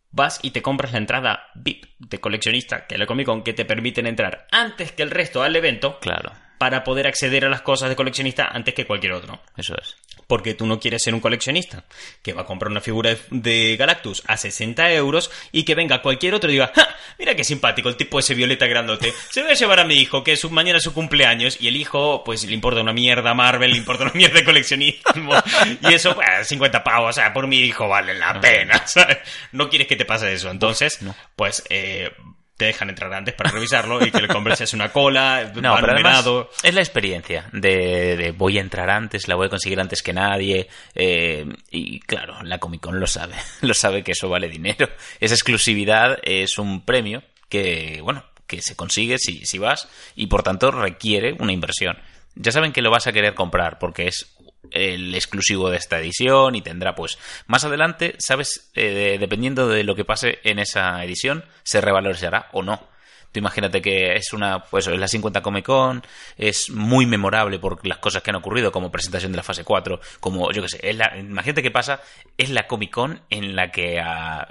vas 0.09 0.39
y 0.41 0.51
te 0.51 0.61
compras 0.63 0.91
la 0.93 0.97
entrada 0.97 1.47
VIP 1.53 1.85
de 1.99 2.19
coleccionista, 2.19 2.87
que 2.87 2.95
es 2.95 2.99
la 2.99 3.05
Comic 3.05 3.27
Con, 3.27 3.43
que 3.43 3.53
te 3.53 3.63
permiten 3.65 4.07
entrar 4.07 4.47
antes 4.51 4.91
que 4.91 5.03
el 5.03 5.11
resto 5.11 5.43
al 5.43 5.55
evento 5.55 5.99
Claro, 5.99 6.31
para 6.57 6.83
poder 6.83 7.07
acceder 7.07 7.45
a 7.45 7.49
las 7.49 7.61
cosas 7.61 7.89
de 7.89 7.95
coleccionista 7.95 8.47
antes 8.47 8.73
que 8.73 8.85
cualquier 8.85 9.13
otro. 9.13 9.41
eso 9.57 9.75
es. 9.79 9.95
Porque 10.27 10.55
tú 10.55 10.65
no 10.65 10.79
quieres 10.79 11.03
ser 11.03 11.13
un 11.13 11.19
coleccionista 11.19 11.85
que 12.23 12.33
va 12.33 12.41
a 12.41 12.45
comprar 12.45 12.71
una 12.71 12.81
figura 12.81 13.11
de, 13.11 13.19
de 13.29 13.75
Galactus 13.77 14.23
a 14.25 14.37
60 14.37 14.91
euros 14.93 15.29
y 15.51 15.63
que 15.63 15.75
venga 15.75 16.01
cualquier 16.01 16.33
otro 16.33 16.49
y 16.49 16.53
diga, 16.53 16.71
¡Ja! 16.73 16.95
mira 17.19 17.35
qué 17.35 17.43
simpático 17.43 17.89
el 17.89 17.95
tipo 17.95 18.19
ese 18.19 18.33
violeta 18.33 18.67
grandote. 18.67 19.13
Se 19.29 19.39
lo 19.39 19.45
voy 19.45 19.55
a 19.55 19.57
llevar 19.57 19.79
a 19.79 19.85
mi 19.85 19.95
hijo, 19.95 20.23
que 20.23 20.33
es 20.33 20.39
su, 20.39 20.49
mañana 20.49 20.77
es 20.77 20.83
su 20.83 20.93
cumpleaños, 20.93 21.57
y 21.59 21.67
el 21.67 21.75
hijo, 21.75 22.23
pues 22.23 22.43
le 22.45 22.53
importa 22.53 22.81
una 22.81 22.93
mierda 22.93 23.31
a 23.31 23.33
Marvel, 23.33 23.71
le 23.71 23.77
importa 23.77 24.03
una 24.05 24.13
mierda 24.13 24.39
de 24.39 24.45
coleccionismo. 24.45 25.33
Y 25.81 25.93
eso, 25.93 26.15
pues, 26.15 26.47
50 26.47 26.83
pavos, 26.83 27.09
o 27.11 27.13
sea, 27.13 27.33
por 27.33 27.47
mi 27.47 27.59
hijo 27.59 27.87
vale 27.87 28.13
la 28.13 28.39
pena, 28.39 28.81
¿sabes? 28.87 29.17
No 29.51 29.69
quieres 29.69 29.87
que 29.87 29.95
te 29.95 30.05
pase 30.05 30.33
eso. 30.33 30.49
Entonces, 30.49 30.99
pues, 31.35 31.63
eh, 31.69 32.11
te 32.57 32.65
dejan 32.65 32.89
entrar 32.89 33.13
antes 33.13 33.33
para 33.35 33.51
revisarlo 33.51 34.05
y 34.05 34.11
que 34.11 34.21
le 34.21 34.27
compres 34.27 34.73
una 34.73 34.89
cola, 34.91 35.51
No, 35.55 35.73
va 35.73 35.79
pero 35.81 35.93
además 35.93 36.25
numerado. 36.25 36.49
es 36.63 36.73
la 36.73 36.81
experiencia 36.81 37.49
de, 37.51 38.15
de 38.15 38.31
voy 38.31 38.57
a 38.57 38.61
entrar 38.61 38.89
antes, 38.89 39.27
la 39.27 39.35
voy 39.35 39.47
a 39.47 39.49
conseguir 39.49 39.79
antes 39.79 40.01
que 40.01 40.13
nadie. 40.13 40.67
eh, 40.93 41.45
y 41.71 41.99
claro, 41.99 42.41
la 42.43 42.59
Comic 42.59 42.81
Con 42.81 42.99
lo 42.99 43.07
sabe, 43.07 43.35
lo 43.61 43.73
sabe 43.73 44.03
que 44.03 44.13
eso 44.13 44.29
vale 44.29 44.47
dinero. 44.49 44.87
Esa 45.19 45.33
exclusividad 45.33 46.17
es 46.23 46.57
un 46.57 46.81
premio 46.85 47.23
que, 47.49 47.99
bueno, 48.01 48.23
que 48.47 48.61
se 48.61 48.75
consigue 48.75 49.17
si, 49.17 49.45
si 49.45 49.57
vas 49.57 49.87
y 50.15 50.27
por 50.27 50.43
tanto 50.43 50.71
requiere 50.71 51.35
una 51.39 51.51
inversión. 51.51 51.97
Ya 52.35 52.51
saben 52.51 52.73
que 52.73 52.81
lo 52.81 52.91
vas 52.91 53.07
a 53.07 53.13
querer 53.13 53.33
comprar 53.33 53.79
porque 53.79 54.07
es 54.07 54.35
el 54.71 55.13
exclusivo 55.15 55.69
de 55.69 55.78
esta 55.78 55.99
edición 55.99 56.56
y 56.56 56.62
tendrá 56.62 56.95
pues 56.95 57.17
más 57.47 57.63
adelante, 57.65 58.15
sabes, 58.19 58.69
Eh, 58.75 58.89
de- 58.89 59.17
dependiendo 59.17 59.67
de 59.67 59.84
lo 59.84 59.95
que 59.95 60.06
pase 60.06 60.39
en 60.43 60.60
esa 60.60 61.04
edición, 61.04 61.45
se 61.63 61.82
revalorizará 61.82 62.49
o 62.54 62.62
no. 62.63 62.93
Tú 63.32 63.39
imagínate 63.39 63.82
que 63.82 64.13
es 64.15 64.32
una, 64.32 64.63
pues 64.63 64.88
es 64.88 64.97
la 64.97 65.10
50 65.10 65.41
Comic 65.41 65.65
Con, 65.65 66.01
es 66.38 66.69
muy 66.69 67.06
memorable 67.06 67.60
por 67.60 67.86
las 67.86 67.97
cosas 67.97 68.23
que 68.23 68.30
han 68.30 68.38
ocurrido, 68.38 68.71
como 68.71 68.91
presentación 68.91 69.34
de 69.34 69.36
la 69.38 69.43
fase 69.43 69.65
4, 69.65 69.99
como 70.21 70.51
yo 70.54 70.62
que 70.62 70.69
sé, 70.69 70.80
es 70.82 70.95
la, 70.95 71.17
imagínate 71.17 71.62
qué 71.62 71.69
pasa, 71.69 71.99
es 72.38 72.49
la 72.49 72.65
Comic 72.67 72.91
Con 72.91 73.19
en 73.30 73.56
la 73.58 73.71
que 73.71 74.01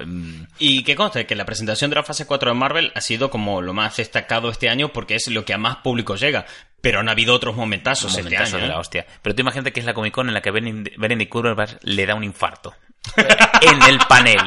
mm, 0.05 0.43
Y 0.59 0.85
que 0.85 0.97
conste 0.97 1.25
que 1.27 1.35
la 1.35 1.47
presentación 1.47 1.89
de 1.91 1.97
la 1.97 2.03
fase 2.03 2.27
4 2.27 2.51
de 2.51 2.55
Marvel 2.59 2.93
ha 2.95 3.01
sido 3.01 3.31
como 3.31 3.63
lo 3.63 3.73
más 3.73 3.97
destacado 3.97 4.51
este 4.51 4.69
año 4.69 4.93
porque 4.93 5.15
es 5.15 5.29
lo 5.29 5.47
que 5.47 5.55
a 5.55 5.59
más 5.59 5.77
público 5.77 6.17
llega. 6.17 6.45
Pero 6.85 7.01
han 7.01 7.09
habido 7.09 7.35
otros 7.35 7.57
momentazos, 7.57 8.11
este 8.11 8.23
momentazo 8.23 8.57
año. 8.57 8.65
de 8.65 8.69
la 8.69 8.77
¿eh? 8.77 8.81
hostia. 8.81 9.07
Pero 9.23 9.35
tú 9.35 9.41
imagínate 9.41 9.73
que 9.73 9.81
es 9.81 9.87
la 9.87 9.95
Comic 9.95 10.13
Con 10.15 10.29
en 10.29 10.35
la 10.35 10.43
que 10.43 10.51
Benedict 10.51 11.31
Cumberbatch 11.31 11.73
le 11.83 12.07
da 12.07 12.15
un 12.15 12.23
infarto 12.23 12.75
en 13.17 13.83
el 13.83 13.99
panel. 14.07 14.39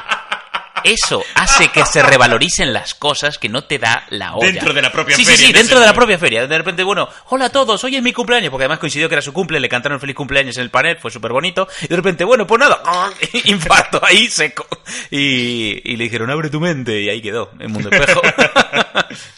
Eso 0.83 1.23
hace 1.33 1.69
que 1.69 1.83
se 1.85 2.03
revaloricen 2.03 2.71
las 2.71 2.93
cosas 2.93 3.39
que 3.39 3.49
no 3.49 3.63
te 3.63 3.79
da 3.79 4.05
la 4.09 4.35
olla. 4.35 4.51
Dentro 4.51 4.73
de 4.73 4.81
la 4.81 4.91
propia 4.91 5.15
sí, 5.15 5.25
feria, 5.25 5.37
Sí, 5.37 5.43
sí, 5.45 5.49
en 5.49 5.57
dentro 5.57 5.79
de 5.79 5.85
la 5.87 5.93
propia 5.93 6.19
feria. 6.19 6.45
De 6.45 6.57
repente, 6.57 6.83
bueno, 6.83 7.09
hola 7.29 7.45
a 7.45 7.49
todos, 7.49 7.83
hoy 7.83 7.95
es 7.95 8.03
mi 8.03 8.13
cumpleaños, 8.13 8.51
porque 8.51 8.65
además 8.65 8.79
coincidió 8.79 9.09
que 9.09 9.15
era 9.15 9.21
su 9.23 9.33
cumple, 9.33 9.59
le 9.59 9.67
cantaron 9.67 9.99
feliz 9.99 10.15
cumpleaños 10.15 10.55
en 10.57 10.63
el 10.63 10.69
panel, 10.69 10.97
fue 10.97 11.09
súper 11.11 11.31
bonito. 11.33 11.67
Y 11.81 11.87
de 11.87 11.95
repente, 11.95 12.23
bueno, 12.23 12.45
pues 12.45 12.59
nada, 12.59 12.79
infarto 13.45 13.99
ahí 14.05 14.29
seco. 14.29 14.67
Y, 15.09 15.81
y 15.83 15.97
le 15.97 16.03
dijeron, 16.03 16.29
abre 16.29 16.49
tu 16.49 16.59
mente, 16.59 17.01
y 17.01 17.09
ahí 17.09 17.21
quedó, 17.21 17.51
en 17.59 17.71
Mundo 17.71 17.89
Espejo. 17.91 18.21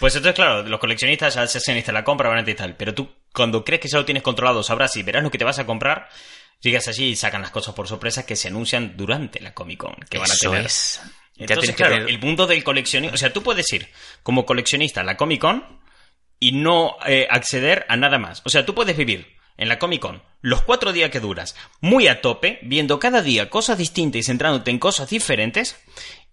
Pues 0.00 0.16
entonces, 0.16 0.34
claro, 0.34 0.62
los 0.64 0.80
coleccionistas 0.80 1.34
ya 1.34 1.46
se 1.46 1.58
hacen 1.58 1.76
esta 1.76 1.92
la 1.92 2.02
compra, 2.02 2.28
van 2.28 2.38
a 2.48 2.54
tal. 2.56 2.74
Pero 2.76 2.94
tú, 2.94 3.08
cuando 3.32 3.64
crees 3.64 3.80
que 3.82 3.88
ya 3.88 3.98
lo 3.98 4.04
tienes 4.04 4.22
controlado, 4.22 4.62
sabrás 4.62 4.96
y 4.96 5.02
verás 5.02 5.22
lo 5.22 5.30
que 5.30 5.38
te 5.38 5.44
vas 5.44 5.58
a 5.58 5.66
comprar, 5.66 6.08
llegas 6.60 6.88
allí 6.88 7.10
y 7.10 7.16
sacan 7.16 7.42
las 7.42 7.50
cosas 7.50 7.74
por 7.74 7.86
sorpresa 7.86 8.24
que 8.26 8.34
se 8.34 8.48
anuncian 8.48 8.96
durante 8.96 9.40
la 9.40 9.52
Comic 9.54 9.78
Con, 9.78 9.94
que 10.08 10.18
van 10.18 10.30
a 10.30 10.34
Eso 10.34 10.50
tener. 10.50 10.66
es. 10.66 11.00
Entonces, 11.36 11.74
claro, 11.76 11.94
tener- 11.96 12.08
el 12.10 12.18
mundo 12.18 12.46
del 12.46 12.64
coleccionismo... 12.64 13.14
O 13.14 13.18
sea, 13.18 13.32
tú 13.32 13.42
puedes 13.42 13.70
ir 13.72 13.88
como 14.22 14.44
coleccionista 14.46 15.02
a 15.02 15.04
la 15.04 15.16
Comic 15.16 15.40
Con 15.42 15.80
y 16.38 16.52
no 16.52 16.96
eh, 17.06 17.26
acceder 17.30 17.84
a 17.88 17.96
nada 17.96 18.18
más. 18.18 18.42
O 18.44 18.48
sea, 18.48 18.64
tú 18.66 18.74
puedes 18.74 18.96
vivir 18.96 19.36
en 19.58 19.68
la 19.68 19.78
Comic 19.78 20.00
Con 20.00 20.22
los 20.40 20.62
cuatro 20.62 20.92
días 20.94 21.10
que 21.10 21.20
duras 21.20 21.54
muy 21.82 22.08
a 22.08 22.22
tope, 22.22 22.58
viendo 22.62 22.98
cada 22.98 23.20
día 23.20 23.50
cosas 23.50 23.76
distintas 23.76 24.20
y 24.20 24.22
centrándote 24.22 24.70
en 24.70 24.78
cosas 24.78 25.10
diferentes 25.10 25.76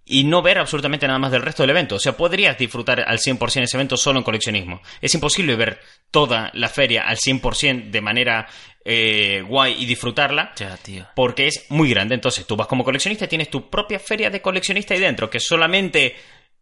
y 0.10 0.24
no 0.24 0.41
ver 0.41 0.58
absolutamente 0.58 1.06
nada 1.06 1.20
más 1.20 1.32
del 1.32 1.41
resto 1.41 1.63
del 1.63 1.72
evento. 1.72 1.96
O 1.96 2.00
sea, 2.00 2.15
podrías 2.15 2.58
disfrutar 2.58 3.02
al 3.02 3.20
100% 3.20 3.63
ese 3.63 3.78
evento 3.78 3.98
solo 3.98 4.20
en 4.20 4.24
coleccionismo. 4.24 4.82
Es 5.02 5.13
imposible 5.13 5.56
ver 5.56 5.80
toda 6.12 6.50
la 6.54 6.70
feria 6.70 7.04
al 7.08 7.17
100% 7.17 7.89
de 7.91 8.02
manera 8.02 8.48
eh, 8.86 9.43
guay 9.46 9.76
y 9.78 9.86
disfrutarla. 9.86 10.54
Ya, 10.56 10.78
tío. 10.78 11.06
Porque 11.13 11.48
es 11.48 11.65
muy 11.70 11.89
grande. 11.89 12.15
Entonces, 12.15 12.48
tú 12.48 12.56
vas 12.56 12.67
como 12.67 12.86
coleccionista 12.86 13.26
y 13.26 13.28
tienes 13.28 13.50
tu 13.50 13.70
propia 13.70 14.00
feria 14.00 14.30
de 14.30 14.41
coleccionista 14.41 14.93
ahí 14.93 15.02
dentro, 15.02 15.30
que 15.30 15.41
solamente 15.41 16.15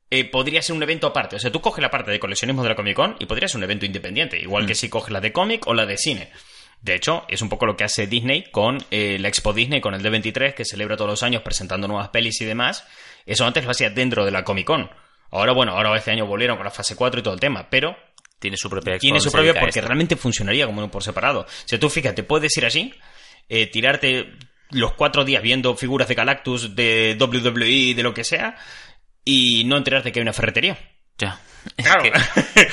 eh, 0.10 0.26
podría 0.26 0.64
ser 0.64 0.76
un 0.76 0.82
evento 0.82 1.06
aparte. 1.06 1.36
O 1.36 1.40
sea, 1.40 1.52
tú 1.52 1.62
coges 1.62 1.84
la 1.84 1.92
parte 1.92 2.10
de 2.10 2.20
coleccionismo 2.20 2.64
de 2.64 2.70
la 2.70 2.76
Comic 2.76 2.96
Con 2.96 3.16
y 3.20 3.28
podría 3.28 3.48
ser 3.48 3.58
un 3.58 3.66
evento 3.66 3.86
independiente, 3.86 4.40
igual 4.40 4.66
que 4.66 4.74
si 4.74 4.90
coges 4.90 5.12
la 5.12 5.22
de 5.22 5.32
cómic 5.32 5.68
o 5.68 5.76
la 5.76 5.86
de 5.86 5.98
cine. 5.98 6.32
De 6.82 6.96
hecho, 6.96 7.26
es 7.28 7.42
un 7.42 7.50
poco 7.50 7.66
lo 7.66 7.78
que 7.78 7.84
hace 7.84 8.08
Disney 8.08 8.44
con 8.52 8.78
eh, 8.92 9.18
la 9.20 9.28
Expo 9.28 9.54
Disney, 9.54 9.82
con 9.82 9.94
el 9.94 10.04
D23, 10.04 10.54
que 10.54 10.66
celebra 10.66 10.98
todos 10.98 11.10
los 11.10 11.24
años 11.24 11.42
presentando 11.42 11.88
nuevas 11.88 12.10
pelis 12.10 12.42
y 12.42 12.46
demás. 12.46 12.86
Eso 13.26 13.46
antes 13.46 13.64
lo 13.66 13.72
hacía 13.72 13.90
dentro 13.90 14.24
de 14.26 14.32
la 14.32 14.44
Comic 14.44 14.66
Con. 14.68 14.90
Ahora, 15.32 15.54
bueno, 15.54 15.74
ahora 15.74 15.96
este 15.98 16.12
año 16.12 16.26
volvieron 16.26 16.58
con 16.58 16.66
la 16.66 16.72
fase 16.72 16.96
4 16.96 17.20
y 17.20 17.24
todo 17.24 17.34
el 17.34 17.40
tema, 17.40 17.68
pero 17.70 17.96
Tiene 18.40 18.58
su 18.58 18.70
propia 18.70 18.98
tiene 19.00 19.20
su 19.20 19.32
propia 19.32 19.54
porque 19.54 19.80
esto. 19.80 19.88
realmente 19.88 20.16
funcionaría 20.16 20.66
como 20.66 20.80
uno 20.80 20.92
por 20.92 21.04
separado. 21.04 21.42
O 21.42 21.48
sea, 21.66 21.80
tú 21.80 21.90
fíjate, 21.90 22.24
puedes 22.24 22.56
ir 22.58 22.66
allí, 22.66 22.94
eh, 23.50 23.68
tirarte 23.68 24.34
los 24.72 24.94
cuatro 24.94 25.24
días 25.26 25.42
viendo 25.42 25.76
figuras 25.76 26.08
de 26.08 26.16
Galactus, 26.16 26.76
de 26.76 27.18
WWE, 27.20 27.94
de 27.96 28.04
lo 28.04 28.14
que 28.14 28.24
sea, 28.24 28.56
y 29.24 29.64
no 29.66 29.78
enterarte 29.78 30.12
que 30.12 30.20
hay 30.20 30.24
una 30.24 30.34
ferretería. 30.34 30.78
Ya. 31.18 31.40
Es 31.78 31.86
Claro. 31.86 32.04
que 32.04 32.12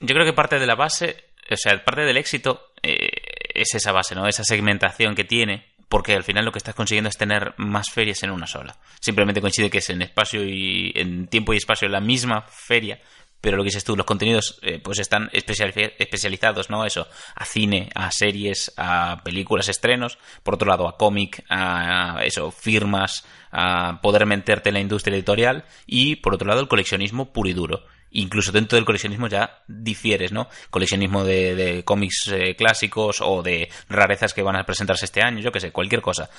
yo 0.00 0.14
creo 0.14 0.24
que 0.24 0.32
parte 0.32 0.58
de 0.58 0.66
la 0.66 0.74
base, 0.74 1.24
o 1.50 1.56
sea, 1.56 1.82
parte 1.84 2.02
del 2.02 2.16
éxito 2.16 2.72
eh, 2.82 3.08
es 3.54 3.74
esa 3.74 3.92
base, 3.92 4.14
¿no? 4.14 4.26
Esa 4.26 4.44
segmentación 4.44 5.14
que 5.14 5.24
tiene, 5.24 5.73
porque 5.88 6.14
al 6.14 6.24
final 6.24 6.44
lo 6.44 6.52
que 6.52 6.58
estás 6.58 6.74
consiguiendo 6.74 7.08
es 7.08 7.16
tener 7.16 7.54
más 7.56 7.90
ferias 7.90 8.22
en 8.22 8.30
una 8.30 8.46
sola. 8.46 8.76
Simplemente 9.00 9.40
coincide 9.40 9.70
que 9.70 9.78
es 9.78 9.90
en 9.90 10.02
espacio 10.02 10.44
y 10.44 10.92
en 10.94 11.26
tiempo 11.28 11.52
y 11.52 11.56
espacio 11.56 11.88
la 11.88 12.00
misma 12.00 12.42
feria, 12.48 13.00
pero 13.40 13.58
lo 13.58 13.62
que 13.62 13.68
dices 13.68 13.84
tú, 13.84 13.94
los 13.94 14.06
contenidos 14.06 14.58
eh, 14.62 14.80
pues 14.82 14.98
están 14.98 15.28
especiali- 15.30 15.92
especializados, 15.98 16.70
¿no? 16.70 16.86
Eso, 16.86 17.06
a 17.34 17.44
cine, 17.44 17.90
a 17.94 18.10
series, 18.10 18.72
a 18.78 19.20
películas, 19.22 19.68
estrenos, 19.68 20.18
por 20.42 20.54
otro 20.54 20.66
lado 20.66 20.88
a 20.88 20.96
cómic, 20.96 21.44
a 21.50 22.20
eso, 22.24 22.50
firmas, 22.50 23.26
a 23.52 24.00
poder 24.00 24.24
meterte 24.24 24.70
en 24.70 24.74
la 24.74 24.80
industria 24.80 25.14
editorial 25.14 25.66
y 25.86 26.16
por 26.16 26.34
otro 26.34 26.48
lado 26.48 26.62
el 26.62 26.68
coleccionismo 26.68 27.34
puro 27.34 27.50
y 27.50 27.52
duro. 27.52 27.84
Incluso 28.16 28.52
dentro 28.52 28.76
del 28.76 28.84
coleccionismo 28.84 29.26
ya 29.28 29.62
difieres, 29.66 30.30
¿no? 30.32 30.48
Coleccionismo 30.70 31.24
de, 31.24 31.54
de 31.54 31.84
cómics 31.84 32.28
eh, 32.32 32.54
clásicos 32.56 33.20
o 33.20 33.42
de 33.42 33.68
rarezas 33.88 34.32
que 34.32 34.42
van 34.42 34.56
a 34.56 34.64
presentarse 34.64 35.04
este 35.04 35.20
año, 35.22 35.40
yo 35.40 35.50
que 35.52 35.60
sé, 35.60 35.72
cualquier 35.72 36.00
cosa. 36.00 36.30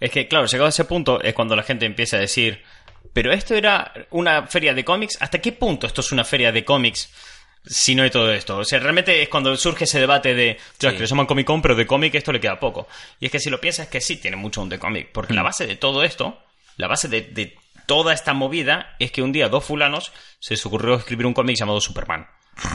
Es 0.00 0.10
que, 0.10 0.26
claro, 0.26 0.46
llegado 0.46 0.66
a 0.66 0.70
ese 0.70 0.84
punto 0.86 1.20
es 1.22 1.34
cuando 1.34 1.54
la 1.54 1.62
gente 1.62 1.84
empieza 1.86 2.16
a 2.16 2.20
decir, 2.20 2.62
pero 3.12 3.30
esto 3.32 3.54
era 3.54 3.92
una 4.10 4.46
feria 4.46 4.72
de 4.74 4.84
cómics, 4.84 5.18
¿hasta 5.20 5.38
qué 5.40 5.52
punto 5.52 5.86
esto 5.86 6.00
es 6.00 6.12
una 6.12 6.24
feria 6.24 6.50
de 6.50 6.64
cómics 6.64 7.10
si 7.64 7.94
no 7.94 8.02
hay 8.02 8.10
todo 8.10 8.32
esto? 8.32 8.56
O 8.58 8.64
sea, 8.64 8.78
realmente 8.80 9.22
es 9.22 9.28
cuando 9.28 9.54
surge 9.56 9.84
ese 9.84 10.00
debate 10.00 10.34
de, 10.34 10.56
ya 10.80 10.90
Sí. 10.90 10.96
que 10.96 11.02
lo 11.02 11.06
llaman 11.08 11.26
Comic 11.26 11.46
Con, 11.46 11.60
pero 11.62 11.74
de 11.74 11.86
cómic 11.86 12.14
esto 12.14 12.32
le 12.32 12.40
queda 12.40 12.58
poco. 12.58 12.88
Y 13.20 13.26
es 13.26 13.30
que 13.30 13.38
si 13.38 13.50
lo 13.50 13.60
piensas 13.60 13.84
es 13.86 13.90
que 13.92 14.00
sí 14.00 14.16
tiene 14.16 14.36
mucho 14.38 14.62
un 14.62 14.70
de 14.70 14.78
cómic, 14.78 15.10
porque 15.12 15.34
la 15.34 15.42
base 15.42 15.66
de 15.66 15.76
todo 15.76 16.02
esto, 16.02 16.38
la 16.78 16.88
base 16.88 17.06
de, 17.08 17.20
de 17.20 17.54
toda 17.86 18.12
esta 18.12 18.32
movida 18.34 18.94
es 18.98 19.10
que 19.12 19.22
un 19.22 19.32
día 19.32 19.48
dos 19.48 19.64
fulanos 19.64 20.12
se 20.38 20.54
les 20.54 20.66
ocurrió 20.66 20.94
escribir 20.94 21.26
un 21.26 21.34
cómic 21.34 21.56
llamado 21.56 21.80
Superman. 21.80 22.26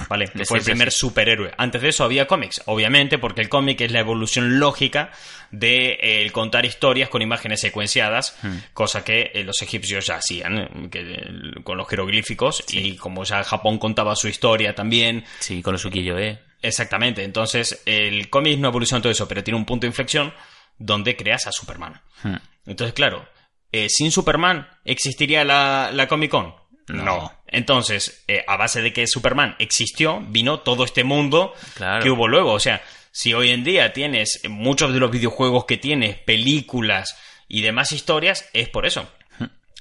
¿Vale? 0.10 0.26
Que 0.36 0.44
fue 0.44 0.58
el 0.58 0.64
primer 0.66 0.92
superhéroe. 0.92 1.52
Antes 1.56 1.82
de 1.84 1.90
eso 1.90 2.04
había 2.04 2.26
cómics, 2.26 2.64
obviamente, 2.66 3.20
porque 3.20 3.42
el 3.42 3.50
cómic 3.50 3.80
es 3.82 3.92
la 3.92 4.00
evolución 4.00 4.60
lógica 4.60 5.12
de 5.52 5.92
eh, 5.92 6.22
el 6.24 6.32
contar 6.32 6.66
historias 6.66 7.10
con 7.10 7.22
imágenes 7.22 7.62
secuenciadas, 7.62 8.36
Hmm. 8.42 8.58
cosa 8.74 9.04
que 9.04 9.32
eh, 9.34 9.44
los 9.44 9.62
egipcios 9.62 10.08
ya 10.08 10.16
hacían 10.16 10.58
eh, 10.58 10.70
que, 10.90 11.00
eh, 11.02 11.64
con 11.64 11.78
los 11.78 11.88
jeroglíficos 11.88 12.64
y 12.70 12.96
como 12.96 13.24
ya 13.24 13.44
Japón 13.44 13.78
contaba 13.78 14.16
su 14.16 14.28
historia 14.28 14.74
también. 14.74 15.24
Sí, 15.40 15.62
con 15.62 15.74
los 15.74 15.86
ukiyo, 15.86 16.18
¿eh? 16.18 16.40
Exactamente, 16.62 17.24
entonces 17.24 17.84
el 17.86 18.32
cómic 18.32 18.58
no 18.58 18.70
evoluciona 18.70 19.02
todo 19.02 19.12
eso, 19.12 19.28
pero 19.28 19.44
tiene 19.44 19.60
un 19.60 19.66
punto 19.66 19.86
de 19.86 19.90
inflexión 19.90 20.34
donde 20.80 21.16
creas 21.16 21.46
a 21.46 21.52
Superman. 21.52 22.02
Hmm. 22.24 22.36
Entonces, 22.66 22.94
claro, 22.96 23.28
eh, 23.72 23.90
sin 23.90 24.12
Superman, 24.12 24.68
¿existiría 24.86 25.44
la, 25.44 25.92
la 25.94 26.08
Comic 26.08 26.32
Con? 26.32 26.56
No. 26.88 27.32
Entonces, 27.48 28.24
eh, 28.28 28.44
a 28.48 28.56
base 28.56 28.82
de 28.82 28.94
que 28.94 29.08
Superman 29.08 29.56
existió, 29.60 30.22
vino 30.30 30.62
todo 30.62 30.86
este 30.86 31.04
mundo 31.04 31.54
Claro. 31.76 32.02
que 32.04 32.10
hubo 32.10 32.28
luego. 32.28 32.54
O 32.54 32.60
sea, 32.60 32.82
si 33.12 33.34
hoy 33.34 33.50
en 33.50 33.64
día 33.66 33.92
tienes 33.94 34.42
muchos 34.50 34.94
de 34.94 35.00
los 35.00 35.12
videojuegos 35.12 35.66
que 35.66 35.78
tienes, 35.78 36.18
películas 36.20 37.18
y 37.50 37.62
demás 37.62 37.92
historias, 37.92 38.50
es 38.54 38.70
por 38.70 38.86
eso. 38.86 39.10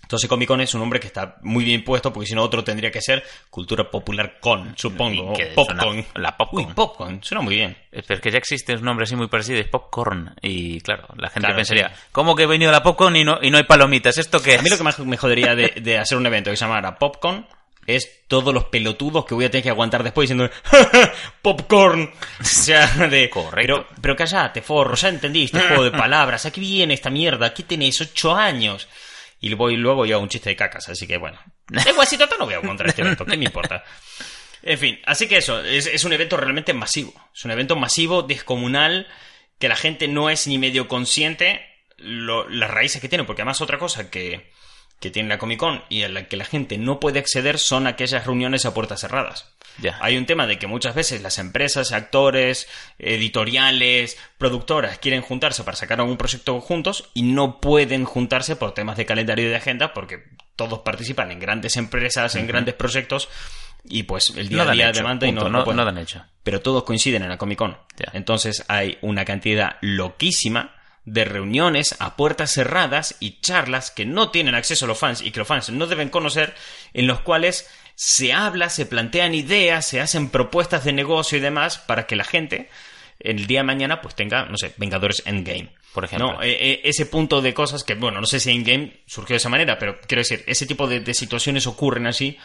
Entonces 0.07 0.29
Comic 0.29 0.47
Con 0.47 0.61
es 0.61 0.73
un 0.73 0.81
nombre 0.81 1.01
que 1.01 1.09
está 1.09 1.37
muy 1.43 1.65
bien 1.65 1.83
puesto, 1.83 2.13
porque 2.13 2.29
si 2.29 2.35
no 2.37 2.43
otro 2.45 2.63
tendría 2.63 2.93
que 2.93 3.01
ser 3.03 3.25
Cultura 3.51 3.91
Popular 3.91 4.37
Con, 4.41 4.73
supongo, 4.79 5.33
o 5.33 5.35
Popcon. 5.55 5.81
suena- 5.81 6.05
la 6.15 6.37
Popcon. 6.37 6.65
Uy, 6.67 6.73
Popcon, 6.73 7.25
suena 7.25 7.43
muy 7.43 7.57
bien. 7.57 7.77
Eh, 7.91 8.03
Pero 8.07 8.15
es 8.15 8.21
que 8.21 8.31
ya 8.31 8.39
existe 8.39 8.75
un 8.75 8.83
nombre 8.83 9.03
así 9.03 9.17
muy 9.17 9.27
parecido, 9.27 9.59
es 9.59 9.67
Popcorn. 9.67 10.35
Y 10.43 10.81
claro, 10.83 11.09
la 11.17 11.29
gente 11.29 11.41
Claro, 11.41 11.57
pensaría, 11.57 11.89
sí. 11.89 11.95
¿cómo 12.13 12.37
que 12.37 12.45
he 12.45 12.47
venido 12.47 12.71
a 12.71 12.73
la 12.73 12.83
Popcorn 12.85 13.17
y 13.17 13.25
no, 13.25 13.39
y 13.43 13.51
no 13.51 13.59
hay 13.59 13.65
palomitas? 13.65 14.17
¿Esto 14.19 14.41
qué 14.41 14.55
es? 14.55 14.61
A 14.61 14.63
mí 14.63 14.71
lo 14.71 14.79
que 14.79 14.85
más 14.85 14.99
me 15.01 15.17
jodería 15.17 15.57
de, 15.57 15.71
de 15.81 15.99
hacer 15.99 16.17
un 16.17 16.27
evento 16.27 16.51
que 16.51 16.57
se 16.57 16.65
llamara 16.65 16.97
Popcorn 16.99 17.45
es 17.89 18.25
todos 18.29 18.53
los 18.53 18.65
pelotudos 18.65 19.25
que 19.25 19.35
voy 19.35 19.45
a 19.45 19.51
tener 19.51 19.63
que 19.63 19.71
aguantar 19.71 20.03
después 20.03 20.29
diciendo 20.29 20.53
Popcorn. 21.43 22.11
O 22.41 22.45
sea, 22.45 22.87
de... 23.09 23.29
Correcto. 23.31 23.55
Pero, 23.55 23.87
pero 24.01 24.17
callate, 24.17 24.63
forro, 24.63 24.95
ya 24.95 25.09
entendí 25.09 25.45
este 25.45 25.61
juego 25.61 25.85
de 25.85 25.91
palabras. 25.93 26.47
Aquí 26.47 26.61
viene 26.61 26.95
esta 26.95 27.11
mierda, 27.11 27.47
aquí 27.47 27.63
tenéis 27.63 28.01
ocho 28.01 28.35
años. 28.35 28.89
Y 29.41 29.53
voy 29.55 29.77
luego 29.77 30.07
yo 30.07 30.17
a 30.17 30.21
un 30.21 30.29
chiste 30.29 30.51
de 30.51 30.57
cacas, 30.57 30.89
así 30.89 31.07
que 31.07 31.19
bueno. 31.19 31.39
De 31.69 31.93
guasito 31.93 32.27
no 32.39 32.45
voy 32.45 32.55
a 32.55 32.59
aguantar 32.59 32.87
este 32.87 33.03
evento, 33.03 33.25
¿qué 33.25 33.37
me 33.37 33.45
importa? 33.45 33.85
En 34.63 34.79
fin, 34.79 34.99
así 35.07 35.29
que 35.29 35.37
eso, 35.37 35.63
es, 35.63 36.05
un 36.05 36.13
evento 36.13 36.37
realmente 36.37 36.73
masivo. 36.73 37.13
Es 37.35 37.45
un 37.45 37.51
evento 37.51 37.77
masivo, 37.77 38.23
descomunal, 38.23 39.07
que 39.59 39.69
la 39.69 39.77
gente 39.77 40.09
no 40.09 40.31
es 40.31 40.47
ni 40.47 40.59
medio 40.59 40.89
consciente 40.89 41.65
las 41.99 42.71
raíces 42.71 43.01
que 43.01 43.09
tiene, 43.09 43.25
porque 43.25 43.43
además 43.43 43.61
otra 43.61 43.79
cosa 43.79 44.11
que, 44.11 44.51
que 45.01 45.11
tiene 45.11 45.29
la 45.29 45.39
Comic 45.39 45.59
Con 45.59 45.83
y 45.89 46.03
a 46.03 46.09
la 46.09 46.27
que 46.27 46.37
la 46.37 46.45
gente 46.45 46.79
no 46.79 47.01
puede 47.01 47.19
acceder 47.19 47.59
son 47.59 47.87
aquellas 47.87 48.27
reuniones 48.27 48.65
a 48.67 48.75
puertas 48.75 49.01
cerradas. 49.01 49.53
Hay 50.01 50.17
un 50.17 50.25
tema 50.25 50.47
de 50.47 50.59
que 50.59 50.67
muchas 50.67 50.95
veces 50.95 51.23
las 51.23 51.39
empresas, 51.39 51.93
actores, 51.93 52.67
editoriales, 52.99 54.17
productoras 54.39 54.99
quieren 54.99 55.21
juntarse 55.21 55.65
para 55.65 55.77
sacar 55.77 56.01
algún 56.01 56.17
proyecto 56.17 56.59
juntos 56.61 57.11
y 57.13 57.23
no 57.23 57.61
pueden 57.61 58.05
juntarse 58.05 58.57
por 58.57 58.73
temas 58.73 58.97
de 58.97 59.05
calendario 59.05 59.47
y 59.47 59.51
de 59.51 59.57
agenda 59.57 59.93
porque 59.93 60.25
todos 60.57 60.79
participan 60.79 61.31
en 61.31 61.41
grandes 61.41 61.77
empresas, 61.77 62.35
en 62.37 62.47
grandes 62.47 62.75
proyectos 62.75 63.29
y 63.85 64.05
pues 64.05 64.31
el 64.31 64.49
día 64.49 64.65
no 64.65 64.71
a 64.71 64.73
día 64.73 64.89
hecho, 64.89 65.01
demanda 65.01 65.27
y 65.27 65.33
no, 65.33 65.49
no 65.49 65.65
no, 65.65 65.85
dan 65.85 65.99
hecho. 65.99 66.25
pero 66.43 66.61
todos 66.61 66.83
coinciden 66.85 67.23
en 67.23 67.29
la 67.29 67.37
Comic 67.37 67.59
Con. 67.59 67.77
Entonces 68.15 68.65
hay 68.69 68.99
una 69.03 69.25
cantidad 69.25 69.77
loquísima 69.83 70.75
de 71.07 71.25
reuniones 71.25 71.97
a 72.01 72.17
puertas 72.17 72.51
cerradas 72.51 73.17
y 73.21 73.41
charlas 73.41 73.91
que 73.91 74.05
no 74.05 74.31
tienen 74.31 74.55
acceso 74.55 74.85
a 74.85 74.89
los 74.89 74.99
fans 74.99 75.23
y 75.23 75.31
que 75.31 75.39
los 75.39 75.49
fans 75.49 75.71
no 75.71 75.87
deben 75.87 76.11
conocer, 76.11 76.55
en 76.93 77.07
los 77.07 77.21
cuales 77.21 77.71
se 77.95 78.33
habla, 78.35 78.69
se 78.69 78.85
plantean 78.85 79.35
ideas, 79.35 79.87
se 79.87 80.01
hacen 80.01 80.29
propuestas 80.29 80.85
de 80.85 80.93
negocio 80.93 81.39
y 81.39 81.41
demás 81.41 81.79
para 81.79 82.07
que 82.07 82.17
la 82.17 82.25
gente 82.25 82.69
el 83.21 83.47
día 83.47 83.61
de 83.61 83.65
mañana 83.65 84.03
pues 84.03 84.15
tenga, 84.15 84.45
no 84.45 84.59
sé, 84.59 84.75
Vengadores 84.77 85.23
Endgame. 85.25 85.71
Por 85.95 86.05
ejemplo. 86.05 86.35
No, 86.35 86.43
Eh, 86.43 86.51
eh, 86.61 86.81
ese 86.85 87.07
punto 87.07 87.41
de 87.41 87.55
cosas 87.55 87.83
que, 87.83 87.95
bueno, 87.95 88.21
no 88.21 88.27
sé 88.27 88.39
si 88.39 88.51
Endgame 88.51 89.01
surgió 89.07 89.33
de 89.33 89.39
esa 89.39 89.49
manera, 89.49 89.79
pero 89.79 89.99
quiero 90.07 90.21
decir, 90.21 90.45
ese 90.47 90.67
tipo 90.67 90.87
de, 90.87 91.01
de 91.01 91.15
situaciones 91.15 91.67
ocurren 91.67 92.07
así 92.07 92.37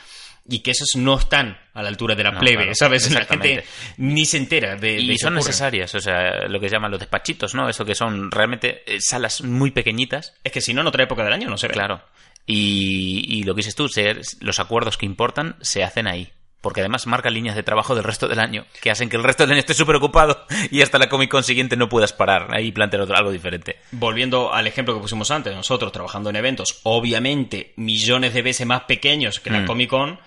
y 0.47 0.59
que 0.59 0.71
esos 0.71 0.89
no 0.95 1.17
están 1.17 1.57
a 1.73 1.81
la 1.83 1.89
altura 1.89 2.15
de 2.15 2.23
la 2.23 2.31
No, 2.31 2.39
plebe, 2.39 2.57
claro, 2.63 2.75
¿sabes? 2.75 3.11
La 3.11 3.25
gente 3.25 3.63
ni 3.97 4.25
se 4.25 4.37
entera 4.37 4.75
de, 4.75 4.99
Y 4.99 5.17
son 5.17 5.35
necesarias, 5.35 5.93
o 5.95 5.99
sea, 5.99 6.47
lo 6.47 6.59
que 6.59 6.67
llaman 6.69 6.91
los 6.91 6.99
despachitos, 6.99 7.53
¿no? 7.55 7.69
Eso 7.69 7.85
que 7.85 7.95
son 7.95 8.31
realmente 8.31 8.83
eh, 8.85 8.99
salas 8.99 9.41
muy 9.43 9.71
pequeñitas, 9.71 10.33
Es 10.43 10.51
que 10.51 10.61
si 10.61 10.73
no, 10.73 10.81
en 10.81 10.87
otra 10.87 11.03
época 11.03 11.23
del 11.23 11.33
año 11.33 11.49
no 11.49 11.57
se 11.57 11.67
ve. 11.67 11.73
claro. 11.73 12.03
Y, 12.45 13.23
y 13.39 13.43
lo 13.43 13.53
que 13.53 13.59
dices 13.59 13.75
tú, 13.75 13.87
se- 13.87 14.19
los 14.39 14.59
acuerdos 14.59 14.97
que 14.97 15.05
importan 15.05 15.55
se 15.61 15.83
hacen 15.83 16.07
ahí. 16.07 16.31
Porque 16.61 16.81
además 16.81 17.07
marca 17.07 17.29
líneas 17.31 17.55
de 17.55 17.63
trabajo 17.63 17.95
del 17.95 18.03
resto 18.03 18.27
del 18.27 18.39
año, 18.39 18.65
que 18.81 18.91
hacen 18.91 19.09
que 19.09 19.17
el 19.17 19.23
resto 19.23 19.43
del 19.43 19.51
año 19.53 19.59
esté 19.61 19.73
súper 19.73 19.95
ocupado 19.95 20.45
y 20.69 20.81
hasta 20.83 20.99
la 20.99 21.09
Comic 21.09 21.31
Con 21.31 21.43
siguiente 21.43 21.75
no 21.75 21.89
puedas 21.89 22.13
parar 22.13 22.53
ahí 22.53 22.67
y 22.67 22.71
plantear 22.71 23.01
otro- 23.01 23.17
algo 23.17 23.31
diferente. 23.31 23.77
Volviendo 23.91 24.53
al 24.53 24.67
ejemplo 24.67 24.93
que 24.93 25.01
pusimos 25.01 25.31
antes, 25.31 25.55
nosotros 25.55 25.91
trabajando 25.91 26.29
en 26.29 26.35
eventos, 26.35 26.79
obviamente 26.83 27.73
millones 27.77 28.33
de 28.35 28.41
veces 28.43 28.67
más 28.67 28.83
pequeños 28.83 29.39
que 29.39 29.49
la 29.49 29.61
Mm. 29.61 29.65
Comic 29.65 29.89
Con, 29.89 30.19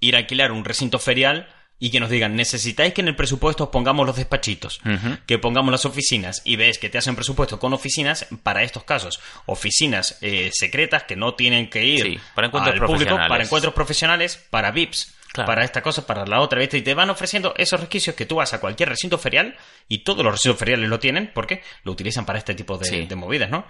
ir 0.00 0.14
a 0.14 0.18
alquilar 0.18 0.52
un 0.52 0.64
recinto 0.64 0.98
ferial 1.00 1.48
y 1.80 1.90
que 1.90 1.98
nos 1.98 2.10
digan, 2.10 2.36
necesitáis 2.36 2.94
que 2.94 3.00
en 3.00 3.08
el 3.08 3.16
presupuesto 3.16 3.64
os 3.64 3.70
pongamos 3.70 4.06
los 4.06 4.14
despachitos, 4.14 4.80
que 5.26 5.38
pongamos 5.40 5.72
las 5.72 5.84
oficinas, 5.84 6.40
y 6.44 6.54
ves 6.54 6.78
que 6.78 6.88
te 6.88 6.96
hacen 6.98 7.16
presupuesto 7.16 7.58
con 7.58 7.72
oficinas 7.72 8.24
para 8.44 8.62
estos 8.62 8.84
casos, 8.84 9.18
oficinas 9.46 10.16
eh, 10.20 10.50
secretas 10.52 11.02
que 11.04 11.16
no 11.16 11.34
tienen 11.34 11.68
que 11.68 11.84
ir 11.84 12.02
Sí, 12.04 12.18
para 12.36 12.46
encuentros 12.46 12.74
al 12.80 12.86
público, 12.86 13.16
para 13.16 13.42
encuentros 13.42 13.74
profesionales, 13.74 14.36
para 14.50 14.70
VIPs. 14.70 15.12
Claro. 15.32 15.46
Para 15.46 15.64
esta 15.64 15.80
cosa, 15.80 16.06
para 16.06 16.26
la 16.26 16.40
otra, 16.40 16.58
¿viste? 16.58 16.76
Y 16.76 16.82
te 16.82 16.92
van 16.92 17.08
ofreciendo 17.08 17.54
esos 17.56 17.80
resquicios 17.80 18.14
que 18.14 18.26
tú 18.26 18.36
vas 18.36 18.52
a 18.52 18.60
cualquier 18.60 18.90
recinto 18.90 19.16
ferial 19.16 19.56
y 19.88 20.04
todos 20.04 20.22
los 20.22 20.32
recintos 20.34 20.58
feriales 20.58 20.90
lo 20.90 20.98
tienen 20.98 21.30
porque 21.34 21.62
lo 21.84 21.92
utilizan 21.92 22.26
para 22.26 22.38
este 22.38 22.54
tipo 22.54 22.76
de, 22.76 22.84
Sí. 22.84 23.06
de 23.06 23.16
movidas, 23.16 23.48
¿no? 23.48 23.66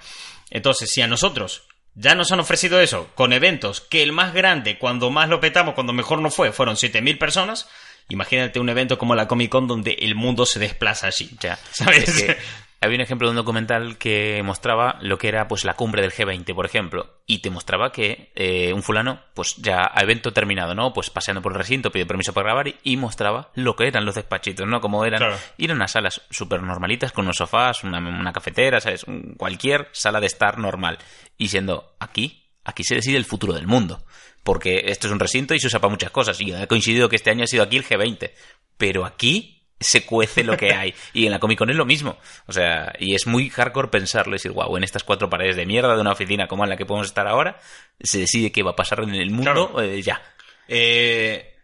Entonces, 0.50 0.90
si 0.90 1.02
a 1.02 1.06
nosotros 1.06 1.62
ya 1.94 2.14
nos 2.16 2.32
han 2.32 2.40
ofrecido 2.40 2.80
eso 2.80 3.10
con 3.14 3.32
eventos 3.32 3.80
que 3.80 4.02
el 4.02 4.10
más 4.12 4.34
grande, 4.34 4.78
cuando 4.78 5.10
más 5.10 5.28
lo 5.28 5.38
petamos, 5.40 5.74
cuando 5.74 5.92
mejor 5.92 6.18
no 6.20 6.30
fue, 6.30 6.50
fueron 6.50 6.74
7.000 6.76 7.16
personas, 7.18 7.68
imagínate 8.08 8.58
un 8.58 8.68
evento 8.68 8.98
como 8.98 9.14
la 9.14 9.28
Comic 9.28 9.50
Con 9.50 9.68
donde 9.68 9.92
el 10.00 10.14
mundo 10.16 10.46
se 10.46 10.58
desplaza 10.58 11.06
allí. 11.06 11.30
Ya. 11.40 11.58
¿Sabes? 11.70 12.08
Es 12.08 12.22
que 12.24 12.36
había 12.82 12.96
un 12.96 13.00
ejemplo 13.02 13.26
de 13.28 13.30
un 13.30 13.36
documental 13.36 13.96
que 13.96 14.42
mostraba 14.44 14.98
lo 15.00 15.16
que 15.16 15.28
era 15.28 15.48
pues 15.48 15.64
la 15.64 15.74
cumbre 15.74 16.02
del 16.02 16.12
G20, 16.12 16.54
por 16.54 16.66
ejemplo, 16.66 17.20
y 17.26 17.38
te 17.38 17.50
mostraba 17.50 17.92
que 17.92 18.32
eh, 18.34 18.72
un 18.72 18.82
fulano, 18.82 19.20
pues 19.34 19.56
ya 19.56 19.90
a 19.94 20.02
evento 20.02 20.32
terminado, 20.32 20.74
¿no? 20.74 20.92
Pues 20.92 21.08
paseando 21.10 21.40
por 21.42 21.52
el 21.52 21.58
recinto, 21.58 21.90
pidió 21.92 22.06
permiso 22.06 22.32
para 22.32 22.46
grabar 22.48 22.74
y, 22.82 22.96
mostraba 22.96 23.50
lo 23.54 23.76
que 23.76 23.86
eran 23.86 24.04
los 24.04 24.14
despachitos, 24.16 24.66
¿no? 24.66 24.80
Como 24.80 25.04
eran 25.04 25.18
Claro. 25.20 25.36
ir 25.56 25.70
a 25.70 25.74
unas 25.74 25.92
salas 25.92 26.22
súper 26.30 26.62
normalitas 26.62 27.12
con 27.12 27.24
unos 27.24 27.36
sofás, 27.36 27.84
una, 27.84 27.98
una 27.98 28.32
cafetera, 28.32 28.80
¿sabes? 28.80 29.04
Un- 29.04 29.34
cualquier 29.36 29.88
sala 29.92 30.20
de 30.20 30.26
estar 30.26 30.58
normal. 30.58 30.98
Y 31.38 31.48
siendo 31.48 31.94
aquí, 32.00 32.50
aquí 32.64 32.84
se 32.84 32.96
decide 32.96 33.16
el 33.16 33.24
futuro 33.24 33.52
del 33.54 33.66
mundo. 33.66 34.04
Porque 34.44 34.82
esto 34.86 35.06
es 35.06 35.12
un 35.12 35.20
recinto 35.20 35.54
y 35.54 35.60
se 35.60 35.68
usa 35.68 35.78
para 35.80 35.90
muchas 35.92 36.10
cosas. 36.10 36.40
Y 36.40 36.52
ha 36.52 36.66
coincidido 36.66 37.08
que 37.08 37.14
este 37.16 37.30
año 37.30 37.44
ha 37.44 37.46
sido 37.46 37.62
aquí 37.62 37.76
el 37.76 37.84
G20. 37.84 38.32
Pero 38.76 39.04
aquí 39.04 39.61
se 39.82 40.04
cuece 40.06 40.44
lo 40.44 40.56
que 40.56 40.72
hay. 40.72 40.94
Y 41.12 41.26
en 41.26 41.32
la 41.32 41.38
Comic 41.38 41.58
Con 41.58 41.70
es 41.70 41.76
lo 41.76 41.84
mismo. 41.84 42.16
O 42.46 42.52
sea, 42.52 42.92
y 42.98 43.14
es 43.14 43.26
muy 43.26 43.50
hardcore 43.50 43.88
pensarlo 43.88 44.32
y 44.32 44.36
decir, 44.36 44.52
wow, 44.52 44.76
en 44.76 44.84
estas 44.84 45.04
cuatro 45.04 45.28
paredes 45.30 45.56
de 45.56 45.66
mierda 45.66 45.94
de 45.94 46.00
una 46.00 46.12
oficina 46.12 46.46
como 46.48 46.64
en 46.64 46.70
la 46.70 46.76
que 46.76 46.86
podemos 46.86 47.06
estar 47.08 47.26
ahora, 47.26 47.58
se 48.00 48.18
decide 48.20 48.52
qué 48.52 48.62
va 48.62 48.72
a 48.72 48.76
pasar 48.76 49.00
en 49.00 49.14
el 49.14 49.30
mundo 49.30 49.70
Claro. 49.72 49.82
eh, 49.82 50.00
ya. 50.02 50.20
Eh, 50.68 51.54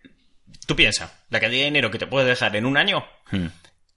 tú 0.66 0.76
piensas, 0.76 1.10
la 1.30 1.40
cantidad 1.40 1.60
de 1.62 1.66
dinero 1.66 1.90
que 1.90 1.98
te 1.98 2.06
puedes 2.06 2.28
dejar 2.28 2.54
en 2.56 2.66
un 2.66 2.76
año 2.76 3.04
Hmm. 3.30 3.46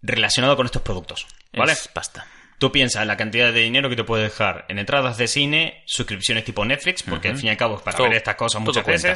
relacionado 0.02 0.56
con 0.56 0.66
estos 0.66 0.82
productos. 0.82 1.26
¿Vale? 1.54 1.74
Es 1.74 1.88
pasta. 1.88 2.26
Tú 2.60 2.72
piensas 2.72 3.02
en 3.02 3.08
la 3.08 3.18
cantidad 3.18 3.52
de 3.52 3.60
dinero 3.62 3.90
que 3.90 3.96
te 3.96 4.04
puedes 4.04 4.30
dejar 4.30 4.66
en 4.70 4.78
entradas 4.78 5.18
de 5.18 5.28
cine, 5.28 5.84
suscripciones 5.88 6.46
tipo 6.46 6.64
Netflix, 6.64 7.02
porque 7.04 7.30
al 7.30 7.38
fin 7.38 7.48
y 7.48 7.50
al 7.50 7.58
cabo 7.58 7.78
es 7.78 7.82
para 7.82 7.98
Todo- 7.98 8.08
ver 8.08 8.18
estas 8.18 8.36
cosas 8.36 8.62
muchas 8.62 8.84
cuenta. 8.84 9.16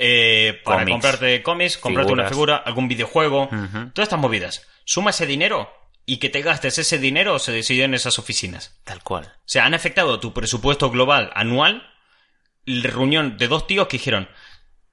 Eh, 0.00 0.60
para 0.64 0.86
comprarte 0.86 1.42
cómics, 1.42 1.76
comprarte 1.76 2.12
una 2.12 2.28
figura, 2.28 2.56
algún 2.56 2.88
videojuego, 2.88 3.48
todas 3.92 4.06
estas 4.06 4.18
movidas. 4.18 4.66
Suma 4.84 5.10
ese 5.10 5.26
dinero 5.26 5.70
y 6.06 6.16
que 6.16 6.30
te 6.30 6.40
gastes 6.40 6.78
ese 6.78 6.98
dinero 6.98 7.38
se 7.38 7.52
decidió 7.52 7.84
en 7.84 7.94
esas 7.94 8.18
oficinas. 8.18 8.80
Tal 8.84 9.02
cual. 9.02 9.26
O 9.26 9.42
sea, 9.44 9.66
han 9.66 9.74
afectado 9.74 10.18
tu 10.18 10.32
presupuesto 10.32 10.90
global 10.90 11.30
anual. 11.34 11.86
La 12.64 12.90
reunión 12.90 13.36
de 13.36 13.48
dos 13.48 13.66
tíos 13.66 13.88
que 13.88 13.98
dijeron: 13.98 14.28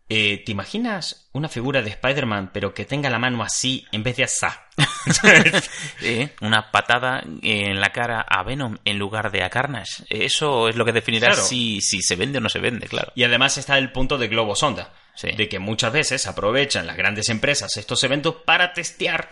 eh, 0.10 0.42
¿Te 0.46 0.52
imaginas 0.54 1.28
una 1.34 1.50
figura 1.50 1.82
de 1.82 1.90
Spider-Man, 1.90 2.52
pero 2.54 2.74
que 2.74 2.86
tenga 2.86 3.10
la 3.10 3.20
mano 3.20 3.44
así 3.44 3.86
en 3.92 4.04
vez 4.04 4.16
de 4.18 4.24
asá? 4.24 4.64
Eh, 6.02 6.30
una 6.42 6.72
patada 6.72 7.24
en 7.42 7.80
la 7.80 7.90
cara 7.92 8.22
a 8.22 8.44
Venom 8.44 8.78
en 8.86 9.00
lugar 9.00 9.32
de 9.32 9.44
a 9.44 9.50
Carnage. 9.50 10.04
Eso 10.10 10.70
es 10.70 10.76
lo 10.76 10.86
que 10.86 10.92
definirá 10.94 11.28
Claro. 11.30 11.44
si, 11.44 11.82
si 11.82 12.02
se 12.02 12.16
vende 12.16 12.38
o 12.38 12.42
no 12.42 12.50
se 12.50 12.60
vende, 12.60 12.88
claro. 12.88 13.12
y 13.16 13.24
además 13.24 13.58
está 13.58 13.78
el 13.78 13.92
punto 13.92 14.18
de 14.18 14.28
globo 14.28 14.56
sonda. 14.56 14.94
Sí. 15.16 15.32
De 15.32 15.50
que 15.50 15.58
muchas 15.60 15.92
veces 15.92 16.28
aprovechan 16.28 16.86
las 16.86 16.96
grandes 16.96 17.30
empresas 17.30 17.76
estos 17.78 18.04
eventos 18.04 18.36
para 18.46 18.74
testear 18.74 19.30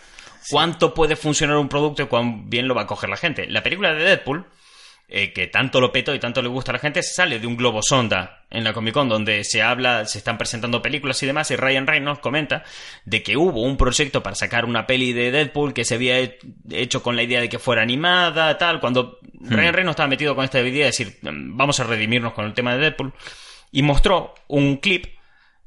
cuánto 0.49 0.93
puede 0.95 1.15
funcionar 1.15 1.57
un 1.57 1.69
producto 1.69 2.01
y 2.03 2.07
cuán 2.07 2.49
bien 2.49 2.67
lo 2.67 2.73
va 2.73 2.81
a 2.83 2.87
coger 2.87 3.09
la 3.09 3.17
gente. 3.17 3.45
La 3.47 3.61
película 3.61 3.93
de 3.93 4.03
Deadpool, 4.03 4.45
eh, 5.07 5.31
que 5.33 5.47
tanto 5.47 5.79
lo 5.79 5.91
petó 5.91 6.13
y 6.15 6.19
tanto 6.19 6.41
le 6.41 6.47
gusta 6.47 6.71
a 6.71 6.73
la 6.73 6.79
gente, 6.79 7.03
sale 7.03 7.39
de 7.39 7.47
un 7.47 7.55
globo 7.57 7.81
sonda 7.83 8.43
en 8.49 8.63
la 8.63 8.73
Comic 8.73 8.93
Con 8.93 9.09
donde 9.09 9.43
se 9.43 9.61
habla, 9.61 10.05
se 10.05 10.17
están 10.17 10.37
presentando 10.37 10.81
películas 10.81 11.21
y 11.21 11.25
demás, 11.25 11.51
y 11.51 11.55
Ryan 11.55 11.87
Reynolds 11.87 12.19
comenta 12.21 12.63
de 13.05 13.21
que 13.21 13.37
hubo 13.37 13.61
un 13.61 13.77
proyecto 13.77 14.23
para 14.23 14.35
sacar 14.35 14.65
una 14.65 14.87
peli 14.87 15.13
de 15.13 15.31
Deadpool 15.31 15.73
que 15.73 15.85
se 15.85 15.95
había 15.95 16.19
he- 16.19 16.39
hecho 16.71 17.03
con 17.03 17.15
la 17.15 17.23
idea 17.23 17.41
de 17.41 17.49
que 17.49 17.59
fuera 17.59 17.81
animada, 17.81 18.57
tal, 18.57 18.79
cuando 18.79 19.19
Ryan 19.41 19.73
Reynolds 19.73 19.93
estaba 19.95 20.07
metido 20.09 20.35
con 20.35 20.45
esta 20.45 20.59
idea 20.61 20.71
de 20.85 20.91
decir, 20.91 21.17
"Mm, 21.21 21.57
vamos 21.57 21.79
a 21.79 21.83
redimirnos 21.83 22.33
con 22.33 22.45
el 22.45 22.53
tema 22.53 22.73
de 22.73 22.81
Deadpool, 22.81 23.13
y 23.71 23.81
mostró 23.81 24.33
un 24.47 24.77
clip 24.77 25.05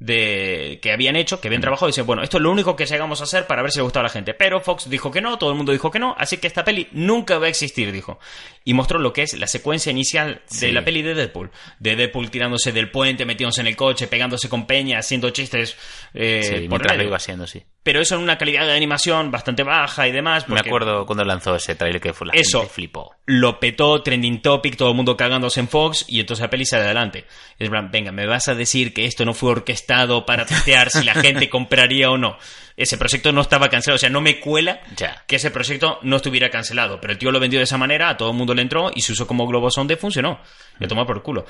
de 0.00 0.78
que 0.80 0.92
habían 0.92 1.16
hecho, 1.16 1.40
que 1.40 1.48
habían 1.48 1.60
trabajado 1.60 1.88
y 1.88 1.90
dicen, 1.92 2.06
bueno, 2.06 2.22
esto 2.22 2.36
es 2.36 2.42
lo 2.42 2.50
único 2.50 2.76
que 2.76 2.86
llegamos 2.86 3.20
a 3.20 3.24
hacer 3.24 3.46
para 3.46 3.62
ver 3.62 3.72
si 3.72 3.78
le 3.78 3.82
gustaba 3.82 4.02
a 4.02 4.08
la 4.08 4.12
gente. 4.12 4.32
Pero 4.34 4.60
Fox 4.60 4.88
dijo 4.88 5.10
que 5.10 5.20
no, 5.20 5.38
todo 5.38 5.50
el 5.50 5.56
mundo 5.56 5.72
dijo 5.72 5.90
que 5.90 5.98
no, 5.98 6.14
así 6.18 6.36
que 6.38 6.46
esta 6.46 6.64
peli 6.64 6.88
nunca 6.92 7.38
va 7.38 7.46
a 7.46 7.48
existir, 7.48 7.90
dijo. 7.90 8.18
Y 8.64 8.74
mostró 8.74 8.98
lo 8.98 9.12
que 9.12 9.22
es 9.22 9.34
la 9.38 9.46
secuencia 9.46 9.90
inicial 9.90 10.42
de 10.50 10.54
Sí. 10.56 10.72
la 10.72 10.84
peli 10.84 11.02
de 11.02 11.14
Deadpool. 11.14 11.50
De 11.80 11.96
Deadpool 11.96 12.30
tirándose 12.30 12.70
del 12.72 12.90
puente, 12.90 13.24
metiéndose 13.24 13.60
en 13.60 13.66
el 13.66 13.76
coche, 13.76 14.06
pegándose 14.06 14.48
con 14.48 14.66
peña, 14.66 14.98
haciendo 14.98 15.30
chistes 15.30 15.76
eh, 16.14 16.42
Sí, 16.62 16.68
por 16.68 16.84
lo 16.96 17.02
iba 17.02 17.18
siendo, 17.18 17.46
sí. 17.46 17.62
Pero 17.82 18.00
eso 18.00 18.14
en 18.16 18.20
una 18.22 18.36
calidad 18.38 18.66
de 18.66 18.72
animación 18.74 19.30
bastante 19.30 19.62
baja 19.62 20.06
y 20.06 20.12
demás. 20.12 20.48
Me 20.48 20.60
acuerdo 20.60 21.06
cuando 21.06 21.24
lanzó 21.24 21.56
ese 21.56 21.74
trailer 21.74 22.00
que 22.00 22.12
fue 22.12 22.26
la 22.28 22.34
Eso. 22.34 22.60
gente 22.60 22.74
flipó. 22.74 23.14
lo 23.26 23.58
petó, 23.58 24.02
trending 24.02 24.42
topic, 24.42 24.76
todo 24.76 24.90
el 24.90 24.94
mundo 24.94 25.16
cagándose 25.16 25.60
en 25.60 25.68
Fox 25.68 26.04
y 26.06 26.20
entonces 26.20 26.42
la 26.42 26.50
peli 26.50 26.66
sale 26.66 26.84
adelante. 26.84 27.24
Es 27.58 27.68
plan, 27.70 27.90
venga, 27.90 28.12
me 28.12 28.26
vas 28.26 28.48
a 28.48 28.54
decir 28.54 28.92
que 28.92 29.06
esto 29.06 29.24
no 29.24 29.32
fue 29.34 29.50
orquestado 29.52 29.87
para 30.26 30.44
testear 30.46 30.90
si 30.90 31.02
la 31.04 31.14
gente 31.14 31.48
compraría 31.50 32.10
o 32.10 32.18
no. 32.18 32.36
Ese 32.76 32.96
proyecto 32.96 33.32
no 33.32 33.40
estaba 33.40 33.68
cancelado, 33.68 33.96
o 33.96 33.98
sea, 33.98 34.10
no 34.10 34.20
me 34.20 34.38
cuela 34.38 34.80
Ya. 34.96 35.24
que 35.26 35.36
ese 35.36 35.50
proyecto 35.50 35.98
no 36.02 36.16
estuviera 36.16 36.50
cancelado, 36.50 37.00
pero 37.00 37.12
el 37.12 37.18
tío 37.18 37.32
lo 37.32 37.40
vendió 37.40 37.58
de 37.58 37.64
esa 37.64 37.76
manera, 37.78 38.08
a 38.10 38.16
todo 38.16 38.30
el 38.30 38.36
mundo 38.36 38.54
le 38.54 38.62
entró 38.62 38.92
y 38.94 39.00
se 39.00 39.12
usó 39.12 39.26
como 39.26 39.46
globo 39.46 39.70
sonda 39.70 39.94
y 39.94 39.96
funcionó. 39.96 40.40
Le 40.78 40.86
tomó 40.86 41.04
por 41.04 41.16
el 41.16 41.22
culo. 41.22 41.44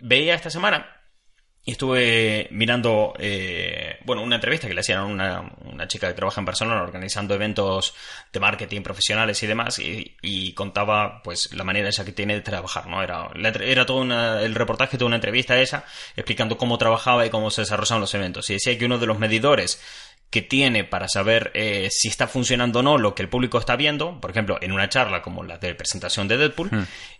Veía 0.00 0.34
esta 0.34 0.50
semana 0.50 0.86
y 1.68 1.72
estuve 1.72 2.48
mirando, 2.50 3.12
eh, 3.18 3.98
bueno, 4.06 4.22
una 4.22 4.36
entrevista 4.36 4.66
que 4.66 4.72
le 4.72 4.80
hacían 4.80 5.00
a 5.00 5.04
una, 5.04 5.52
una 5.66 5.86
chica 5.86 6.08
que 6.08 6.14
trabaja 6.14 6.40
en 6.40 6.46
Barcelona 6.46 6.80
organizando 6.82 7.34
eventos 7.34 7.94
de 8.32 8.40
marketing 8.40 8.80
profesionales 8.80 9.42
y 9.42 9.46
demás, 9.46 9.78
y, 9.78 10.16
y 10.22 10.54
contaba, 10.54 11.20
pues, 11.22 11.52
la 11.52 11.64
manera 11.64 11.90
esa 11.90 12.06
que 12.06 12.12
tiene 12.12 12.32
de 12.36 12.40
trabajar, 12.40 12.86
¿no? 12.86 13.02
Era, 13.02 13.28
era 13.60 13.84
todo 13.84 13.98
una- 13.98 14.40
el 14.40 14.54
reportaje, 14.54 14.96
toda 14.96 15.08
una 15.08 15.16
entrevista 15.16 15.60
esa, 15.60 15.84
explicando 16.16 16.56
cómo 16.56 16.78
trabajaba 16.78 17.26
y 17.26 17.28
cómo 17.28 17.50
se 17.50 17.60
desarrollaban 17.60 18.00
los 18.00 18.14
eventos. 18.14 18.48
Y 18.48 18.54
decía 18.54 18.78
que 18.78 18.86
uno 18.86 18.96
de 18.96 19.06
los 19.06 19.18
medidores 19.18 19.78
que 20.30 20.40
tiene 20.40 20.84
para 20.84 21.06
saber 21.06 21.50
eh, 21.52 21.88
si 21.90 22.08
está 22.08 22.28
funcionando 22.28 22.78
o 22.78 22.82
no 22.82 22.96
lo 22.96 23.14
que 23.14 23.20
el 23.20 23.28
público 23.28 23.58
está 23.58 23.76
viendo, 23.76 24.18
por 24.22 24.30
ejemplo, 24.30 24.56
en 24.62 24.72
una 24.72 24.88
charla 24.88 25.20
como 25.20 25.44
la 25.44 25.58
de 25.58 25.74
presentación 25.74 26.28
de 26.28 26.38
Deadpool, 26.38 26.70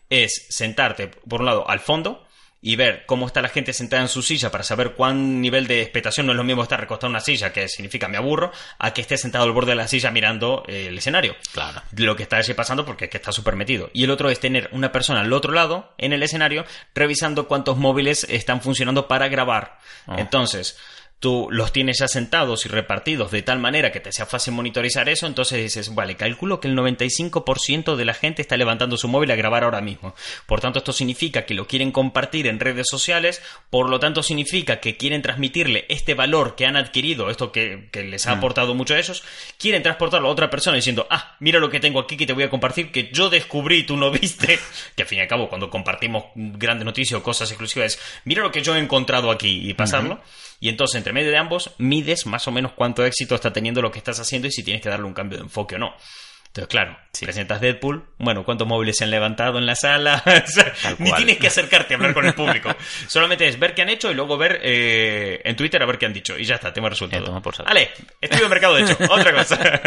es 0.09 0.47
sentarte, 0.49 1.09
por 1.09 1.41
un 1.41 1.47
lado, 1.47 1.69
al 1.69 1.81
fondo 1.81 2.27
y 2.61 2.77
ver 2.77 3.05
cómo 3.07 3.27
está 3.27 3.41
la 3.41 3.49
gente 3.49 3.73
sentada 3.73 4.03
en 4.03 4.09
su 4.09 4.23
silla 4.23 4.51
para 4.51 4.65
saber 4.65 4.95
cuán 4.95 5.41
nivel 5.41 5.67
de 5.67 5.83
expectación 5.83 6.27
no 6.27 6.33
es 6.33 6.37
lo 6.37 6.45
mismo 6.45 6.63
estar 6.63 6.81
recostado 6.81 7.09
en 7.09 7.13
una 7.13 7.21
silla, 7.21 7.53
que 7.53 7.69
significa 7.69 8.09
me 8.09 8.17
aburro, 8.17 8.53
a 8.79 8.93
que 8.93 9.01
esté 9.01 9.17
sentado 9.17 9.45
al 9.45 9.53
borde 9.53 9.73
de 9.73 9.77
la 9.77 9.89
silla 9.89 10.11
mirando 10.11 10.65
eh, 10.67 10.87
el 10.89 10.99
escenario. 10.99 11.37
Claro. 11.53 11.83
Lo 11.97 12.17
que 12.17 12.25
está 12.25 12.39
así 12.39 12.55
pasando 12.55 12.85
porque 12.85 13.05
es 13.05 13.11
que 13.11 13.19
está 13.19 13.33
súper 13.33 13.55
metido. 13.55 13.91
Y 13.93 14.05
el 14.05 14.11
otro 14.11 14.31
es 14.31 14.41
tener 14.41 14.69
una 14.73 14.91
persona 14.91 15.21
al 15.21 15.33
otro 15.33 15.53
lado, 15.53 15.93
en 15.99 16.13
el 16.13 16.23
escenario, 16.23 16.65
revisando 16.95 17.47
cuántos 17.47 17.77
móviles 17.77 18.27
están 18.29 18.61
funcionando 18.61 19.07
para 19.07 19.29
grabar. 19.29 19.79
Oh. 20.07 20.17
Entonces, 20.19 20.79
tú 21.21 21.49
los 21.51 21.73
tienes 21.73 21.99
ya 21.99 22.09
sentados 22.09 22.65
y 22.65 22.69
repartidos 22.69 23.31
de 23.31 23.43
tal 23.43 23.59
manera 23.59 23.91
que 23.91 24.01
te 24.01 24.13
sea 24.13 24.27
fácil 24.27 24.55
monitorizar 24.55 25.09
eso, 25.09 25.27
entonces 25.27 25.61
dices, 25.61 25.95
vale, 25.95 26.17
calculo 26.17 26.61
que 26.61 26.69
el 26.69 26.77
95% 26.77 27.97
de 27.97 28.05
la 28.05 28.15
gente 28.15 28.43
está 28.43 28.57
levantando 28.57 28.97
su 28.97 29.09
móvil 29.09 29.31
a 29.33 29.37
grabar 29.37 29.65
ahora 29.65 29.81
mismo. 29.81 30.15
Por 30.47 30.61
tanto, 30.61 30.79
esto 30.79 30.93
significa 30.93 31.45
que 31.45 31.55
lo 31.55 31.67
quieren 31.67 31.91
compartir 31.91 32.47
en 32.47 32.61
redes 32.61 32.87
sociales, 32.89 33.43
por 33.71 33.91
lo 33.91 33.99
tanto 33.99 34.23
significa 34.23 34.81
que 34.81 34.97
quieren 34.97 35.23
transmitirle 35.23 35.87
este 35.89 36.15
valor 36.15 36.55
que 36.55 36.67
han 36.67 36.77
adquirido, 36.77 37.31
esto 37.31 37.51
que, 37.51 37.89
que 37.91 38.05
les 38.05 38.27
ha 38.27 38.33
aportado 38.33 38.75
mucho 38.75 38.95
a 38.95 38.99
ellos, 38.99 39.25
quieren 39.59 39.83
transportarlo 39.83 40.29
a 40.29 40.33
otra 40.33 40.51
persona 40.51 40.77
diciendo, 40.77 41.07
ah, 41.11 41.37
mira 41.41 41.59
lo 41.59 41.71
que 41.71 41.81
tengo 41.81 41.99
aquí 41.99 42.17
que 42.17 42.27
te 42.27 42.33
voy 42.33 42.45
a 42.45 42.51
compartir, 42.51 42.93
que 42.93 43.11
yo 43.13 43.29
descubrí, 43.29 43.83
tú 43.83 43.97
no 43.97 44.11
viste, 44.11 44.59
que 44.95 45.03
al 45.03 45.09
fin 45.09 45.19
y 45.19 45.23
al 45.23 45.29
cabo 45.29 45.49
cuando 45.49 45.69
compartimos 45.69 46.27
grandes 46.35 46.85
noticias 46.85 47.19
o 47.19 47.23
cosas 47.23 47.51
exclusivas, 47.51 47.99
mira 48.25 48.43
lo 48.43 48.53
que 48.53 48.63
yo 48.63 48.77
he 48.77 48.79
encontrado 48.79 49.31
aquí 49.33 49.69
y 49.69 49.75
pasarlo. 49.75 50.21
Y 50.61 50.69
entonces, 50.69 50.97
entre 50.97 51.13
medio 51.13 51.31
de 51.31 51.37
ambos, 51.37 51.71
mides 51.79 52.27
más 52.27 52.49
o 52.49 52.51
menos 52.51 52.73
cuánto 52.73 53.05
éxito 53.05 53.35
está 53.35 53.53
teniendo 53.53 53.81
lo 53.83 53.91
que 53.93 53.99
estás 53.99 54.19
haciendo 54.19 54.49
y 54.49 54.53
si 54.53 54.63
tienes 54.63 54.83
que 54.83 54.89
darle 54.89 55.07
un 55.07 55.15
cambio 55.15 55.39
de 55.39 55.45
enfoque 55.45 55.77
o 55.77 55.79
no. 55.79 55.95
Entonces, 56.49 56.69
claro, 56.69 56.99
presentas 57.21 57.61
Deadpool, 57.61 58.05
bueno, 58.19 58.43
¿cuántos 58.43 58.67
móviles 58.67 58.97
se 58.97 59.05
han 59.05 59.11
levantado 59.11 59.59
en 59.59 59.67
la 59.67 59.77
sala? 59.77 60.23
O 60.27 60.51
sea, 60.51 60.73
ni 60.99 61.13
tienes 61.13 61.37
que 61.37 61.47
acercarte 61.49 61.93
a 61.95 61.97
hablar 61.99 62.15
con 62.15 62.25
el 62.27 62.35
público. 62.35 62.75
Solamente 63.07 63.47
es 63.47 63.59
ver 63.59 63.75
qué 63.75 63.83
han 63.83 63.91
hecho 63.91 64.11
y 64.11 64.15
luego 64.15 64.37
ver 64.39 64.59
eh, 64.65 65.41
en 65.45 65.55
Twitter 65.57 65.81
a 65.83 65.87
ver 65.87 65.99
qué 65.99 66.07
han 66.07 66.13
dicho. 66.15 66.37
Y 66.39 66.45
ya 66.45 66.55
está, 66.57 66.73
tema 66.73 66.89
resuelto. 66.89 67.19
Ya, 67.19 67.25
toma 67.25 67.43
por. 67.43 67.63
Vale, 67.65 67.91
estudio 68.21 68.45
de 68.45 68.49
mercado 68.49 68.75
de 68.77 68.83
hecho. 68.83 68.97
Otra 69.11 69.33
cosa. 69.33 69.81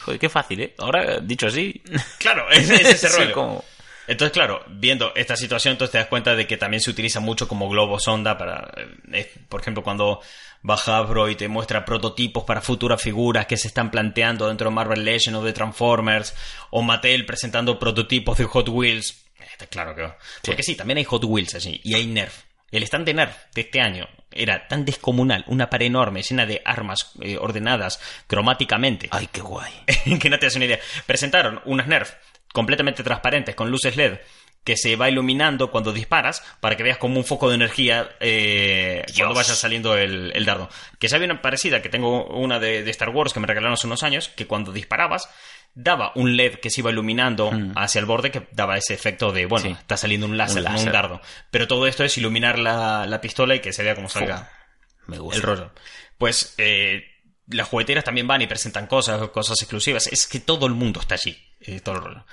Joder, 0.00 0.20
qué 0.20 0.28
fácil, 0.28 0.60
¿eh? 0.60 0.74
Ahora, 0.78 1.20
dicho 1.20 1.46
así... 1.46 1.80
claro, 2.18 2.50
es, 2.50 2.68
es 2.68 2.80
ese 2.88 3.08
sí, 3.08 3.16
rollo. 3.16 3.32
como- 3.32 3.64
Entonces, 4.10 4.32
claro, 4.32 4.64
viendo 4.66 5.12
esta 5.14 5.36
situación, 5.36 5.70
entonces 5.72 5.92
te 5.92 5.98
das 5.98 6.08
cuenta 6.08 6.34
de 6.34 6.44
que 6.44 6.56
también 6.56 6.80
se 6.80 6.90
utiliza 6.90 7.20
mucho 7.20 7.46
como 7.46 7.68
globo 7.68 8.00
sonda 8.00 8.36
para, 8.36 8.68
eh, 9.12 9.32
por 9.48 9.60
ejemplo, 9.60 9.84
cuando 9.84 10.20
baja 10.62 10.98
Hasbro 10.98 11.28
y 11.28 11.36
te 11.36 11.46
muestra 11.46 11.84
prototipos 11.84 12.42
para 12.42 12.60
futuras 12.60 13.00
figuras 13.00 13.46
que 13.46 13.56
se 13.56 13.68
están 13.68 13.92
planteando 13.92 14.48
dentro 14.48 14.68
de 14.68 14.74
Marvel 14.74 15.04
Legends 15.04 15.38
o 15.38 15.44
de 15.44 15.52
Transformers, 15.52 16.34
o 16.70 16.82
Mattel 16.82 17.24
presentando 17.24 17.78
prototipos 17.78 18.36
de 18.36 18.46
Hot 18.46 18.68
Wheels. 18.68 19.26
Está 19.38 19.68
claro 19.68 19.94
que. 19.94 20.12
Porque 20.44 20.64
sí, 20.64 20.74
también 20.74 20.98
hay 20.98 21.04
Hot 21.04 21.22
Wheels 21.22 21.54
allí, 21.54 21.80
y 21.84 21.94
hay 21.94 22.06
Nerf. 22.06 22.42
El 22.72 22.82
stand 22.82 23.06
de 23.06 23.14
Nerf 23.14 23.36
de 23.54 23.60
este 23.60 23.80
año 23.80 24.08
era 24.32 24.66
tan 24.66 24.84
descomunal, 24.84 25.44
una 25.46 25.70
pared 25.70 25.86
enorme 25.86 26.22
llena 26.22 26.46
de 26.46 26.62
armas 26.64 27.12
eh, 27.20 27.36
ordenadas 27.36 28.00
cromáticamente 28.26 29.08
Ay, 29.12 29.28
qué 29.30 29.40
guay. 29.40 29.72
que 30.20 30.28
no 30.28 30.40
te 30.40 30.46
das 30.46 30.56
una 30.56 30.64
idea. 30.64 30.80
Presentaron 31.06 31.60
unas 31.64 31.86
Nerf 31.86 32.12
completamente 32.52 33.02
transparentes 33.02 33.54
con 33.54 33.70
luces 33.70 33.96
LED 33.96 34.18
que 34.64 34.76
se 34.76 34.94
va 34.96 35.08
iluminando 35.08 35.70
cuando 35.70 35.90
disparas 35.92 36.42
para 36.60 36.76
que 36.76 36.82
veas 36.82 36.98
como 36.98 37.16
un 37.16 37.24
foco 37.24 37.48
de 37.48 37.54
energía 37.54 38.10
eh, 38.20 39.04
cuando 39.16 39.34
vaya 39.34 39.54
saliendo 39.54 39.96
el, 39.96 40.32
el 40.34 40.44
dardo. 40.44 40.68
Que 40.98 41.08
ya 41.08 41.16
había 41.16 41.30
una 41.30 41.40
parecida, 41.40 41.80
que 41.80 41.88
tengo 41.88 42.26
una 42.26 42.58
de, 42.58 42.82
de 42.82 42.90
Star 42.90 43.08
Wars 43.08 43.32
que 43.32 43.40
me 43.40 43.46
regalaron 43.46 43.72
hace 43.72 43.86
unos 43.86 44.02
años, 44.02 44.28
que 44.28 44.46
cuando 44.46 44.70
disparabas 44.72 45.30
daba 45.74 46.12
un 46.14 46.36
LED 46.36 46.56
que 46.56 46.68
se 46.68 46.80
iba 46.82 46.90
iluminando 46.90 47.50
hacia 47.76 48.00
el 48.00 48.04
borde 48.04 48.30
que 48.30 48.48
daba 48.52 48.76
ese 48.76 48.92
efecto 48.92 49.32
de, 49.32 49.46
bueno, 49.46 49.64
Mm. 49.70 49.72
Sí. 49.72 49.78
está 49.80 49.96
saliendo 49.96 50.26
un 50.26 50.36
láser, 50.36 50.66
Un 50.66 50.74
no 50.74 50.80
un 50.80 50.92
dardo. 50.92 51.20
Pero 51.50 51.66
todo 51.66 51.86
esto 51.86 52.04
es 52.04 52.18
iluminar 52.18 52.58
la, 52.58 53.06
la 53.06 53.20
pistola 53.22 53.54
y 53.54 53.60
que 53.60 53.72
se 53.72 53.82
vea 53.82 53.94
cómo 53.94 54.08
salga 54.10 54.50
Me 55.06 55.18
gusta. 55.18 55.36
el 55.36 55.42
rollo. 55.42 55.72
Pues 56.18 56.54
eh, 56.58 57.04
las 57.46 57.66
jugueteras 57.68 58.04
también 58.04 58.26
van 58.26 58.42
y 58.42 58.46
presentan 58.46 58.86
cosas, 58.88 59.26
cosas 59.30 59.58
exclusivas. 59.62 60.06
Es 60.08 60.26
que 60.26 60.40
todo 60.40 60.66
el 60.66 60.74
mundo 60.74 61.00
está 61.00 61.14
allí, 61.14 61.38
eh, 61.60 61.80
todo 61.80 61.96
el 61.96 62.02
rollo. 62.02 62.24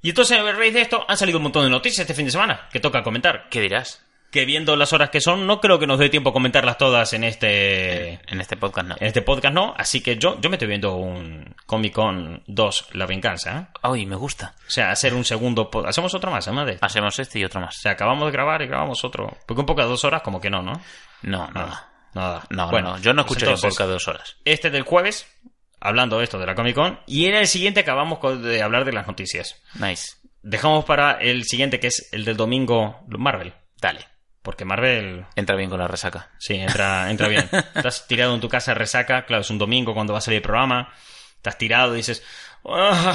Y 0.00 0.08
entonces, 0.10 0.38
a 0.38 0.52
raíz 0.52 0.74
de 0.74 0.80
esto, 0.80 1.04
han 1.08 1.16
salido 1.16 1.38
un 1.38 1.44
montón 1.44 1.64
de 1.64 1.70
noticias 1.70 2.00
este 2.00 2.14
fin 2.14 2.24
de 2.26 2.32
semana 2.32 2.68
que 2.72 2.80
toca 2.80 3.02
comentar. 3.02 3.48
¿Qué 3.50 3.60
dirás? 3.60 4.04
Que 4.32 4.46
viendo 4.46 4.74
las 4.76 4.92
horas 4.94 5.10
que 5.10 5.20
son, 5.20 5.46
no 5.46 5.60
creo 5.60 5.78
que 5.78 5.86
nos 5.86 5.98
dé 5.98 6.08
tiempo 6.08 6.30
a 6.30 6.32
comentarlas 6.32 6.78
todas 6.78 7.12
en 7.12 7.22
este, 7.22 8.14
En 8.26 8.40
este 8.40 8.56
podcast 8.56 8.88
no. 8.88 8.96
en 8.98 9.06
este 9.06 9.20
podcast, 9.22 9.54
no. 9.54 9.74
Así 9.76 10.00
que 10.00 10.16
yo, 10.16 10.40
yo 10.40 10.48
me 10.48 10.56
estoy 10.56 10.68
viendo 10.68 10.94
un 10.94 11.54
Comic 11.66 11.92
Con 11.92 12.42
2, 12.46 12.88
La 12.94 13.04
Venganza. 13.06 13.58
¿eh? 13.58 13.66
Ay, 13.82 14.06
me 14.06 14.16
gusta. 14.16 14.54
O 14.66 14.70
sea, 14.70 14.90
hacer 14.90 15.12
un 15.12 15.24
segundo... 15.26 15.70
Hacemos 15.86 16.14
otro 16.14 16.30
más, 16.30 16.48
además 16.48 16.66
de... 16.66 16.72
O 16.72 16.78
Hacemos 16.80 17.18
este 17.18 17.38
y 17.40 17.44
otro 17.44 17.60
más. 17.60 17.76
sea, 17.76 17.92
acabamos 17.92 18.24
de 18.24 18.32
grabar 18.32 18.62
y 18.62 18.66
grabamos 18.68 19.04
otro. 19.04 19.36
Porque 19.46 19.60
un 19.60 19.66
poco 19.66 19.82
de 19.82 19.88
dos 19.88 20.02
horas, 20.04 20.22
como 20.22 20.40
que 20.40 20.48
no, 20.48 20.62
¿no? 20.62 20.80
No, 21.20 21.48
nada. 21.50 21.90
Nada. 22.14 22.42
No, 22.50 22.70
Bueno, 22.70 22.92
no, 22.96 22.98
yo 22.98 23.12
no 23.12 23.24
pues 23.26 23.32
escucharía 23.42 23.54
un 23.54 23.58
entonces, 23.58 23.70
podcast 23.78 23.88
de 23.88 23.92
dos 23.92 24.08
horas. 24.08 24.36
este 24.46 24.70
del 24.70 24.82
jueves, 24.82 25.26
hablando 25.82 26.18
de 26.18 26.24
esto 26.24 26.38
de 26.38 26.46
la 26.46 26.54
Comic 26.54 26.74
Con, 26.74 27.00
y 27.06 27.26
en 27.26 27.34
el 27.34 27.46
siguiente 27.46 27.80
acabamos 27.80 28.18
de 28.42 28.62
hablar 28.62 28.84
de 28.84 28.92
las 28.92 29.06
noticias. 29.06 29.60
Nice. 29.74 30.14
Dejamos 30.42 30.84
para 30.84 31.12
el 31.20 31.44
siguiente, 31.44 31.78
que 31.80 31.88
es 31.88 32.08
el 32.12 32.24
del 32.24 32.36
domingo, 32.36 33.04
Marvel. 33.08 33.52
Dale. 33.80 34.06
Porque 34.42 34.64
Marvel, 34.64 35.24
Entra 35.36 35.54
bien 35.56 35.70
con 35.70 35.78
la 35.78 35.86
resaca. 35.86 36.30
sí, 36.38 36.54
entra, 36.54 37.10
entra 37.10 37.28
bien. 37.28 37.48
Estás 37.74 38.06
tirado 38.08 38.34
en 38.34 38.40
tu 38.40 38.48
casa, 38.48 38.74
resaca, 38.74 39.24
claro, 39.24 39.42
es 39.42 39.50
un 39.50 39.58
domingo 39.58 39.94
cuando 39.94 40.12
va 40.14 40.18
a 40.18 40.22
salir 40.22 40.38
el 40.38 40.42
programa, 40.42 40.92
estás 41.36 41.58
tirado 41.58 41.94
y 41.94 41.98
dices, 41.98 42.24
"Ah", 42.64 43.14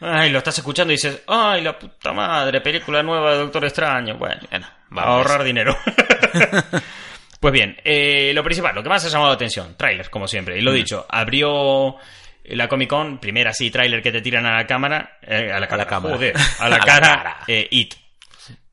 ay, 0.00 0.30
lo 0.30 0.38
estás 0.38 0.56
escuchando 0.58 0.92
y 0.92 0.96
dices, 0.96 1.20
ay, 1.26 1.60
la 1.62 1.78
puta 1.78 2.12
madre, 2.12 2.60
película 2.62 3.02
nueva 3.02 3.32
de 3.32 3.38
Doctor 3.38 3.64
Extraño. 3.66 4.16
Bueno, 4.16 4.40
Bueno, 4.50 4.66
a 5.10 5.14
ahorrar 5.16 5.42
dinero. 5.44 5.76
pues 7.42 7.52
bien, 7.52 7.76
eh, 7.82 8.30
lo 8.36 8.44
principal, 8.44 8.72
lo 8.72 8.84
que 8.84 8.88
más 8.88 9.04
ha 9.04 9.08
llamado 9.08 9.30
la 9.30 9.34
atención, 9.34 9.76
tráiler, 9.76 10.08
como 10.10 10.28
siempre. 10.28 10.56
Y 10.56 10.60
lo 10.60 10.70
dicho, 10.70 11.04
abrió 11.08 11.96
la 12.44 12.68
Comic 12.68 12.88
Con, 12.88 13.18
primera 13.18 13.50
así, 13.50 13.68
tráiler 13.68 14.00
que 14.00 14.12
te 14.12 14.20
tiran 14.22 14.46
a 14.46 14.56
la 14.56 14.64
cámara, 14.64 15.18
eh, 15.22 15.50
a 15.52 15.58
la, 15.58 15.66
cámara, 15.66 15.88
cámara. 15.88 16.14
joder, 16.14 16.36
a 16.60 16.68
la 16.68 16.76
A 16.76 16.78
la 16.78 16.84
cara, 16.84 17.06
cara. 17.08 17.38
eh, 17.48 17.66
It. 17.68 17.94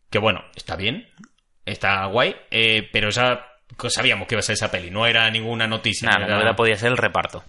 Que 0.08 0.20
bueno, 0.20 0.46
está 0.56 0.76
bien, 0.76 1.10
está 1.66 2.06
guay, 2.06 2.36
eh, 2.52 2.88
pero 2.94 3.10
ya 3.10 3.44
sabíamos 3.88 4.28
que 4.28 4.36
iba 4.36 4.40
a 4.40 4.44
ser 4.44 4.54
esa 4.54 4.70
peli, 4.70 4.92
no 4.92 5.08
era 5.08 5.28
ninguna 5.32 5.66
noticia. 5.66 6.08
Nada, 6.08 6.20
no 6.20 6.28
la 6.28 6.36
novedad 6.36 6.56
podía 6.56 6.76
ser 6.76 6.92
el 6.92 6.98
reparto. 6.98 7.44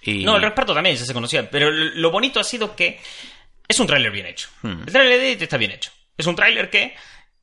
Y... 0.00 0.24
no, 0.24 0.36
el 0.36 0.42
reparto 0.42 0.72
también 0.72 0.96
ya 0.96 1.04
se 1.04 1.12
conocía, 1.12 1.50
pero 1.50 1.70
lo 1.70 2.10
bonito 2.10 2.40
ha 2.40 2.44
sido 2.44 2.74
que 2.74 2.98
es 3.68 3.78
un 3.78 3.86
tráiler 3.86 4.10
bien 4.10 4.24
hecho. 4.24 4.48
Hmm. 4.62 4.84
El 4.86 4.92
tráiler 4.92 5.20
de 5.20 5.32
It 5.32 5.42
está 5.42 5.58
bien 5.58 5.72
hecho. 5.72 5.90
Es 6.16 6.26
un 6.26 6.34
tráiler 6.34 6.70
que 6.70 6.94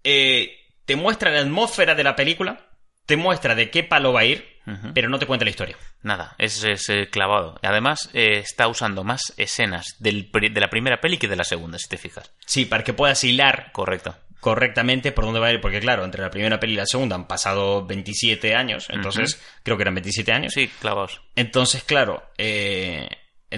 eh, 0.03 0.65
te 0.85 0.95
muestra 0.95 1.29
la 1.29 1.41
atmósfera 1.41 1.93
de 1.93 2.03
la 2.03 2.15
película, 2.15 2.68
te 3.09 3.17
muestra 3.17 3.55
de 3.55 3.71
qué 3.71 3.83
palo 3.83 4.13
va 4.13 4.19
a 4.19 4.25
ir, 4.25 4.59
pero 4.93 5.09
no 5.09 5.17
te 5.17 5.25
cuenta 5.25 5.43
la 5.43 5.49
historia. 5.49 5.75
Nada, 6.03 6.35
es, 6.37 6.63
es, 6.63 6.85
clavado. 7.09 7.59
Además, 7.63 8.11
eh, 8.13 8.37
está 8.37 8.67
usando 8.67 9.03
más 9.03 9.33
escenas 9.35 9.95
del 9.97 10.29
de 10.31 10.59
la 10.61 10.69
primera 10.69 11.01
peli 11.01 11.17
que 11.17 11.27
de 11.27 11.35
la 11.35 11.43
segunda, 11.43 11.79
si 11.79 11.89
te 11.89 11.97
fijas. 11.97 12.31
Sí, 12.45 12.65
para 12.65 12.83
que 12.83 12.93
puedas 12.93 13.23
hilar 13.23 13.71
Correcto. 13.71 14.15
correctamente 14.39 15.11
por 15.11 15.25
dónde 15.25 15.39
va 15.39 15.47
a 15.47 15.53
ir, 15.53 15.59
porque 15.59 15.79
claro, 15.79 16.05
entre 16.05 16.21
la 16.21 16.29
primera 16.29 16.59
peli 16.59 16.73
y 16.73 16.75
la 16.75 16.85
segunda 16.85 17.15
han 17.15 17.25
pasado 17.27 17.83
27 17.87 18.53
años, 18.53 18.85
entonces 18.91 19.41
creo 19.63 19.75
que 19.75 19.81
eran 19.81 19.95
27 19.95 20.31
años. 20.31 20.53
Sí, 20.53 20.69
clavados. 20.79 21.19
Entonces, 21.35 21.83
claro, 21.83 22.21
eh, 22.37 23.09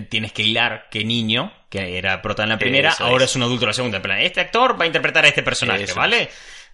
tienes 0.10 0.32
que 0.32 0.44
hilar 0.44 0.88
qué 0.90 1.04
niño, 1.04 1.52
que 1.70 1.98
era 1.98 2.22
prota 2.22 2.44
en 2.44 2.50
la 2.50 2.58
primera, 2.58 2.92
Eso 2.92 3.04
ahora 3.04 3.26
es. 3.26 3.32
es. 3.32 3.36
un 3.36 3.44
adulto 3.44 3.66
en 3.66 3.68
la 3.68 3.74
segunda. 3.74 3.98
En 3.98 4.04
plan, 4.04 4.20
este 4.20 4.40
actor 4.40 4.80
va 4.80 4.86
a 4.86 4.88
interpretar 4.88 5.26
a 5.26 5.28
este 5.28 5.44
personaje, 5.44 5.84
Eso 5.84 5.96
¿vale? 5.96 6.30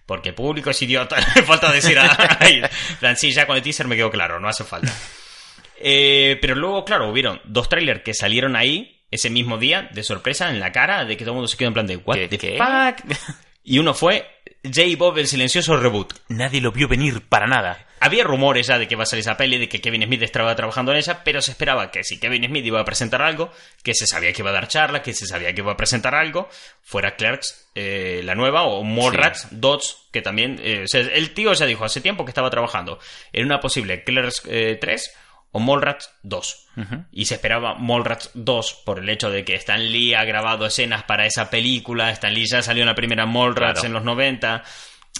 Porque 0.08 0.30
el 0.30 0.34
público 0.34 0.70
es 0.70 0.80
idiota, 0.82 1.16
falta 1.46 1.70
decir 1.70 1.98
a... 2.00 3.14
Sí, 3.14 3.30
ya 3.30 3.46
con 3.46 3.56
el 3.56 3.62
teaser 3.62 3.86
me 3.86 3.94
quedó 3.94 4.10
claro, 4.10 4.40
no 4.40 4.48
hace 4.48 4.64
falta. 4.64 4.90
Eh, 5.76 6.38
pero 6.40 6.54
luego, 6.54 6.84
claro, 6.84 7.10
hubieron 7.10 7.40
dos 7.44 7.68
trailers 7.68 8.02
que 8.02 8.14
salieron 8.14 8.56
ahí 8.56 9.04
ese 9.10 9.28
mismo 9.30 9.58
día, 9.58 9.88
de 9.92 10.02
sorpresa, 10.02 10.48
en 10.50 10.60
la 10.60 10.72
cara, 10.72 11.04
de 11.04 11.16
que 11.16 11.24
todo 11.24 11.32
el 11.32 11.36
mundo 11.36 11.48
se 11.48 11.56
quedó 11.58 11.68
en 11.68 11.74
plan 11.74 11.86
de, 11.86 11.96
¿what 11.98 12.16
¿Qué- 12.16 12.28
the 12.28 12.38
qué? 12.38 12.58
fuck? 12.58 13.16
Y 13.64 13.78
uno 13.78 13.92
fue 13.92 14.26
J. 14.64 14.96
Bob 14.96 15.18
el 15.18 15.28
silencioso 15.28 15.76
reboot. 15.76 16.14
Nadie 16.28 16.60
lo 16.60 16.72
vio 16.72 16.88
venir 16.88 17.22
para 17.28 17.46
nada. 17.46 17.86
Había 18.00 18.22
rumores 18.24 18.68
ya 18.68 18.78
de 18.78 18.86
que 18.86 18.94
va 18.94 19.02
a 19.02 19.06
salir 19.06 19.22
esa 19.22 19.36
peli, 19.36 19.58
de 19.58 19.68
que 19.68 19.80
Kevin 19.80 20.04
Smith 20.04 20.22
estaba 20.22 20.54
trabajando 20.54 20.92
en 20.92 20.98
ella, 20.98 21.22
pero 21.24 21.42
se 21.42 21.50
esperaba 21.50 21.90
que 21.90 22.04
si 22.04 22.20
Kevin 22.20 22.44
Smith 22.44 22.64
iba 22.64 22.80
a 22.80 22.84
presentar 22.84 23.22
algo, 23.22 23.50
que 23.82 23.94
se 23.94 24.06
sabía 24.06 24.32
que 24.32 24.42
iba 24.42 24.50
a 24.50 24.54
dar 24.54 24.68
charla, 24.68 25.02
que 25.02 25.14
se 25.14 25.26
sabía 25.26 25.52
que 25.52 25.62
iba 25.62 25.72
a 25.72 25.76
presentar 25.76 26.14
algo, 26.14 26.48
fuera 26.82 27.16
Clerks, 27.16 27.68
eh, 27.74 28.20
la 28.24 28.36
nueva, 28.36 28.62
o 28.62 28.84
Mallrats, 28.84 29.48
Dots, 29.50 30.08
que 30.12 30.22
también... 30.22 30.60
eh, 30.62 30.82
o 30.84 30.88
sea, 30.88 31.00
el 31.00 31.34
tío 31.34 31.52
ya 31.52 31.66
dijo 31.66 31.84
hace 31.84 32.00
tiempo 32.00 32.24
que 32.24 32.30
estaba 32.30 32.50
trabajando 32.50 33.00
en 33.32 33.46
una 33.46 33.58
posible 33.58 34.04
Clerks 34.04 34.42
eh, 34.46 34.78
3 34.80 35.12
o 35.52 35.60
Mallrats 35.60 36.10
2. 36.22 36.66
Y 37.12 37.24
se 37.24 37.34
esperaba 37.34 37.74
Mallrats 37.74 38.30
2 38.34 38.82
por 38.84 38.98
el 39.00 39.08
hecho 39.08 39.30
de 39.30 39.44
que 39.44 39.54
Stan 39.56 39.82
Lee 39.82 40.14
ha 40.14 40.24
grabado 40.24 40.66
escenas 40.66 41.02
para 41.04 41.26
esa 41.26 41.50
película, 41.50 42.10
Stan 42.12 42.32
Lee 42.32 42.46
ya 42.46 42.62
salió 42.62 42.82
en 42.82 42.88
la 42.88 42.94
primera 42.94 43.26
Mallrats 43.26 43.80
Claro. 43.80 43.86
en 43.86 43.92
los 43.94 44.04
90... 44.04 44.62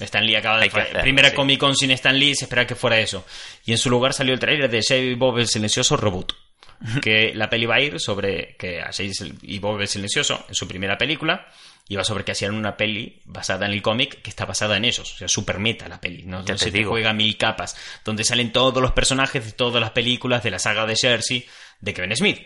Stan 0.01 0.25
Lee 0.25 0.37
acaba 0.37 0.61
de 0.61 0.71
primera 1.03 1.31
sí. 1.31 1.35
Comic 1.35 1.59
Con 1.59 1.75
sin 1.75 1.91
Stan 1.91 2.17
Lee, 2.17 2.37
se 2.37 2.45
esperaba 2.45 2.69
que 2.69 2.77
fuera 2.77 3.01
eso. 3.01 3.25
Y 3.65 3.73
en 3.73 3.79
su 3.79 3.91
lugar 3.91 4.13
salió 4.13 4.33
el 4.33 4.39
trailer 4.39 4.71
de 4.71 4.81
Jay 4.87 5.09
y 5.09 5.15
Bob 5.15 5.39
el 5.39 5.49
Silencioso 5.49 5.97
Reboot. 5.97 6.35
Que 7.03 7.33
la 7.35 7.51
peli 7.51 7.67
va 7.67 7.77
a 7.77 7.81
ir 7.81 7.99
sobre 8.01 8.57
que 8.57 8.81
a 8.81 8.93
Jay 8.93 9.11
y 9.43 9.59
Bob 9.59 9.81
el 9.81 9.89
Silencioso, 9.89 10.45
en 10.49 10.55
su 10.55 10.69
primera 10.69 10.97
película, 10.97 11.49
iba 11.89 12.05
sobre 12.05 12.25
que 12.25 12.33
hacían 12.33 12.55
una 12.55 12.77
peli 12.77 13.21
basada 13.25 13.67
en 13.67 13.73
el 13.73 13.83
cómic 13.83 14.21
que 14.23 14.31
está 14.31 14.45
basada 14.45 14.77
en 14.77 14.85
ellos. 14.85 15.13
O 15.15 15.17
sea, 15.17 15.29
super 15.29 15.59
meta 15.59 15.89
la 15.89 16.01
peli. 16.01 16.23
No, 16.25 16.45
Ya 16.45 16.53
no 16.55 16.59
te 16.59 16.65
se 16.67 16.71
te 16.71 16.79
digo. 16.79 16.91
juega 16.91 17.13
mil 17.13 17.37
capas. 17.37 17.77
Donde 18.05 18.25
salen 18.25 18.53
todos 18.53 18.83
los 18.83 18.93
personajes 18.93 19.45
de 19.45 19.53
todas 19.53 19.81
las 19.81 19.91
películas 19.91 20.43
de 20.43 20.51
la 20.51 20.59
saga 20.59 20.87
de 20.87 20.97
Jersey 20.97 21.47
de 21.81 21.95
Kevin 21.95 22.15
Smith. 22.17 22.41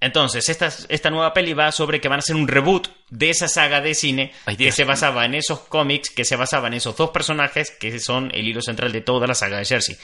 Entonces, 0.00 0.48
esta, 0.50 0.70
esta 0.88 1.08
nueva 1.08 1.32
peli 1.32 1.54
va 1.54 1.72
sobre 1.72 1.98
que 2.00 2.08
van 2.08 2.18
a 2.18 2.20
hacer 2.20 2.36
un 2.36 2.46
reboot 2.46 2.88
de 3.08 3.30
esa 3.30 3.48
saga 3.48 3.80
de 3.80 3.94
cine 3.94 4.32
Ay, 4.44 4.56
que 4.56 4.70
se 4.72 4.84
basaba 4.84 5.24
en 5.24 5.34
esos 5.34 5.60
cómics, 5.60 6.10
que 6.10 6.26
se 6.26 6.36
basaba 6.36 6.66
en 6.68 6.74
esos 6.74 6.94
dos 6.96 7.08
personajes 7.10 7.70
que 7.70 7.98
son 8.00 8.30
el 8.34 8.46
hilo 8.46 8.60
central 8.60 8.92
de 8.92 9.00
toda 9.00 9.26
la 9.26 9.34
saga 9.34 9.56
de 9.58 9.64
Jersey. 9.64 9.96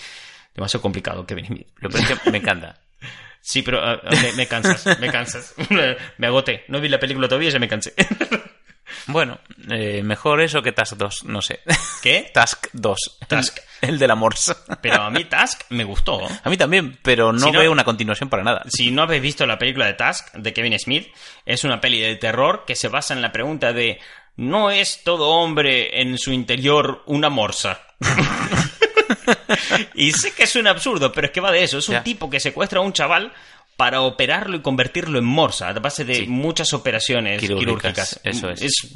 Demasiado 0.54 0.80
complicado, 0.80 1.26
Kevin 1.26 1.46
Smith. 1.46 1.66
Lo 1.80 1.90
que 1.90 2.30
me 2.30 2.38
encanta. 2.38 2.80
Sí, 3.40 3.62
pero 3.62 3.80
ah, 3.84 4.00
ah, 4.04 4.10
me, 4.22 4.32
me 4.32 4.46
cansas, 4.46 4.98
me 5.00 5.10
cansas. 5.10 5.54
me 6.18 6.26
agoté. 6.26 6.64
No 6.68 6.80
vi 6.80 6.88
la 6.88 7.00
película 7.00 7.26
todavía 7.28 7.48
y 7.48 7.52
ya 7.52 7.58
me 7.58 7.68
cansé. 7.68 7.94
Bueno, 9.06 9.38
eh, 9.70 10.02
mejor 10.02 10.40
eso 10.40 10.62
que 10.62 10.72
Task 10.72 10.94
2, 10.96 11.24
no 11.26 11.40
sé. 11.42 11.60
¿Qué? 12.02 12.28
Task 12.34 12.66
2. 12.72 13.18
Task. 13.28 13.58
El, 13.80 13.90
el 13.90 13.98
de 14.00 14.08
la 14.08 14.14
Morse. 14.16 14.52
Pero 14.82 15.02
a 15.02 15.10
mí 15.10 15.24
Task 15.24 15.62
me 15.70 15.84
gustó. 15.84 16.20
A 16.42 16.50
mí 16.50 16.56
también, 16.56 16.98
pero 17.00 17.32
no, 17.32 17.38
Si 17.38 17.50
no- 17.52 17.60
veo 17.60 17.70
una 17.72 17.84
continuación 17.84 18.28
para 18.28 18.42
nada. 18.42 18.62
Si 18.68 18.90
no 18.90 19.02
habéis 19.02 19.22
visto 19.22 19.46
la 19.46 19.58
película 19.58 19.86
de 19.86 19.94
Task 19.94 20.34
de 20.34 20.52
Kevin 20.52 20.76
Smith, 20.78 21.08
es 21.46 21.62
una 21.64 21.80
peli 21.80 22.00
de 22.00 22.16
terror 22.16 22.64
que 22.66 22.74
se 22.74 22.88
basa 22.88 23.14
en 23.14 23.22
la 23.22 23.30
pregunta 23.32 23.72
de 23.72 24.00
¿no 24.36 24.70
es 24.72 25.02
todo 25.04 25.30
hombre 25.30 26.00
en 26.02 26.18
su 26.18 26.32
interior 26.32 27.02
una 27.06 27.30
morsa? 27.30 27.80
y 29.94 30.12
sé 30.12 30.32
que 30.32 30.44
es 30.44 30.56
un 30.56 30.66
absurdo, 30.66 31.12
pero 31.12 31.26
es 31.26 31.32
que 31.32 31.40
va 31.40 31.50
de 31.52 31.62
eso. 31.62 31.78
Es 31.78 31.88
un 31.88 32.02
tipo 32.02 32.28
que 32.30 32.40
secuestra 32.40 32.78
a 32.80 32.82
un 32.82 32.92
chaval 32.92 33.32
para 33.76 34.02
operarlo 34.02 34.58
y 34.58 34.60
convertirlo 34.60 35.18
en 35.18 35.24
morsa, 35.24 35.68
a 35.70 35.72
base 35.72 36.04
de 36.04 36.14
Sí. 36.16 36.26
muchas 36.26 36.74
operaciones 36.74 37.40
Quirúrgicas, 37.40 38.20
quirúrgicas. 38.20 38.20
eso 38.24 38.50
es. 38.50 38.60
es. 38.60 38.88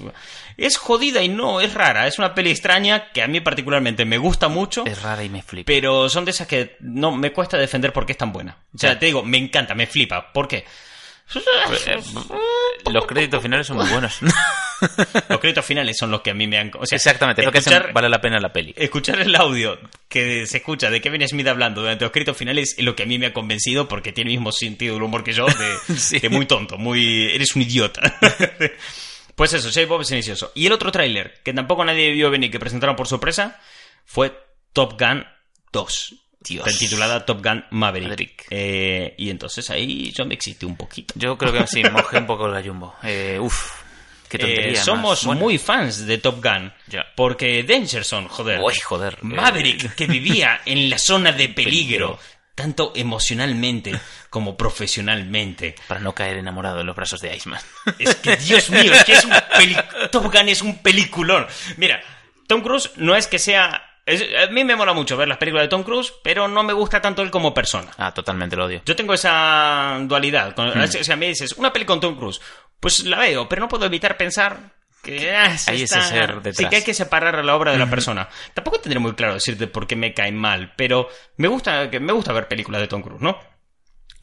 es 0.59 0.77
jodida 0.77 1.23
y 1.23 1.29
no, 1.31 1.63
es 1.63 1.73
rara. 1.73 2.07
Es 2.07 2.19
una 2.19 2.35
peli 2.35 2.51
extraña 2.51 3.11
que 3.11 3.23
a 3.23 3.27
mí 3.27 3.41
particularmente 3.41 4.05
me 4.05 4.19
gusta 4.19 4.49
mucho. 4.49 4.85
Es 4.85 5.01
rara 5.01 5.25
y 5.25 5.31
me 5.31 5.41
flipa. 5.43 5.67
Pero 5.67 6.11
son 6.11 6.27
de 6.27 6.33
esas 6.33 6.47
que 6.47 6.77
no 6.81 7.13
me 7.13 7.33
cuesta 7.33 7.57
defender 7.57 7.95
por 7.95 8.05
qué 8.05 8.13
es 8.13 8.19
tan 8.19 8.31
buena. 8.33 8.59
O 8.75 8.79
sea, 8.79 8.93
Ya. 8.93 8.99
te 8.99 9.07
digo, 9.07 9.23
me 9.23 9.39
encanta, 9.39 9.75
me 9.75 9.87
flipa. 9.87 10.31
¿Por 10.35 10.49
qué? 10.49 10.67
Los 12.93 13.07
créditos 13.07 13.43
finales 13.43 13.67
son 13.67 13.79
muy 13.79 13.89
buenos. 13.89 14.19
Los 15.29 15.41
créditos 15.41 15.65
finales 15.65 15.97
son 15.97 16.11
los 16.11 16.21
que 16.21 16.31
a 16.31 16.35
mí 16.35 16.47
me 16.47 16.59
han... 16.59 16.71
O 16.79 16.85
sea, 16.85 16.97
Exactamente, 16.97 17.41
es 17.43 17.47
lo 17.47 17.53
que 17.53 17.59
escuchar, 17.59 17.93
vale 17.93 18.09
la 18.09 18.21
pena 18.21 18.39
la 18.39 18.53
peli. 18.53 18.75
escuchar 18.77 19.21
el 19.21 19.35
audio 19.35 19.79
que 20.09 20.47
se 20.47 20.59
escucha 20.59 20.91
de 20.91 21.01
Kevin 21.01 21.27
Smith 21.27 21.47
hablando 21.47 21.81
durante 21.81 22.05
los 22.05 22.13
créditos 22.13 22.37
finales 22.37 22.75
es 22.77 22.85
lo 22.85 22.95
que 22.95 23.05
a 23.05 23.07
mí 23.07 23.19
me 23.19 23.27
ha 23.27 23.33
convencido 23.33 23.89
porque 23.89 24.13
tiene 24.13 24.31
el 24.31 24.37
mismo 24.37 24.53
sentido 24.53 24.95
del 24.95 25.03
humor 25.05 25.25
que 25.25 25.33
yo, 25.33 25.47
de, 25.47 25.95
Sí. 25.97 26.19
de 26.19 26.29
muy 26.29 26.47
tonto, 26.47 26.77
muy... 26.77 27.31
Eres 27.33 27.57
un 27.57 27.63
idiota. 27.63 28.03
pues 29.35 29.55
eso, 29.55 29.69
J. 29.73 29.87
Bob 29.87 30.03
es 30.03 30.09
silencioso. 30.09 30.53
Y 30.55 30.67
el 30.67 30.73
otro 30.73 30.93
tráiler, 30.93 31.41
que 31.43 31.55
tampoco 31.55 31.85
nadie 31.85 32.11
vio 32.13 32.31
venir, 32.31 32.51
que 32.51 32.61
presentaron 32.61 32.97
por 32.97 33.09
sorpresa, 33.09 33.61
fue 34.05 34.33
Top 34.73 35.01
Gun 35.01 35.25
2. 35.73 36.15
Dios. 36.45 36.79
Titulada 36.79 37.25
Top 37.25 37.43
Gun 37.43 37.65
Maverick. 37.71 38.09
Maverick. 38.09 38.47
Eh, 38.51 39.15
y 39.19 39.31
entonces 39.31 39.69
ahí 39.71 40.13
yo 40.13 40.25
me 40.27 40.35
excité 40.35 40.67
un 40.67 40.77
poquito. 40.77 41.15
Yo 41.17 41.37
creo 41.39 41.53
que 41.53 41.67
sí, 41.67 41.83
mojé 41.91 42.19
un 42.19 42.27
poco 42.27 42.47
la 42.49 42.63
Jumbo. 42.63 42.95
Eh, 43.03 43.39
uf, 43.41 43.73
qué 44.29 44.39
tontería. 44.39 44.73
Eh, 44.73 44.77
somos 44.77 45.25
muy 45.27 45.59
fans 45.59 46.07
de 46.07 46.19
Top 46.19 46.43
Gun. 46.45 46.73
Ya. 46.89 47.05
Porque 47.17 47.63
Dangerson, 47.63 48.29
joder. 48.29 48.61
Uy, 48.61 48.75
joder. 48.85 49.15
eh, 49.15 49.19
Maverick, 49.23 49.95
que 49.95 50.07
vivía 50.07 50.61
en 50.67 50.91
la 50.91 50.99
zona 50.99 51.33
de 51.33 51.49
peligro. 51.49 52.19
tanto 52.55 52.93
emocionalmente 52.95 53.93
como 54.31 54.57
profesionalmente. 54.57 55.75
Para 55.89 56.01
no 56.01 56.15
caer 56.15 56.37
enamorado 56.37 56.81
en 56.81 56.87
los 56.87 56.95
brazos 56.97 57.21
de 57.21 57.35
Iceman. 57.35 57.61
Es 57.99 58.15
que, 58.17 58.37
Dios 58.37 58.71
mío, 58.71 58.93
es 58.93 59.05
que 59.05 59.15
es 59.15 59.25
un. 59.25 59.33
Top 60.11 60.25
Gun 60.33 60.49
es 60.49 60.63
un 60.63 60.79
peliculón. 60.79 61.47
Mira, 61.79 62.01
Tom 62.47 62.61
Cruise 62.63 62.91
no 62.97 63.17
es 63.17 63.27
que 63.27 63.39
sea... 63.39 63.91
es- 64.07 64.25
a 64.37 64.51
mí 64.51 64.65
me 64.65 64.77
mola 64.77 64.93
mucho 64.93 65.17
ver 65.17 65.29
las 65.29 65.39
películas 65.39 65.65
de 65.65 65.69
Tom 65.69 65.83
Cruise, 65.83 66.13
pero 66.23 66.49
no 66.49 66.63
me 66.63 66.73
gusta 66.73 67.01
tanto 67.01 67.23
él 67.23 67.31
como 67.31 67.55
persona. 67.55 67.91
Ah, 67.99 68.13
totalmente 68.13 68.57
lo 68.57 68.67
odio. 68.67 68.83
Yo 68.85 68.95
tengo 68.97 69.15
esa 69.15 69.99
dualidad. 70.03 70.55
Con- 70.55 70.69
O 70.79 70.87
sea, 70.87 71.17
me 71.17 71.29
dices, 71.29 71.53
una 71.55 71.73
peli 71.73 71.85
con 71.85 72.01
Tom 72.01 72.17
Cruise, 72.17 72.41
pues 72.81 73.05
la 73.05 73.19
veo, 73.19 73.49
pero 73.49 73.61
no 73.61 73.69
puedo 73.69 73.87
evitar 73.87 74.17
pensar 74.17 74.73
que 75.03 75.35
ah, 75.37 75.45
Hay 75.67 75.83
ese 75.83 75.85
está- 75.85 76.01
ser 76.03 76.31
Sí, 76.31 76.41
detrás. 76.43 76.71
que 76.71 76.77
hay 76.77 76.83
que 76.83 76.95
separar 76.95 77.37
a 77.37 77.43
la 77.43 77.55
obra 77.57 77.73
de 77.73 77.79
la 77.79 77.89
persona. 77.91 78.29
Tampoco 78.55 78.81
tendré 78.81 78.99
muy 79.01 79.13
claro 79.15 79.35
decirte 79.35 79.67
por 79.67 79.87
qué 79.87 79.97
me 79.97 80.15
cae 80.15 80.33
mal, 80.33 80.73
pero 80.77 81.09
me 81.37 81.49
gusta, 81.49 81.91
que 81.91 82.01
me 82.01 82.13
gusta 82.13 82.33
ver 82.33 82.49
películas 82.49 82.81
de 82.81 82.89
Tom 82.89 83.03
Cruise, 83.03 83.21
¿no? 83.21 83.39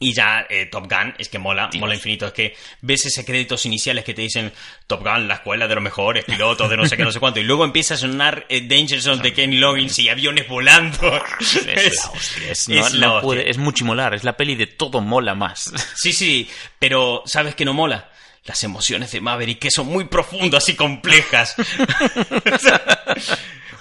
Y 0.04 0.12
ya 0.14 0.46
eh, 0.50 0.66
Top 0.66 0.90
Gun 0.90 1.14
es 1.18 1.28
que 1.28 1.38
mola, 1.38 1.70
mola 1.78 1.94
infinito. 1.94 2.26
Es 2.26 2.32
que 2.32 2.56
ves 2.80 3.06
esos 3.06 3.24
créditos 3.24 3.64
iniciales 3.66 4.04
que 4.04 4.14
te 4.14 4.22
dicen 4.22 4.52
Top 4.86 5.02
Gun, 5.02 5.28
la 5.28 5.34
escuela 5.34 5.68
de 5.68 5.74
los 5.74 5.84
mejores 5.84 6.24
pilotos 6.24 6.68
de 6.68 6.76
no 6.76 6.86
sé 6.86 6.96
qué, 6.96 7.04
no 7.04 7.12
sé 7.12 7.20
cuánto. 7.20 7.40
Y 7.40 7.44
luego 7.44 7.64
empieza 7.64 7.94
a 7.94 7.96
sonar 7.96 8.46
eh, 8.48 8.66
Danger 8.66 9.00
Zone 9.00 9.22
de 9.22 9.32
Kenny 9.32 9.58
Loggins 9.58 9.98
y 9.98 10.08
aviones 10.08 10.48
volando. 10.48 11.22
Es 11.40 12.04
la 12.04 12.10
hostia. 12.10 12.50
Es, 12.50 12.68
no- 12.68 12.86
es 12.86 12.94
la 12.94 13.06
no 13.06 13.12
hostia. 13.14 13.22
puede- 13.26 13.50
es 13.50 13.58
mucho 13.58 13.84
molar. 13.84 14.14
Es 14.14 14.24
la 14.24 14.36
peli 14.36 14.54
de 14.56 14.66
todo 14.66 15.00
mola 15.00 15.34
más. 15.34 15.72
Sí, 15.96 16.12
sí, 16.12 16.50
pero 16.78 17.22
¿sabes 17.26 17.54
qué 17.54 17.64
no 17.64 17.74
mola? 17.74 18.10
Las 18.44 18.64
emociones 18.64 19.12
de 19.12 19.20
Maverick, 19.20 19.60
que 19.60 19.70
son 19.70 19.86
muy 19.86 20.04
profundas 20.06 20.68
y 20.68 20.74
complejas. 20.74 21.54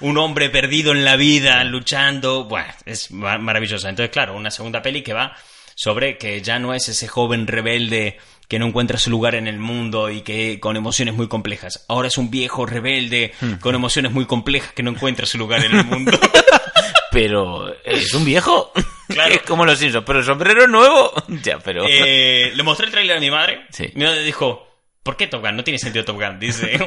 Un 0.01 0.17
hombre 0.17 0.49
perdido 0.49 0.91
en 0.93 1.05
la 1.05 1.15
vida, 1.15 1.63
luchando. 1.63 2.45
Bueno, 2.45 2.73
es 2.85 3.11
ma- 3.11 3.37
maravillosa. 3.37 3.89
Entonces, 3.89 4.11
claro, 4.11 4.35
una 4.35 4.49
segunda 4.51 4.81
peli 4.81 5.03
que 5.03 5.13
va 5.13 5.35
sobre 5.75 6.17
que 6.17 6.41
ya 6.41 6.59
no 6.59 6.73
es 6.73 6.87
ese 6.89 7.07
joven 7.07 7.47
rebelde 7.47 8.17
que 8.47 8.59
no 8.59 8.67
encuentra 8.67 8.97
su 8.97 9.09
lugar 9.09 9.35
en 9.35 9.47
el 9.47 9.59
mundo 9.59 10.09
y 10.09 10.21
que 10.21 10.59
con 10.59 10.75
emociones 10.75 11.13
muy 11.13 11.27
complejas. 11.29 11.85
Ahora 11.87 12.09
es 12.09 12.17
un 12.17 12.29
viejo 12.29 12.65
rebelde 12.65 13.33
con 13.61 13.75
emociones 13.75 14.11
muy 14.11 14.25
complejas 14.25 14.73
que 14.73 14.83
no 14.83 14.91
encuentra 14.91 15.25
su 15.25 15.37
lugar 15.37 15.63
en 15.63 15.73
el 15.73 15.85
mundo. 15.85 16.11
Pero 17.11 17.73
es 17.83 18.13
un 18.13 18.25
viejo. 18.25 18.71
Claro. 19.07 19.33
Es 19.35 19.41
como 19.41 19.65
los 19.65 19.77
Simpsons. 19.77 20.05
Pero 20.05 20.19
el 20.19 20.25
sombrero 20.25 20.67
nuevo. 20.67 21.11
Ya, 21.43 21.59
pero. 21.59 21.83
Eh, 21.87 22.51
le 22.55 22.63
mostré 22.63 22.85
el 22.85 22.91
tráiler 22.91 23.17
a 23.17 23.19
mi 23.19 23.29
madre. 23.29 23.65
Sí. 23.69 23.91
Mi 23.95 24.05
madre 24.05 24.23
dijo, 24.23 24.67
¿por 25.03 25.17
qué 25.17 25.27
Top 25.27 25.41
Gun? 25.41 25.55
No 25.57 25.63
tiene 25.63 25.77
sentido 25.79 26.05
Top 26.05 26.15
Gun. 26.17 26.39
Dice, 26.39 26.79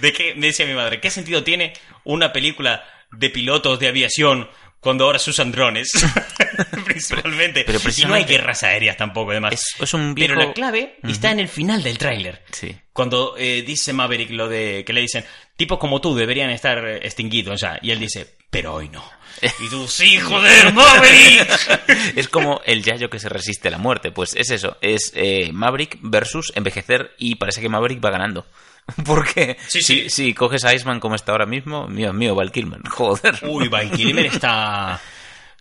¿de 0.00 0.12
qué? 0.12 0.34
Me 0.34 0.48
decía 0.48 0.66
mi 0.66 0.74
madre, 0.74 1.00
¿qué 1.00 1.10
sentido 1.10 1.44
tiene 1.44 1.72
una 2.04 2.32
película 2.32 2.84
de 3.12 3.30
pilotos 3.30 3.78
de 3.78 3.88
aviación 3.88 4.48
cuando 4.80 5.04
ahora 5.04 5.18
se 5.18 5.30
usan 5.30 5.52
drones? 5.52 5.90
Principalmente. 6.84 7.64
pero 7.64 7.78
y 7.96 8.04
no 8.04 8.14
hay 8.14 8.24
guerras 8.24 8.62
aéreas 8.62 8.96
tampoco, 8.96 9.30
además. 9.32 9.52
Es, 9.52 9.74
es 9.80 9.94
un 9.94 10.14
Pero 10.14 10.34
viejo. 10.34 10.48
la 10.48 10.54
clave 10.54 10.96
está 11.02 11.30
en 11.30 11.40
el 11.40 11.48
final 11.48 11.82
del 11.82 11.98
tráiler. 11.98 12.42
Sí. 12.52 12.74
Cuando 12.92 13.34
eh, 13.36 13.62
dice 13.66 13.92
Maverick 13.92 14.30
lo 14.30 14.48
de 14.48 14.84
que 14.86 14.92
le 14.92 15.02
dicen, 15.02 15.24
tipos 15.56 15.78
como 15.78 16.00
tú 16.00 16.14
deberían 16.14 16.50
estar 16.50 16.78
eh, 16.86 16.98
extinguidos 17.02 17.60
ya. 17.60 17.78
Y 17.82 17.90
él 17.90 18.00
dice, 18.00 18.36
pero 18.50 18.74
hoy 18.74 18.88
no. 18.88 19.04
Y 19.60 19.68
tú, 19.68 19.86
sí, 19.86 20.18
joder, 20.18 20.72
Maverick. 20.72 22.16
Es 22.16 22.28
como 22.28 22.62
el 22.64 22.82
Yayo 22.82 23.10
que 23.10 23.18
se 23.18 23.28
resiste 23.28 23.68
a 23.68 23.70
la 23.72 23.78
muerte. 23.78 24.10
Pues 24.10 24.34
es 24.34 24.50
eso. 24.50 24.78
Es 24.80 25.12
eh, 25.14 25.50
Maverick 25.52 25.98
versus 26.00 26.52
envejecer. 26.54 27.14
Y 27.18 27.34
parece 27.34 27.60
que 27.60 27.68
Maverick 27.68 28.02
va 28.02 28.10
ganando. 28.10 28.46
Porque 29.04 29.56
Sí, 29.66 29.82
sí. 29.82 30.08
si 30.10 30.32
coges 30.34 30.64
a 30.64 30.74
Iceman 30.74 31.00
como 31.00 31.14
está 31.16 31.32
ahora 31.32 31.46
mismo, 31.46 31.86
mío, 31.88 32.12
mío, 32.12 32.34
Val 32.34 32.52
Kilmer. 32.52 32.80
Joder. 32.88 33.38
Uy, 33.42 33.68
Val 33.68 33.90
Kilmer 33.90 34.26
está... 34.26 35.00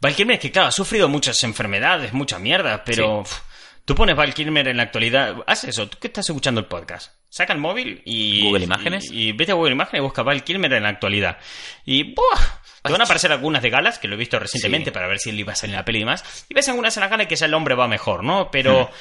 Val 0.01 0.15
Kilmer 0.15 0.35
es 0.35 0.41
que, 0.41 0.51
claro, 0.51 0.67
ha 0.67 0.71
sufrido 0.71 1.07
muchas 1.09 1.43
enfermedades, 1.43 2.13
mucha 2.13 2.37
mierda, 2.39 2.83
pero... 2.83 3.21
uf, 3.21 3.39
Tú 3.85 3.93
pones 3.93 4.15
Val 4.15 4.33
Kilmer 4.33 4.67
en 4.67 4.77
la 4.77 4.83
actualidad... 4.83 5.35
Haz 5.45 5.63
eso, 5.65 5.87
tú 5.87 5.97
que 5.99 6.07
estás 6.07 6.27
escuchando 6.27 6.59
el 6.59 6.65
podcast. 6.67 7.13
Saca 7.29 7.53
el 7.53 7.59
móvil 7.59 8.01
y... 8.05 8.41
Google 8.41 8.63
Imágenes. 8.63 9.11
Y, 9.11 9.27
y 9.29 9.31
vete 9.31 9.51
a 9.51 9.55
Google 9.55 9.73
Imágenes 9.73 9.99
y 9.99 10.03
busca 10.03 10.23
Val 10.23 10.43
Kilmer 10.43 10.73
en 10.73 10.83
la 10.83 10.89
actualidad. 10.89 11.37
Y... 11.85 12.13
¡buah! 12.15 12.39
Te 12.83 12.91
van 12.91 13.01
a 13.01 13.05
aparecer 13.05 13.31
algunas 13.31 13.63
de 13.63 13.71
galas, 13.71 13.97
que 13.97 14.07
lo 14.07 14.13
he 14.13 14.17
visto 14.17 14.37
recientemente 14.37 14.91
Sí. 14.91 14.93
para 14.93 15.07
ver 15.07 15.17
si 15.17 15.31
él 15.31 15.39
iba 15.39 15.53
a 15.53 15.55
salir 15.55 15.73
en 15.73 15.79
la 15.79 15.85
peli 15.85 15.97
y 15.99 16.01
demás. 16.01 16.45
Y 16.49 16.53
ves 16.53 16.69
algunas 16.69 16.95
en 16.97 17.01
la 17.01 17.07
gala 17.07 17.23
y 17.23 17.25
que 17.27 17.35
ya 17.35 17.47
el 17.47 17.53
hombre 17.55 17.73
va 17.73 17.87
mejor, 17.87 18.23
¿no? 18.23 18.49
Pero... 18.51 18.91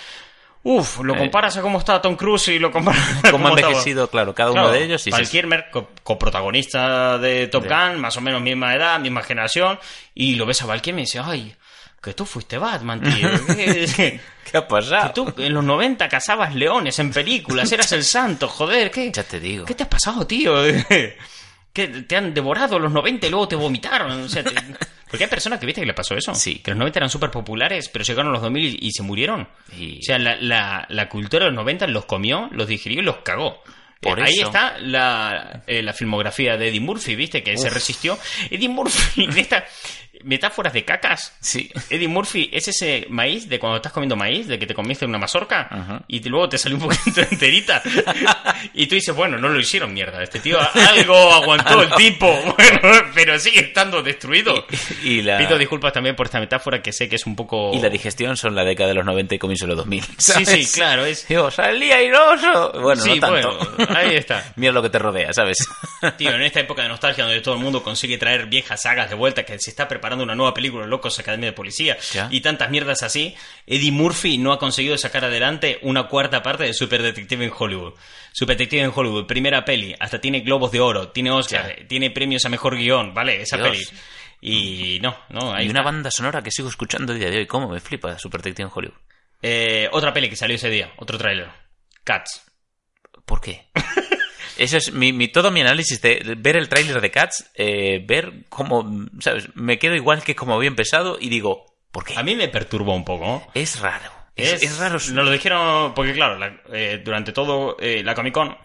Uf, 0.67 1.01
lo 1.01 1.15
Eh. 1.15 1.19
comparas 1.19 1.57
a 1.59 1.63
cómo 1.63 1.79
está 1.79 2.01
Tom 2.01 2.17
Cruise 2.17 2.49
y 2.49 2.59
lo 2.59 2.71
comparas 2.73 3.03
a 3.19 3.21
Como 3.31 3.45
cómo 3.45 3.49
estaba- 3.57 3.69
envejecido, 3.73 4.09
claro, 4.09 4.35
cada 4.35 4.51
uno 4.51 4.71
de 4.71 4.83
ellos. 4.85 5.07
Y 5.07 5.13
se- 5.13 5.45
co- 5.71 5.91
coprotagonista 6.03 7.19
de 7.19 7.49
Top 7.49 7.65
Gun, 7.67 8.01
más 8.01 8.17
o 8.17 8.21
menos 8.21 8.41
misma 8.41 8.75
edad, 8.75 8.99
misma 8.99 9.23
generación, 9.23 9.79
y 10.15 10.35
lo 10.37 10.47
ves 10.47 10.63
a 10.63 10.67
Val 10.67 10.81
Kilmer 10.83 11.03
y 11.03 11.05
dices, 11.05 11.23
ay, 11.25 11.55
que 12.03 12.15
tú 12.15 12.25
fuiste 12.27 12.59
Batman, 12.59 13.01
tío. 13.01 13.29
que, 13.57 14.21
¿Qué 14.51 14.57
ha 14.57 14.61
que 14.63 14.67
pasado? 14.67 15.13
tú 15.13 15.35
en 15.39 15.53
los 15.55 15.65
90 15.65 16.09
cazabas 16.09 16.55
leones 16.55 16.99
en 16.99 17.13
películas, 17.13 17.71
eras 17.73 17.93
el 17.93 18.05
santo, 18.05 18.49
joder, 18.49 18.91
¿qué, 18.91 19.11
Ya 19.13 19.23
te 19.23 19.41
digo. 19.41 19.65
¿qué 19.67 19.75
te 19.75 19.83
ha 19.85 19.89
pasado, 19.91 20.27
tío? 20.27 20.55
Que 21.75 21.89
te 21.89 22.17
han 22.17 22.33
devorado 22.33 22.79
los 22.79 22.91
90 22.91 23.27
y 23.27 23.31
luego 23.31 23.47
te 23.49 23.57
vomitaron. 23.57 24.13
O 24.23 24.29
sea, 24.31 24.43
te- 24.43 24.55
Porque 25.11 25.25
hay 25.25 25.31
personas 25.31 25.61
que 25.61 25.67
viste 25.67 25.81
que 25.83 25.87
le 25.87 25.95
pasó 25.95 26.17
eso. 26.17 26.35
Sí. 26.35 26.57
Que 26.61 26.71
los 26.71 26.79
90 26.79 26.99
eran 27.01 27.11
súper 27.11 27.31
populares, 27.31 27.89
pero 27.89 28.05
llegaron 28.05 28.33
los 28.33 28.41
2000 28.43 28.65
y, 28.83 28.89
y 28.89 28.91
se 28.93 29.03
murieron. 29.03 29.43
O 29.43 30.03
sea, 30.03 30.19
la, 30.19 30.37
la, 30.37 30.87
la 30.89 31.09
cultura 31.09 31.45
de 31.45 31.51
los 31.51 31.57
90 31.57 31.87
los 31.89 32.07
comió, 32.07 32.49
los 32.53 32.67
digirió 32.67 33.01
y 33.01 33.05
los 33.05 33.19
cagó. 33.19 33.63
Por 34.01 34.21
Ahí 34.23 34.35
eso. 34.35 34.47
está 34.47 34.77
la, 34.81 35.63
eh, 35.67 35.83
la 35.83 35.93
filmografía 35.95 36.57
de 36.57 36.69
Eddie 36.69 36.81
Murphy, 36.81 37.15
¿viste? 37.17 37.43
Que 37.43 37.57
se 37.57 37.71
resistió. 37.71 38.19
Eddie 38.51 38.69
Murphy, 38.69 39.27
de 39.33 39.41
estas 39.41 39.65
metáforas 40.25 40.73
de 40.73 40.85
cacas. 40.85 41.35
Sí. 41.41 41.71
Eddie 41.91 42.09
Murphy 42.09 42.51
es 42.53 42.69
ese 42.69 43.07
maíz 43.11 43.49
de 43.49 43.59
cuando 43.59 43.77
estás 43.77 43.93
comiendo 43.93 44.17
maíz, 44.17 44.47
de 44.49 44.59
que 44.59 44.67
te 44.67 44.75
comiste 44.75 45.05
una 45.05 45.19
mazorca 45.19 45.69
Ajá. 45.71 46.03
y 46.09 46.21
luego 46.29 46.49
te 46.49 46.59
salió 46.59 46.79
un 46.79 46.85
poquito 46.85 47.21
enterita. 47.31 47.83
y 48.73 48.87
tú 48.87 48.95
dices, 48.95 49.15
bueno, 49.15 49.39
no 49.39 49.49
lo 49.49 49.59
hicieron 49.61 49.93
mierda. 49.93 50.23
Este 50.23 50.41
tío 50.41 50.59
algo 50.61 51.33
aguantó 51.33 51.83
el 51.83 51.91
tipo, 51.95 52.27
bueno, 52.57 53.11
pero 53.15 53.39
sigue 53.39 53.61
estando 53.61 54.03
destruido. 54.03 54.67
Y 55.03 55.23
la, 55.23 55.39
Pido 55.39 55.59
disculpas 55.59 55.93
también 55.93 56.17
por 56.17 56.27
esta 56.27 56.41
metáfora 56.41 56.83
que 56.83 56.93
sé 56.93 57.09
que 57.09 57.17
es 57.17 57.27
un 57.27 57.37
poco. 57.37 57.73
y 57.75 57.81
la 57.81 57.89
digestión 57.91 58.37
son 58.37 58.55
la 58.55 58.65
década 58.65 58.89
de 58.89 58.95
los 58.95 59.05
90 59.05 59.35
y 59.35 59.39
comienzo 59.39 59.65
de 59.67 59.69
los 59.69 59.79
2000. 59.79 60.03
Sí, 60.03 60.09
¿sabes? 60.19 60.49
sí, 60.49 60.67
claro, 60.75 61.05
es. 61.05 61.27
Digo, 61.29 61.51
salí 61.51 61.91
airoso. 61.93 62.73
Bueno, 62.81 63.03
sí, 63.03 63.21
no 63.21 63.21
tanto. 63.21 63.59
bueno, 63.77 63.97
ahí 63.97 64.17
está. 64.17 64.53
Mira 64.57 64.73
lo 64.73 64.83
que 64.83 64.91
te 64.91 64.99
rodea, 64.99 65.33
¿sabes? 65.33 65.59
Tío, 66.17 66.31
en 66.31 66.43
esta 66.43 66.61
época 66.61 66.83
de 66.83 66.89
nostalgia 66.89 67.25
donde 67.25 67.41
todo 67.41 67.55
el 67.55 67.61
mundo 67.61 67.83
consigue 67.83 68.19
traer 68.19 68.47
viejas 68.47 68.83
sagas 68.83 69.09
de 69.11 69.17
vuelta, 69.17 69.45
que 69.45 69.59
se 69.59 69.71
está 69.71 69.89
preparando 69.89 70.14
una 70.23 70.37
nueva 70.37 70.55
película, 70.55 70.87
Locos 70.87 71.19
Academia 71.19 71.49
de 71.51 71.53
Policía, 71.53 71.97
Ya. 72.13 72.29
y 72.31 72.41
tantas 72.41 72.71
mierdas 72.71 73.03
así, 73.03 73.35
Eddie 73.67 73.91
Murphy 73.91 74.39
no 74.39 74.53
ha 74.53 74.59
conseguido 74.61 74.97
sacar 74.97 75.25
adelante 75.25 75.79
una 75.83 76.07
cuarta 76.07 76.43
parte 76.43 76.63
de 76.65 76.75
Super 76.75 77.03
Detective 77.03 77.45
en 77.45 77.53
Hollywood. 77.57 77.95
Super 78.33 78.57
Detective 78.57 78.83
en 78.83 78.93
Hollywood, 78.95 79.27
primera 79.27 79.65
peli, 79.65 79.95
hasta 79.99 80.21
tiene 80.21 80.41
Globos 80.41 80.71
de 80.71 80.81
Oro, 80.81 81.09
tiene 81.09 81.31
Oscar, 81.33 81.75
tiene 81.89 82.11
premios 82.11 82.45
a 82.45 82.49
Mejor 82.49 82.77
Guión, 82.77 83.15
¿vale? 83.15 83.43
Esa 83.43 83.57
Dios. 83.57 83.69
peli. 83.71 83.85
Y 84.41 85.01
no, 85.01 85.17
no, 85.31 85.55
ahí 85.55 85.67
y 85.67 85.71
una 85.71 85.81
banda 85.83 86.11
sonora 86.11 86.43
que 86.43 86.51
sigo 86.51 86.69
escuchando 86.69 87.13
a 87.15 87.17
día 87.17 87.31
de 87.31 87.39
hoy. 87.39 87.47
¿Cómo 87.47 87.69
me 87.69 87.81
flipa 87.81 88.19
Super 88.19 88.43
Detective 88.43 88.69
en 88.69 88.73
Hollywood? 88.75 88.99
Eh, 89.41 89.89
otra 89.93 90.13
peli 90.13 90.29
que 90.29 90.37
salió 90.37 90.57
ese 90.57 90.69
día, 90.69 90.93
otro 90.99 91.17
tráiler. 91.17 91.49
Cats. 92.05 92.45
¿Por 93.25 93.41
qué? 93.41 93.69
Eso 94.59 94.77
es 94.77 94.93
mi, 94.93 95.13
mi- 95.13 95.29
todo 95.29 95.51
mi 95.51 95.61
análisis 95.61 96.01
de 96.01 96.35
ver 96.39 96.57
el 96.57 96.69
tráiler 96.69 97.01
de 97.01 97.11
Cats, 97.11 97.51
eh, 97.55 98.05
ver 98.07 98.33
cómo, 98.49 99.09
¿sabes? 99.21 99.49
Me 99.55 99.79
quedo 99.79 99.95
igual 99.95 100.23
que 100.23 100.35
como 100.37 100.55
había 100.55 100.69
empezado 100.69 101.19
y 101.21 101.29
digo, 101.29 101.67
¿por 101.91 102.05
qué? 102.05 102.15
A 102.17 102.23
mí 102.23 102.37
me 102.37 102.49
perturbó 102.49 102.95
un 102.95 103.05
poco. 103.05 103.47
Es 103.55 103.81
raro. 103.81 104.11
Es, 104.37 104.63
es 104.63 104.79
raro. 104.79 104.95
Nos 104.95 105.11
lo 105.11 105.31
dijeron, 105.31 105.95
porque 105.95 106.13
claro, 106.13 106.39
la- 106.39 106.61
eh, 106.73 107.01
durante 107.05 107.33
todo 107.33 107.77
eh, 107.81 108.03
la 108.05 108.15
Comic 108.15 108.35
Con, 108.35 108.57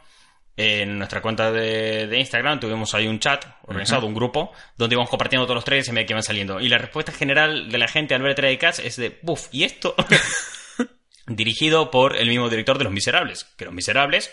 en 0.57 0.97
nuestra 0.97 1.21
cuenta 1.21 1.51
de, 1.51 2.05
de 2.07 2.19
Instagram 2.19 2.59
tuvimos 2.59 2.93
ahí 2.93 3.07
un 3.07 3.19
chat 3.19 3.45
organizado, 3.63 4.05
un 4.05 4.13
grupo, 4.13 4.51
donde 4.77 4.93
íbamos 4.95 5.09
compartiendo 5.09 5.45
todos 5.45 5.55
los 5.55 5.63
trailers 5.65 5.87
y 5.87 5.91
medida 5.93 6.05
que 6.07 6.13
iban 6.13 6.23
saliendo. 6.23 6.59
Y 6.59 6.67
la 6.69 6.77
respuesta 6.77 7.11
general 7.11 7.69
de 7.71 7.77
la 7.77 7.87
gente 7.87 8.13
al 8.13 8.21
ver 8.21 8.31
el 8.31 8.35
trailer 8.35 8.59
de 8.59 8.65
Cats 8.65 8.79
es 8.79 8.95
de, 8.97 9.17
buf, 9.21 9.47
¿y 9.51 9.63
esto? 9.63 9.95
Dirigido 11.27 11.91
por 11.91 12.15
el 12.15 12.27
mismo 12.27 12.49
director 12.49 12.77
de 12.77 12.83
Los 12.85 12.93
Miserables, 12.93 13.43
que 13.57 13.65
Los 13.65 13.73
Miserables 13.73 14.31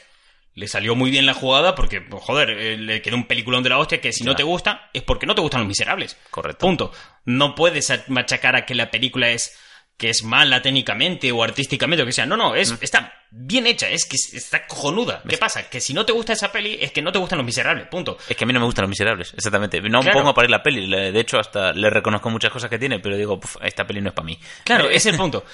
le 0.57 0.67
salió 0.67 0.97
muy 0.97 1.11
bien 1.13 1.25
la 1.27 1.35
jugada 1.35 1.75
porque, 1.77 2.01
pues, 2.01 2.21
joder, 2.23 2.51
eh, 2.51 2.77
le 2.77 3.01
quedó 3.03 3.15
un 3.15 3.29
peliculón 3.29 3.63
de 3.63 3.69
la 3.69 3.79
hostia 3.79 4.01
que 4.01 4.13
si 4.13 4.25
no 4.25 4.35
te 4.35 4.43
gusta 4.43 4.91
es 4.93 5.03
porque 5.03 5.27
no 5.27 5.35
te 5.37 5.43
gustan 5.43 5.61
Los 5.61 5.69
Miserables. 5.69 6.17
Correcto. 6.31 6.67
Punto. 6.67 6.93
No 7.25 7.55
puedes 7.55 7.93
machacar 8.09 8.57
a 8.57 8.67
que 8.67 8.75
la 8.75 8.91
película 8.91 9.29
es 9.31 9.57
que 9.99 10.11
es 10.11 10.23
mala 10.25 10.61
técnicamente 10.61 11.33
o 11.33 11.43
artísticamente 11.43 12.03
o 12.03 12.07
que 12.07 12.13
sea. 12.13 12.27
No, 12.27 12.37
no, 12.37 12.55
es, 12.55 12.75
está 12.83 13.15
bien 13.31 13.67
hecha, 13.67 13.89
es 13.89 14.05
que 14.05 14.17
es- 14.17 14.35
está 14.35 14.67
cojonuda. 14.67 15.23
¿Qué 15.27 15.39
pasa? 15.39 15.71
Que 15.71 15.81
si 15.81 15.95
no 15.95 16.05
te 16.05 16.13
gusta 16.13 16.35
esa 16.35 16.53
peli 16.53 16.77
es 16.81 16.93
que 16.93 17.01
no 17.01 17.13
te 17.13 17.19
gustan 17.19 17.39
los 17.39 17.47
miserables, 17.47 17.87
punto. 17.89 18.19
Es 18.29 18.37
que 18.37 18.45
a 18.45 18.47
mí 18.47 18.53
no 18.53 18.61
me 18.61 18.67
gustan 18.67 18.83
los 18.83 18.91
miserables, 18.91 19.33
exactamente. 19.35 19.81
No 19.81 19.99
me 20.01 20.05
Claro. 20.05 20.19
pongo 20.19 20.31
a 20.31 20.35
parir 20.35 20.51
la 20.51 20.63
peli. 20.63 20.87
De 20.91 21.19
hecho, 21.21 21.39
hasta 21.39 21.73
le 21.73 21.89
reconozco 21.89 22.29
muchas 22.29 22.51
cosas 22.51 22.69
que 22.69 22.79
tiene, 22.79 22.99
pero 23.01 23.17
digo, 23.17 23.41
"Puf, 23.41 23.57
esta 23.63 23.87
peli 23.87 24.03
no 24.03 24.09
es 24.11 24.15
para 24.15 24.27
mí. 24.27 24.39
Claro, 24.65 24.89
es 24.91 25.07
el 25.07 25.17
punto. 25.17 25.45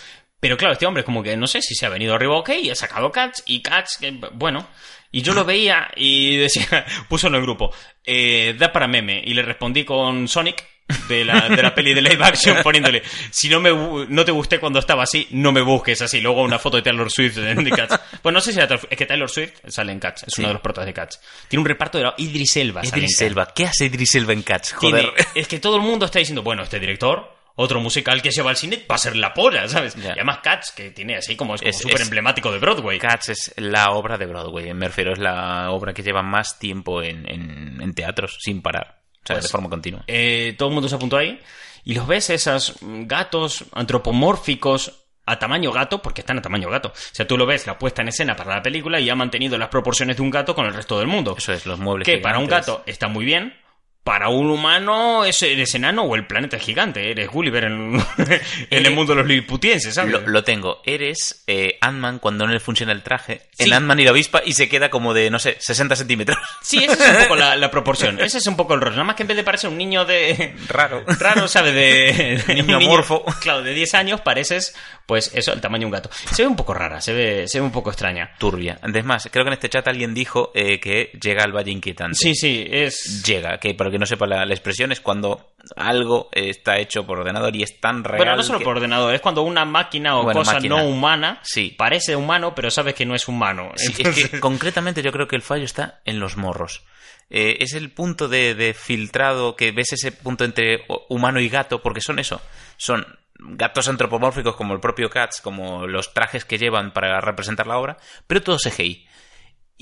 Pero 0.43 0.57
claro, 0.57 0.73
este 0.73 0.87
hombre 0.87 1.05
como 1.05 1.23
que 1.23 1.37
no 1.37 1.47
sé 1.47 1.63
si 1.63 1.77
se 1.77 1.87
ha 1.87 1.89
venido 1.89 2.15
arriba 2.17 2.37
ok 2.37 2.51
y 2.61 2.71
ha 2.71 2.75
sacado 2.75 3.13
Cats 3.13 3.45
y 3.47 3.63
Cats, 3.63 3.97
que, 3.99 4.11
bueno. 4.33 4.67
Y 5.13 5.23
yo 5.23 5.35
lo 5.35 5.45
veía 5.45 5.89
y 5.95 6.37
decía, 6.39 6.85
puso 7.09 7.29
en 7.29 7.37
el 7.37 7.43
grupo, 7.43 7.73
eh, 8.05 8.57
da 8.59 8.73
para 8.73 8.89
meme. 8.89 9.23
Y 9.25 9.35
le 9.35 9.43
respondí 9.43 9.85
con 9.85 10.27
Sonic. 10.27 10.65
de 11.09 11.25
la, 11.25 11.49
de 11.49 11.63
la 11.63 11.73
peli 11.75 11.95
de 11.95 12.03
live 12.03 12.23
action 12.25 12.57
poniéndole, 12.63 13.03
si 13.31 13.49
no, 13.49 13.61
me, 13.61 13.71
no 14.09 14.25
te 14.25 14.33
gusté 14.33 14.59
cuando 14.59 14.79
estaba 14.81 15.05
así, 15.05 15.27
no 15.31 15.53
me 15.53 15.63
busques 15.63 16.03
así. 16.03 16.21
Luego 16.21 16.43
una 16.43 16.59
foto 16.59 16.77
de 16.77 16.83
Taylor 16.83 17.09
Swift 17.11 17.39
en 17.39 17.65
Cats. 17.71 17.99
Pues 18.21 18.33
no 18.33 18.41
sé 18.41 18.53
si 18.53 18.59
era 18.59 18.75
es 18.91 18.99
que 18.99 19.07
Taylor 19.07 19.31
Swift 19.31 19.53
sale 19.69 19.93
en 19.93 20.01
Cats, 20.01 20.25
es 20.25 20.35
Sí. 20.35 20.41
uno 20.43 20.49
de 20.49 20.55
los 20.55 20.63
protas 20.63 20.85
de 20.85 20.93
Cats. 20.93 21.21
Tiene 21.49 21.61
un 21.61 21.69
reparto 21.69 21.99
de 21.99 22.05
la- 22.05 22.15
Idris 22.19 22.57
Elba. 22.57 22.85
Idris. 22.85 23.21
Elba. 23.23 23.47
¿Qué 23.55 23.65
hace 23.67 23.85
Idris 23.87 24.17
Elba 24.17 24.33
en 24.33 24.43
Cats? 24.43 24.75
Tiene- 24.81 25.03
Joder. 25.05 25.27
es 25.37 25.47
que 25.47 25.61
todo 25.61 25.77
el 25.77 25.83
mundo 25.83 26.05
está 26.07 26.19
diciendo, 26.19 26.43
bueno, 26.43 26.63
este 26.65 26.81
director, 26.81 27.33
otro 27.57 27.81
musical 27.81 28.23
que 28.23 28.33
se 28.33 28.43
va 28.43 28.51
al 28.51 28.57
cine, 28.57 28.85
va 28.91 28.95
a 28.95 28.99
ser 28.99 29.17
la 29.17 29.35
polla, 29.35 29.69
¿sabes? 29.69 29.97
Y 29.97 30.07
además 30.07 30.39
Cats, 30.43 30.73
que 30.73 30.91
tiene 30.91 31.17
así 31.17 31.37
como 31.37 31.55
es 31.55 31.79
súper 31.79 32.01
emblemático 32.03 32.51
de 32.51 32.59
Broadway. 32.59 32.99
Cats 32.99 33.29
es 33.29 33.55
la 33.57 33.91
obra 33.91 34.17
de 34.19 34.27
Broadway. 34.27 34.73
Me 34.75 34.87
refiero, 34.89 35.13
es 35.13 35.19
la 35.19 35.71
obra 35.71 35.93
que 35.93 36.03
lleva 36.03 36.23
más 36.23 36.59
tiempo 36.59 37.03
en, 37.03 37.29
en- 37.29 37.81
en 37.83 37.95
teatros, 37.95 38.39
sin 38.41 38.63
parar. 38.63 39.01
O 39.23 39.27
sea, 39.27 39.37
Pues, 39.37 39.45
de 39.45 39.49
forma 39.51 39.69
continua. 39.69 40.03
Eh, 40.07 40.55
todo 40.59 40.69
el 40.71 40.75
mundo 40.75 40.89
se 40.89 40.95
apuntó 40.97 41.17
ahí 41.17 41.39
y 41.85 41.95
los 41.95 42.07
ves 42.07 42.31
esos 42.31 42.77
gatos 42.81 43.65
antropomórficos 43.73 44.99
a 45.25 45.39
tamaño 45.39 45.71
gato, 45.71 46.03
porque 46.03 46.21
están 46.23 46.39
a 46.39 46.43
tamaño 46.43 46.69
gato. 46.69 46.89
O 46.89 46.93
sea, 47.13 47.27
tú 47.27 47.37
lo 47.39 47.47
ves, 47.47 47.67
la 47.69 47.79
puesta 47.79 48.03
en 48.03 48.09
escena 48.09 48.35
para 48.35 48.57
la 48.57 48.63
película 48.63 48.99
y 48.99 49.09
ha 49.09 49.15
mantenido 49.15 49.57
las 49.57 49.69
proporciones 49.69 50.17
de 50.17 50.23
un 50.23 50.31
gato 50.31 50.55
con 50.55 50.67
el 50.67 50.75
resto 50.75 50.99
del 50.99 51.07
mundo. 51.07 51.37
Eso 51.39 51.53
es, 51.53 51.65
los 51.67 51.79
muebles. 51.79 52.07
que 52.07 52.19
para 52.19 52.39
un 52.39 52.47
gato 52.47 52.83
está 52.87 53.07
muy 53.09 53.25
bien. 53.25 53.55
Para 54.05 54.29
un 54.31 54.51
humano 54.51 55.25
es- 55.25 55.43
eres 55.45 55.75
enano 55.77 56.03
o 56.03 56.17
el 56.17 56.27
planeta 56.27 56.57
es 56.57 56.63
gigante. 56.65 57.11
Eres 57.11 57.29
Gulliver 57.29 57.65
en, 57.65 58.03
en 58.71 58.87
el 58.87 58.93
mundo 58.95 59.13
de 59.15 59.21
los 59.21 59.29
liliputienses, 59.29 59.95
¿sabes? 59.95 60.11
Lo, 60.13 60.21
lo 60.27 60.43
tengo. 60.43 60.83
Eres 60.85 61.45
eh, 61.47 61.79
Ant-Man 61.81 62.19
cuando 62.19 62.45
no 62.47 62.53
le 62.53 62.59
funciona 62.59 62.91
el 62.93 63.03
traje. 63.03 63.43
Sí. 63.53 63.65
En 63.67 63.73
Ant-Man 63.75 64.01
y 64.01 64.05
la 64.05 64.11
avispa 64.11 64.43
y 64.45 64.55
se 64.55 64.69
queda 64.69 64.91
como 64.91 65.15
de, 65.15 65.31
no 65.31 65.39
sé, 65.39 65.57
60 65.61 65.95
centímetros. 65.95 66.37
Sí, 66.63 66.83
esa 66.83 66.93
es 66.95 67.17
un 67.17 67.23
poco 67.25 67.37
la, 67.37 67.55
la 67.57 67.71
proporción. 67.71 68.19
Ese 68.21 68.39
es 68.39 68.47
un 68.49 68.57
poco 68.57 68.75
el 68.75 68.81
rollo. 68.81 68.93
Nada 68.97 69.05
más 69.05 69.15
que 69.17 69.23
en 69.23 69.29
vez 69.29 69.37
de 69.37 69.45
parecer 69.45 69.71
un 69.71 69.79
niño 69.79 70.05
de... 70.05 70.55
Raro. 70.69 71.05
Raro, 71.07 71.47
¿sabes? 71.47 71.73
De, 71.75 72.43
de 72.47 72.55
Niño 72.63 72.79
amorfo. 72.79 73.25
Claro, 73.41 73.63
de 73.63 73.73
10 73.73 73.95
años 73.95 74.21
pareces, 74.21 74.75
pues 75.07 75.31
eso, 75.35 75.53
el 75.53 75.61
tamaño 75.61 75.83
de 75.83 75.87
un 75.87 75.93
gato. 75.93 76.11
Se 76.33 76.43
ve 76.43 76.49
un 76.49 76.57
poco 76.57 76.75
rara, 76.75 77.01
se 77.01 77.13
ve, 77.13 77.47
se 77.47 77.61
ve 77.61 77.65
un 77.67 77.73
poco 77.73 77.91
extraña. 77.91 78.33
Turbia. 78.39 78.79
Además, 78.83 79.29
creo 79.31 79.45
que 79.45 79.49
en 79.51 79.55
este 79.55 79.69
chat 79.69 79.87
alguien 79.87 80.13
dijo 80.13 80.51
eh, 80.57 80.81
que 80.81 81.13
llega 81.23 81.45
al 81.45 81.53
Valle 81.55 81.71
Inquietante. 81.71 82.17
Sí, 82.19 82.35
sí, 82.35 82.67
es... 82.69 83.23
Llega, 83.25 83.59
que 83.59 83.75
para 83.75 83.92
que 83.93 83.99
no 83.99 84.07
sepa 84.07 84.27
la, 84.27 84.45
la 84.45 84.55
expresión 84.55 84.91
es 84.91 85.01
cuando 85.01 85.53
algo 85.77 86.29
está 86.33 86.79
hecho 86.79 87.07
por 87.07 87.21
ordenador 87.21 87.55
y 87.55 87.63
es 87.63 87.81
tan 87.81 88.03
real. 88.03 88.19
Bueno, 88.19 88.37
no 88.37 88.43
solo 88.43 88.59
que- 88.59 88.65
por 88.65 88.77
ordenador, 88.77 89.15
es 89.15 89.21
cuando 89.21 89.43
una 89.43 89.65
máquina 89.65 90.17
o 90.19 90.25
Bueno, 90.25 90.41
cosa 90.41 90.55
máquina. 90.55 90.77
no 90.79 90.85
humana 90.89 91.39
Sí. 91.45 91.75
parece 91.79 92.17
humano, 92.17 92.55
pero 92.55 92.71
sabes 92.71 92.95
que 92.95 93.07
no 93.07 93.15
es 93.15 93.29
humano. 93.29 93.71
Sí, 93.77 93.93
Entonces- 93.99 94.25
es 94.25 94.31
que 94.31 94.41
concretamente 94.41 95.03
yo 95.03 95.13
creo 95.13 95.29
que 95.29 95.37
el 95.37 95.43
fallo 95.43 95.65
está 95.65 96.01
en 96.05 96.19
los 96.19 96.37
morros. 96.37 96.83
Eh, 97.31 97.59
es 97.61 97.73
el 97.75 97.91
punto 97.91 98.29
de, 98.29 98.55
de 98.55 98.75
filtrado 98.75 99.57
que 99.57 99.71
ves 99.73 99.93
ese 99.93 100.13
punto 100.13 100.45
entre 100.45 100.85
humano 101.09 101.41
y 101.41 101.49
gato, 101.49 101.81
porque 101.81 102.01
son 102.01 102.19
eso. 102.19 102.43
Son 102.77 103.07
gatos 103.39 103.89
antropomórficos 103.89 104.55
como 104.55 104.75
el 104.75 104.81
propio 104.81 105.09
Cats, 105.11 105.41
como 105.41 105.87
los 105.87 106.13
trajes 106.15 106.45
que 106.45 106.59
llevan 106.59 106.93
para 106.93 107.21
representar 107.21 107.67
la 107.67 107.79
obra, 107.79 107.97
pero 108.27 108.43
todo 108.43 108.59
CGI. 108.59 109.07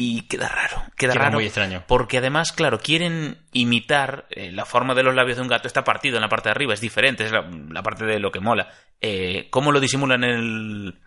Y 0.03 0.23
queda 0.29 0.49
raro, 0.49 0.83
queda, 0.97 1.13
Queda 1.13 1.25
raro. 1.25 1.35
muy 1.35 1.45
extraño. 1.45 1.85
Porque 1.87 2.17
además, 2.19 2.53
claro, 2.53 2.79
quieren 2.81 3.37
imitar 3.53 4.27
eh, 4.31 4.51
la 4.51 4.65
forma 4.65 4.95
de 4.95 5.03
los 5.03 5.15
labios 5.15 5.37
de 5.37 5.43
un 5.43 5.49
gato. 5.49 5.67
Está 5.69 5.85
partido 5.85 6.17
en 6.17 6.23
la 6.23 6.31
parte 6.31 6.49
de 6.49 6.53
arriba, 6.53 6.73
es 6.73 6.81
diferente, 6.81 7.25
es 7.27 7.33
la, 7.33 7.43
la 7.71 7.83
parte 7.83 8.07
de 8.07 8.19
lo 8.19 8.33
que 8.33 8.41
mola. 8.41 8.71
Eh, 9.03 9.49
¿Cómo 9.51 9.73
lo 9.73 9.79
disimulan 9.81 10.25
en, 10.25 10.31
el- 10.31 11.01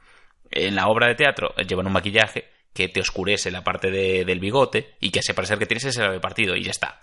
en 0.52 0.76
la 0.76 0.88
obra 0.90 1.08
de 1.08 1.16
teatro? 1.16 1.56
Eh, 1.58 1.66
Llevan 1.66 1.88
un 1.88 1.94
maquillaje 1.94 2.52
que 2.72 2.88
te 2.88 3.00
oscurece 3.02 3.50
la 3.50 3.64
parte 3.64 3.90
de- 3.90 4.26
del 4.26 4.40
bigote 4.40 4.96
y 5.00 5.10
que 5.10 5.20
hace 5.22 5.34
parecer 5.34 5.58
que 5.58 5.66
tienes 5.66 5.86
ese 5.86 6.02
labio 6.04 6.22
partido 6.22 6.56
y 6.56 6.64
ya 6.64 6.70
está. 6.72 7.02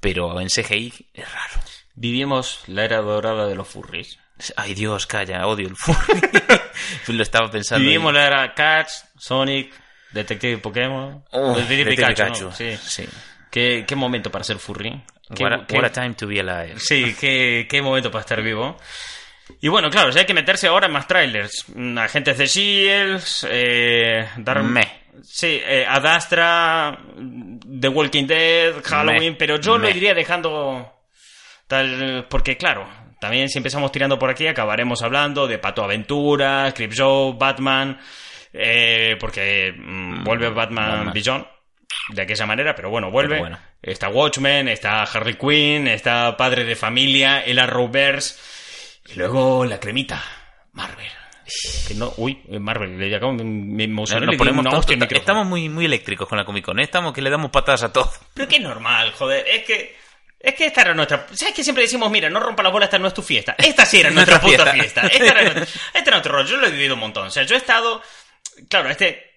Pero 0.00 0.40
en 0.40 0.48
CGI 0.48 1.10
es 1.12 1.30
raro. 1.32 1.60
Vivimos 1.94 2.62
la 2.66 2.84
era 2.86 3.02
dorada 3.02 3.46
de 3.46 3.54
los 3.56 3.68
furries. 3.68 4.18
Ay 4.56 4.72
Dios, 4.72 5.06
calla, 5.06 5.46
odio 5.46 5.68
el 5.68 5.76
furry. 5.76 6.20
lo 7.08 7.22
estaba 7.22 7.50
pensando. 7.50 7.84
y- 7.84 7.88
Vivimos 7.88 8.14
la 8.14 8.26
era 8.26 8.54
Cats, 8.54 9.06
Sonic, 9.18 9.72
Detective 10.16 10.58
Pokémon, 10.58 11.24
Oh, 11.30 11.54
Detective 11.54 11.84
Detective 11.90 12.06
Pikachu, 12.14 12.44
¿no? 12.44 12.50
Pikachu, 12.50 12.52
Sí. 12.52 12.76
sí. 13.04 13.08
¿Qué, 13.50 13.84
qué 13.86 13.94
momento 13.96 14.30
para 14.30 14.44
ser 14.44 14.58
furry. 14.58 15.02
Qué, 15.34 15.42
What 15.44 15.52
a, 15.52 15.66
qué- 15.66 15.76
what 15.76 15.84
a 15.86 15.90
time 15.92 16.14
to 16.14 16.26
be 16.26 16.40
alive. 16.40 16.78
Sí, 16.78 17.14
qué, 17.18 17.66
qué 17.68 17.80
momento 17.82 18.10
para 18.10 18.20
estar 18.20 18.42
vivo. 18.42 18.76
Y 19.60 19.68
bueno, 19.68 19.88
claro, 19.90 20.10
ya 20.10 20.20
hay 20.20 20.26
que 20.26 20.34
meterse 20.34 20.66
ahora 20.66 20.86
en 20.88 20.92
más 20.92 21.06
trailers. 21.06 21.64
Mm, 21.74 21.96
Agentes 21.98 22.36
de 22.38 22.44
S.H.I.E.L.D., 22.44 23.20
eh, 23.50 24.28
Dar- 24.38 24.62
Meh. 24.62 25.02
Sí, 25.22 25.60
eh, 25.64 25.86
Adastra, 25.88 26.98
The 27.80 27.88
Walking 27.88 28.26
Dead, 28.26 28.74
Halloween, 28.84 29.32
Meh. 29.32 29.36
pero 29.38 29.58
yo 29.60 29.78
lo 29.78 29.88
iría 29.88 30.12
dejando 30.14 30.92
tal... 31.66 32.26
Porque 32.28 32.56
claro, 32.56 32.86
también 33.20 33.48
si 33.48 33.58
empezamos 33.58 33.90
tirando 33.92 34.18
por 34.18 34.28
aquí 34.30 34.46
acabaremos 34.46 35.00
hablando 35.02 35.46
de 35.46 35.58
Pato 35.58 35.82
Aventura, 35.82 36.72
Show, 36.90 37.32
Batman, 37.38 37.98
eh, 38.52 39.16
porque 39.18 39.74
mm, 39.76 40.24
vuelve 40.24 40.50
Batman, 40.50 40.90
Batman. 40.90 41.14
Beyond 41.14 41.46
de 42.08 42.22
aquella 42.22 42.46
manera, 42.46 42.74
pero 42.74 42.90
bueno, 42.90 43.10
vuelve. 43.10 43.36
Pero 43.36 43.40
bueno. 43.40 43.58
Está 43.82 44.08
Watchmen, 44.08 44.68
está 44.68 45.02
Harley 45.02 45.34
Quinn, 45.34 45.86
está 45.88 46.36
Padre 46.36 46.64
de 46.64 46.76
Familia, 46.76 47.40
el 47.40 47.58
Arrowverse, 47.58 48.36
y 49.08 49.14
luego 49.14 49.64
la 49.64 49.78
cremita, 49.78 50.22
Marvel. 50.72 51.06
Que 51.86 51.94
no, 51.94 52.12
uy, 52.16 52.42
Marvel, 52.48 52.98
le 52.98 53.14
acabo, 53.14 53.32
me, 53.32 53.84
emocioné, 53.84 54.36
ponemos 54.36 54.66
una 54.66 54.76
hostia 54.76 54.96
micrófono. 54.96 55.20
estamos 55.20 55.46
muy, 55.46 55.68
muy 55.68 55.84
eléctricos 55.84 56.28
con 56.28 56.36
la 56.36 56.44
Comic 56.44 56.64
Con. 56.64 56.80
¿eh? 56.80 56.82
Estamos 56.82 57.12
que 57.12 57.22
le 57.22 57.30
damos 57.30 57.52
patadas 57.52 57.84
a 57.84 57.92
todo. 57.92 58.10
Pero 58.34 58.48
que 58.48 58.56
es 58.56 58.62
normal, 58.62 59.12
joder, 59.12 59.46
es 59.46 59.64
que... 59.64 60.06
Es 60.38 60.54
que 60.54 60.66
esta 60.66 60.82
era 60.82 60.94
nuestra... 60.94 61.26
¿Sabes 61.32 61.54
que 61.54 61.64
siempre 61.64 61.82
decimos, 61.82 62.08
mira, 62.10 62.28
no 62.28 62.38
rompa 62.38 62.62
las 62.62 62.70
bolas, 62.70 62.88
esta 62.88 62.98
no 62.98 63.08
es 63.08 63.14
tu 63.14 63.22
fiesta? 63.22 63.56
Esta 63.58 63.84
sí 63.86 64.00
era 64.00 64.10
nuestra, 64.12 64.40
puta 64.40 64.66
fiesta. 64.66 65.00
fiesta. 65.00 65.24
Esta 65.24 65.40
era, 65.40 65.62
este 65.62 65.98
era 65.98 66.10
nuestro 66.10 66.32
rollo. 66.32 66.48
Yo 66.48 66.56
lo 66.58 66.66
he 66.66 66.70
vivido 66.70 66.94
un 66.94 67.00
montón. 67.00 67.28
O 67.28 67.30
sea, 67.30 67.44
yo 67.44 67.54
he 67.54 67.58
estado... 67.58 68.02
Claro, 68.68 68.88
este... 68.90 69.32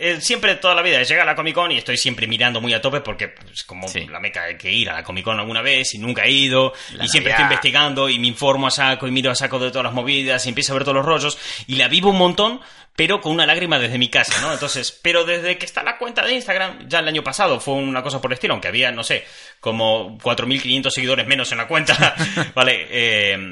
eh, 0.00 0.18
siempre 0.20 0.54
toda 0.56 0.74
la 0.76 0.82
vida 0.82 1.02
llega 1.02 1.22
a 1.22 1.26
la 1.26 1.34
Comic 1.34 1.54
Con 1.54 1.72
y 1.72 1.78
estoy 1.78 1.96
siempre 1.96 2.26
mirando 2.28 2.60
muy 2.60 2.72
a 2.72 2.80
tope 2.80 3.00
porque 3.00 3.34
es 3.52 3.64
como 3.64 3.88
Sí. 3.88 4.06
la 4.06 4.20
meca 4.20 4.44
hay 4.44 4.56
que 4.56 4.70
ir 4.70 4.88
a 4.90 4.92
la 4.94 5.02
Comic 5.02 5.24
Con 5.24 5.38
alguna 5.40 5.60
vez 5.62 5.92
y 5.94 5.98
nunca 5.98 6.24
he 6.24 6.30
ido 6.30 6.72
La 6.94 7.04
y 7.04 7.08
siempre 7.08 7.32
Navidad. 7.32 7.32
estoy 7.32 7.42
investigando 7.44 8.08
y 8.08 8.18
me 8.18 8.28
informo 8.28 8.66
a 8.68 8.70
saco 8.70 9.08
y 9.08 9.10
miro 9.10 9.30
a 9.30 9.34
saco 9.34 9.58
de 9.58 9.70
todas 9.70 9.84
las 9.84 9.92
movidas 9.94 10.44
y 10.46 10.50
empiezo 10.50 10.72
a 10.72 10.74
ver 10.76 10.84
todos 10.84 10.96
los 10.96 11.04
rollos 11.06 11.38
y 11.66 11.74
la 11.76 11.88
vivo 11.88 12.10
un 12.10 12.18
montón 12.18 12.60
pero 12.94 13.20
con 13.20 13.30
una 13.30 13.46
lágrima 13.46 13.78
desde 13.78 13.96
mi 13.96 14.08
casa, 14.08 14.40
¿no? 14.40 14.52
Entonces, 14.52 14.90
pero 15.02 15.24
desde 15.24 15.56
que 15.56 15.64
está 15.66 15.84
la 15.84 15.98
cuenta 15.98 16.24
de 16.24 16.32
Instagram, 16.34 16.88
ya 16.88 16.98
el 16.98 17.06
año 17.06 17.22
pasado 17.22 17.60
fue 17.60 17.74
una 17.74 18.02
cosa 18.02 18.20
por 18.20 18.32
el 18.32 18.34
estilo, 18.34 18.54
aunque 18.54 18.66
había, 18.66 18.90
no 18.90 19.04
sé, 19.04 19.24
como 19.60 20.18
4.500 20.18 20.90
seguidores 20.90 21.24
menos 21.28 21.52
en 21.52 21.58
la 21.58 21.68
cuenta, 21.68 22.16
¿vale? 22.56 22.86
Eh, 22.90 23.50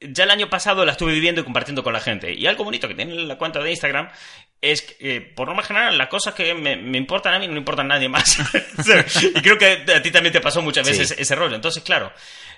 ya 0.00 0.24
el 0.24 0.30
año 0.30 0.48
pasado 0.50 0.84
la 0.84 0.92
estuve 0.92 1.12
viviendo 1.12 1.40
y 1.40 1.44
compartiendo 1.44 1.82
con 1.82 1.92
la 1.92 2.00
gente. 2.00 2.32
Y 2.34 2.46
algo 2.46 2.64
bonito 2.64 2.86
que 2.88 2.94
tiene 2.94 3.14
la 3.14 3.36
cuenta 3.38 3.60
de 3.62 3.70
Instagram 3.70 4.08
es 4.60 4.82
que, 4.82 5.16
eh, 5.16 5.20
por 5.20 5.46
norma 5.48 5.62
general, 5.62 5.96
las 5.98 6.08
cosas 6.08 6.34
que 6.34 6.54
me, 6.54 6.76
me 6.76 6.98
importan 6.98 7.34
a 7.34 7.38
mí 7.38 7.46
no 7.48 7.56
importan 7.56 7.86
a 7.90 7.94
nadie 7.94 8.08
más. 8.08 8.36
y 9.34 9.40
creo 9.42 9.58
que 9.58 9.84
a 9.92 10.02
ti 10.02 10.10
también 10.10 10.32
te 10.32 10.40
pasó 10.40 10.62
muchas 10.62 10.86
veces 10.86 11.08
Sí. 11.08 11.14
ese 11.18 11.34
rollo. 11.34 11.54
Entonces, 11.56 11.82
claro, 11.82 12.12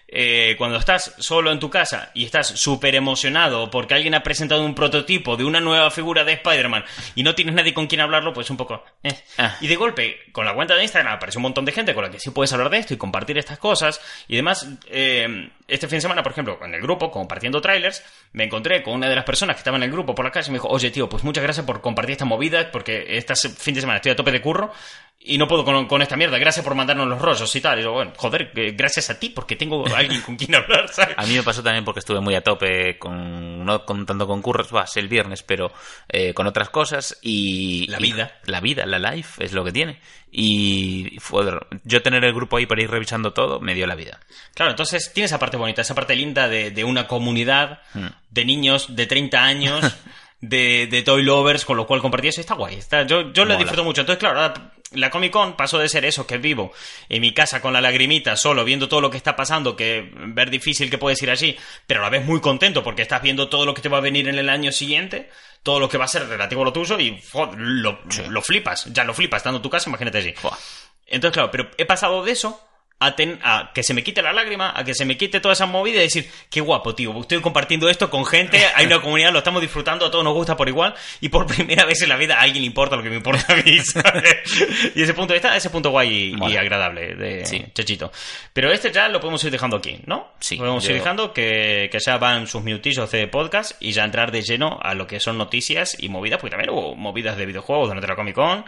eh, 0.08 0.54
cuando 0.56 0.78
estás 0.78 1.14
solo 1.18 1.52
en 1.52 1.58
tu 1.60 1.68
casa 1.68 2.10
y 2.14 2.24
estás 2.24 2.48
súper 2.48 2.94
emocionado 2.94 3.70
porque 3.70 3.94
alguien 3.94 4.14
ha 4.14 4.22
presentado 4.22 4.64
un 4.64 4.74
prototipo 4.74 5.36
de 5.36 5.44
una 5.44 5.60
nueva 5.60 5.90
figura 5.90 6.24
de 6.24 6.32
Spider-Man 6.32 6.84
y 7.14 7.22
no 7.22 7.34
tienes 7.34 7.54
nadie 7.54 7.74
con 7.74 7.86
quien 7.86 8.00
hablarlo, 8.00 8.32
pues 8.32 8.48
un 8.48 8.56
poco... 8.56 8.82
eh. 9.02 9.14
Ah. 9.36 9.56
Y 9.60 9.66
de 9.66 9.76
golpe, 9.76 10.18
con 10.32 10.46
la 10.46 10.54
cuenta 10.54 10.74
de 10.74 10.82
Instagram 10.82 11.14
aparece 11.14 11.38
un 11.38 11.42
montón 11.42 11.64
de 11.64 11.72
gente 11.72 11.94
con 11.94 12.04
la 12.04 12.10
que 12.10 12.18
sí 12.18 12.30
puedes 12.30 12.52
hablar 12.52 12.70
de 12.70 12.78
esto 12.78 12.94
y 12.94 12.96
compartir 12.96 13.36
estas 13.36 13.58
cosas. 13.58 14.00
Y 14.28 14.34
además, 14.34 14.66
eh, 14.88 15.50
este 15.68 15.86
fin 15.86 15.98
de 15.98 16.02
semana, 16.02 16.22
por 16.22 16.32
ejemplo, 16.32 16.58
en 16.62 16.74
el 16.74 16.80
grupo, 16.80 17.10
compartiendo 17.10 17.60
trailers, 17.60 18.02
me 18.32 18.44
encontré 18.44 18.82
con 18.82 18.94
una 18.94 19.08
de 19.08 19.14
las 19.14 19.24
personas 19.24 19.56
que 19.56 19.60
estaba 19.60 19.76
en 19.76 19.82
el 19.82 19.90
grupo 19.90 20.14
por 20.14 20.24
la 20.24 20.30
calle 20.30 20.48
y 20.48 20.52
me 20.52 20.56
dijo, 20.56 20.68
oye 20.68 20.90
tío, 20.90 21.08
pues 21.08 21.24
muchas 21.24 21.44
gracias 21.44 21.66
por 21.66 21.82
compartir 21.82 22.12
esta 22.12 22.24
movida 22.24 22.70
porque 22.70 23.04
este 23.18 23.34
fin 23.50 23.74
de 23.74 23.82
semana 23.82 23.96
estoy 23.96 24.12
a 24.12 24.16
tope 24.16 24.32
de 24.32 24.40
curro 24.40 24.72
y 25.20 25.36
no 25.36 25.48
puedo 25.48 25.64
con, 25.64 25.86
con 25.86 26.00
esta 26.02 26.16
mierda. 26.16 26.38
Gracias 26.38 26.64
por 26.64 26.74
mandarnos 26.74 27.08
los 27.08 27.20
rollos 27.20 27.54
y 27.56 27.60
tal. 27.60 27.78
Y 27.80 27.82
yo, 27.82 27.92
bueno, 27.92 28.12
joder, 28.16 28.52
gracias 28.74 29.10
a 29.10 29.18
ti 29.18 29.30
porque 29.30 29.56
tengo 29.56 29.86
a 29.88 29.96
alguien 29.98 30.20
con 30.22 30.36
quien 30.36 30.54
hablar, 30.54 30.88
¿sabes? 30.88 31.16
A 31.18 31.26
mí 31.26 31.34
me 31.34 31.42
pasó 31.42 31.62
también 31.62 31.84
porque 31.84 32.00
estuve 32.00 32.20
muy 32.20 32.34
a 32.34 32.42
tope 32.42 32.98
con, 32.98 33.64
no 33.64 33.84
contando 33.84 34.26
con 34.26 34.42
curros, 34.42 34.74
va, 34.74 34.86
el 34.94 35.08
viernes, 35.08 35.42
pero 35.42 35.72
eh, 36.08 36.34
con 36.34 36.46
otras 36.46 36.70
cosas 36.70 37.18
y... 37.22 37.86
La 37.88 37.98
y 37.98 38.02
vida. 38.02 38.38
la 38.44 38.60
vida, 38.60 38.86
la 38.86 38.98
life, 38.98 39.44
es 39.44 39.52
lo 39.52 39.64
que 39.64 39.72
tiene. 39.72 40.00
Y 40.30 41.16
fue, 41.20 41.50
yo 41.84 42.02
tener 42.02 42.24
el 42.24 42.34
grupo 42.34 42.58
ahí 42.58 42.66
para 42.66 42.82
ir 42.82 42.90
revisando 42.90 43.32
todo, 43.32 43.60
me 43.60 43.74
dio 43.74 43.86
la 43.86 43.94
vida. 43.94 44.20
Claro, 44.54 44.70
entonces 44.72 45.12
tiene 45.12 45.24
esa 45.26 45.38
parte 45.38 45.56
bonita, 45.56 45.82
esa 45.82 45.94
parte 45.94 46.14
linda 46.14 46.48
de, 46.48 46.70
de 46.70 46.84
una 46.84 47.06
comunidad 47.06 47.80
Mm. 47.94 48.06
de 48.30 48.44
niños 48.44 48.94
de 48.94 49.06
30 49.06 49.42
años, 49.42 49.96
de, 50.40 50.86
de 50.88 51.02
toy 51.02 51.22
lovers, 51.22 51.64
con 51.64 51.76
lo 51.76 51.86
cual 51.86 52.00
compartí 52.00 52.28
eso. 52.28 52.40
Está 52.40 52.54
guay. 52.54 52.76
Está, 52.76 53.06
yo 53.06 53.32
yo 53.32 53.44
lo 53.44 53.56
disfruto 53.56 53.84
mucho. 53.84 54.02
Entonces, 54.02 54.18
claro, 54.20 54.40
ahora 54.40 54.72
la 54.92 55.10
Comic 55.10 55.32
Con 55.32 55.56
pasó 55.56 55.78
de 55.78 55.88
ser 55.88 56.04
eso, 56.04 56.26
que 56.26 56.38
vivo 56.38 56.72
en 57.08 57.20
mi 57.20 57.32
casa 57.32 57.60
con 57.60 57.72
la 57.72 57.80
lagrimita, 57.80 58.36
solo 58.36 58.64
viendo 58.64 58.88
todo 58.88 59.00
lo 59.00 59.10
que 59.10 59.16
está 59.16 59.36
pasando, 59.36 59.76
que 59.76 60.10
ver 60.12 60.50
difícil 60.50 60.90
que 60.90 60.98
puedes 60.98 61.22
ir 61.22 61.30
allí, 61.30 61.56
pero 61.86 62.00
a 62.00 62.04
la 62.04 62.10
vez 62.10 62.24
muy 62.24 62.40
contento 62.40 62.82
porque 62.82 63.02
estás 63.02 63.22
viendo 63.22 63.48
todo 63.48 63.66
lo 63.66 63.74
que 63.74 63.82
te 63.82 63.88
va 63.88 63.98
a 63.98 64.02
venir 64.02 64.28
en 64.28 64.38
el 64.38 64.48
año 64.48 64.72
siguiente, 64.72 65.30
todo 65.62 65.80
lo 65.80 65.88
que 65.88 65.98
va 65.98 66.06
a 66.06 66.08
ser 66.08 66.26
relativo 66.28 66.62
a 66.62 66.64
lo 66.66 66.72
tuyo 66.72 66.98
y 66.98 67.20
joder, 67.30 67.58
lo, 67.58 68.00
lo 68.28 68.42
flipas. 68.42 68.86
Ya 68.92 69.04
lo 69.04 69.14
flipas 69.14 69.38
estando 69.38 69.58
en 69.58 69.62
tu 69.62 69.70
casa, 69.70 69.90
imagínate 69.90 70.18
allí. 70.18 70.34
Entonces, 71.06 71.34
claro, 71.34 71.50
pero 71.50 71.70
he 71.76 71.84
pasado 71.84 72.24
de 72.24 72.32
eso 72.32 72.67
a, 73.00 73.14
ten- 73.14 73.38
a 73.42 73.70
que 73.74 73.82
se 73.82 73.94
me 73.94 74.02
quite 74.02 74.22
la 74.22 74.32
lágrima, 74.32 74.72
a 74.76 74.84
que 74.84 74.92
se 74.94 75.04
me 75.04 75.16
quite 75.16 75.38
toda 75.40 75.52
esa 75.52 75.66
movida 75.66 75.96
y 75.98 76.02
decir, 76.04 76.28
qué 76.50 76.60
guapo, 76.60 76.94
tío, 76.94 77.18
estoy 77.20 77.40
compartiendo 77.40 77.88
esto 77.88 78.10
con 78.10 78.24
gente, 78.26 78.60
hay 78.74 78.86
una 78.86 79.00
comunidad, 79.00 79.32
lo 79.32 79.38
estamos 79.38 79.62
disfrutando, 79.62 80.06
a 80.06 80.10
todos 80.10 80.24
nos 80.24 80.34
gusta 80.34 80.56
por 80.56 80.68
igual, 80.68 80.94
y 81.20 81.28
por 81.28 81.46
primera 81.54 81.84
vez 81.84 82.02
en 82.02 82.08
la 82.08 82.16
vida 82.16 82.36
a 82.38 82.40
alguien 82.42 82.62
le 82.62 82.66
importa 82.66 82.96
lo 82.96 83.02
que 83.02 83.10
me 83.10 83.16
importa 83.16 83.52
a 83.52 83.56
mí, 83.56 83.78
¿sabes? 83.84 84.36
Y 84.96 85.02
ese 85.02 85.14
punto 85.14 85.32
está, 85.34 85.56
ese 85.56 85.70
punto 85.70 85.90
guay 85.90 86.34
y, 86.40 86.56
agradable 86.56 87.14
de 87.14 87.46
Sí. 87.46 87.64
Chechito. 87.72 88.10
Pero 88.52 88.72
este 88.72 88.90
ya 88.90 89.08
lo 89.08 89.20
podemos 89.20 89.42
ir 89.44 89.50
dejando 89.52 89.76
aquí, 89.76 90.00
¿no? 90.06 90.32
Sí, 90.40 90.56
Lo 90.56 90.62
podemos 90.62 90.82
yo- 90.84 90.90
ir 90.90 90.96
dejando 90.96 91.32
que, 91.32 91.88
que 91.92 91.98
ya 92.00 92.18
van 92.18 92.46
sus 92.48 92.62
minutillos 92.62 93.10
de 93.12 93.28
podcast 93.28 93.72
y 93.80 93.92
ya 93.92 94.04
entrar 94.04 94.32
de 94.32 94.42
lleno 94.42 94.78
a 94.82 94.94
lo 94.94 95.06
que 95.06 95.20
son 95.20 95.38
noticias 95.38 95.96
y 96.00 96.08
movidas, 96.08 96.40
porque 96.40 96.50
también 96.56 96.70
hubo 96.70 96.94
movidas 96.96 97.36
de 97.36 97.46
videojuegos 97.46 97.86
durante 97.88 98.08
la 98.08 98.16
Comic 98.16 98.34
Con, 98.34 98.64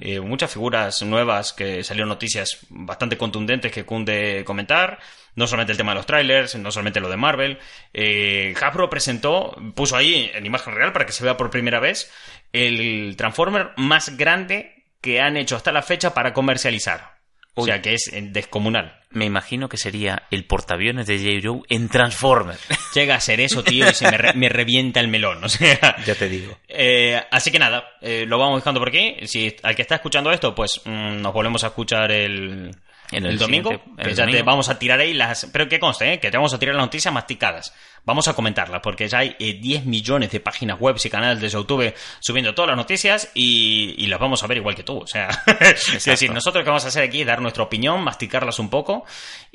eh, 0.00 0.18
muchas 0.20 0.50
figuras 0.52 1.00
nuevas 1.02 1.52
que 1.52 1.84
salieron 1.84 2.08
noticias 2.08 2.58
bastante 2.70 3.16
contundentes 3.16 3.67
que 3.72 3.84
cunde 3.84 4.42
comentar. 4.44 4.98
No 5.34 5.46
solamente 5.46 5.70
el 5.72 5.78
tema 5.78 5.92
de 5.92 5.96
los 5.98 6.06
trailers, 6.06 6.56
no 6.56 6.72
solamente 6.72 6.98
lo 7.00 7.08
de 7.08 7.16
Marvel. 7.16 7.58
Eh, 7.94 8.54
Hasbro 8.60 8.90
presentó, 8.90 9.56
puso 9.76 9.96
ahí 9.96 10.30
en 10.34 10.44
imagen 10.46 10.74
real 10.74 10.92
para 10.92 11.06
que 11.06 11.12
se 11.12 11.22
vea 11.22 11.36
por 11.36 11.50
primera 11.50 11.78
vez, 11.78 12.10
el 12.52 13.14
Transformer 13.16 13.70
más 13.76 14.16
grande 14.16 14.84
que 15.00 15.20
han 15.20 15.36
hecho 15.36 15.54
hasta 15.54 15.70
la 15.70 15.82
fecha 15.82 16.12
para 16.12 16.32
comercializar. 16.32 17.18
O 17.54 17.64
sea 17.64 17.82
que 17.82 17.94
es 17.94 18.08
eh, 18.12 18.20
descomunal. 18.22 19.00
Me 19.10 19.24
imagino 19.24 19.68
que 19.68 19.78
sería 19.78 20.22
el 20.30 20.44
portaaviones 20.44 21.06
de 21.08 21.40
J. 21.42 21.64
En 21.68 21.88
Transformer. 21.88 22.56
Llega 22.94 23.16
a 23.16 23.20
ser 23.20 23.40
eso, 23.40 23.64
tío, 23.64 23.88
y 23.90 23.94
se 23.94 24.08
me, 24.10 24.16
re- 24.16 24.32
me 24.34 24.48
revienta 24.48 25.00
el 25.00 25.08
melón. 25.08 25.42
O 25.42 25.48
sea, 25.48 25.96
ya 26.06 26.14
te 26.14 26.28
digo. 26.28 26.56
Eh, 26.68 27.20
así 27.32 27.50
que 27.50 27.58
nada, 27.58 27.84
eh, 28.00 28.24
lo 28.28 28.38
vamos 28.38 28.60
dejando 28.60 28.80
por 28.80 28.88
aquí. 28.90 29.16
Si 29.24 29.54
al 29.64 29.74
que 29.74 29.82
está 29.82 29.96
escuchando 29.96 30.30
esto, 30.32 30.54
pues 30.54 30.80
mm, 30.84 31.20
nos 31.20 31.32
volvemos 31.32 31.64
a 31.64 31.68
escuchar 31.68 32.12
el, 32.12 32.70
En 33.10 33.24
el 33.24 33.32
el 33.32 33.38
domingo. 33.38 33.70
el 33.96 34.14
ya 34.14 34.24
te 34.24 34.32
domingo. 34.32 34.44
vamos 34.44 34.68
a 34.68 34.78
tirar 34.78 35.00
ahí 35.00 35.14
las. 35.14 35.48
Pero 35.52 35.68
que 35.68 35.80
conste, 35.80 36.14
¿eh? 36.14 36.20
que 36.20 36.30
te 36.30 36.36
vamos 36.36 36.52
a 36.52 36.58
tirar 36.58 36.74
las 36.74 36.84
noticias 36.84 37.12
masticadas. 37.12 37.74
Vamos 38.08 38.26
a 38.26 38.32
comentarlas, 38.32 38.80
porque 38.82 39.06
ya 39.06 39.18
hay 39.18 39.36
eh, 39.38 39.58
10 39.60 39.84
millones 39.84 40.30
de 40.30 40.40
páginas 40.40 40.80
web 40.80 40.96
y 41.04 41.10
canales 41.10 41.42
de 41.42 41.50
YouTube 41.50 41.92
subiendo 42.20 42.54
todas 42.54 42.68
las 42.70 42.76
noticias 42.78 43.30
y, 43.34 43.94
y 44.02 44.06
las 44.06 44.18
vamos 44.18 44.42
a 44.42 44.46
ver 44.46 44.56
igual 44.56 44.74
que 44.74 44.82
tú. 44.82 44.96
O 45.00 45.06
sea, 45.06 45.28
es 45.60 46.04
decir, 46.06 46.30
nosotros 46.32 46.62
lo 46.62 46.64
que 46.64 46.70
vamos 46.70 46.86
a 46.86 46.88
hacer 46.88 47.02
aquí 47.02 47.20
es 47.20 47.26
dar 47.26 47.42
nuestra 47.42 47.62
opinión, 47.64 48.02
masticarlas 48.02 48.58
un 48.58 48.70
poco 48.70 49.04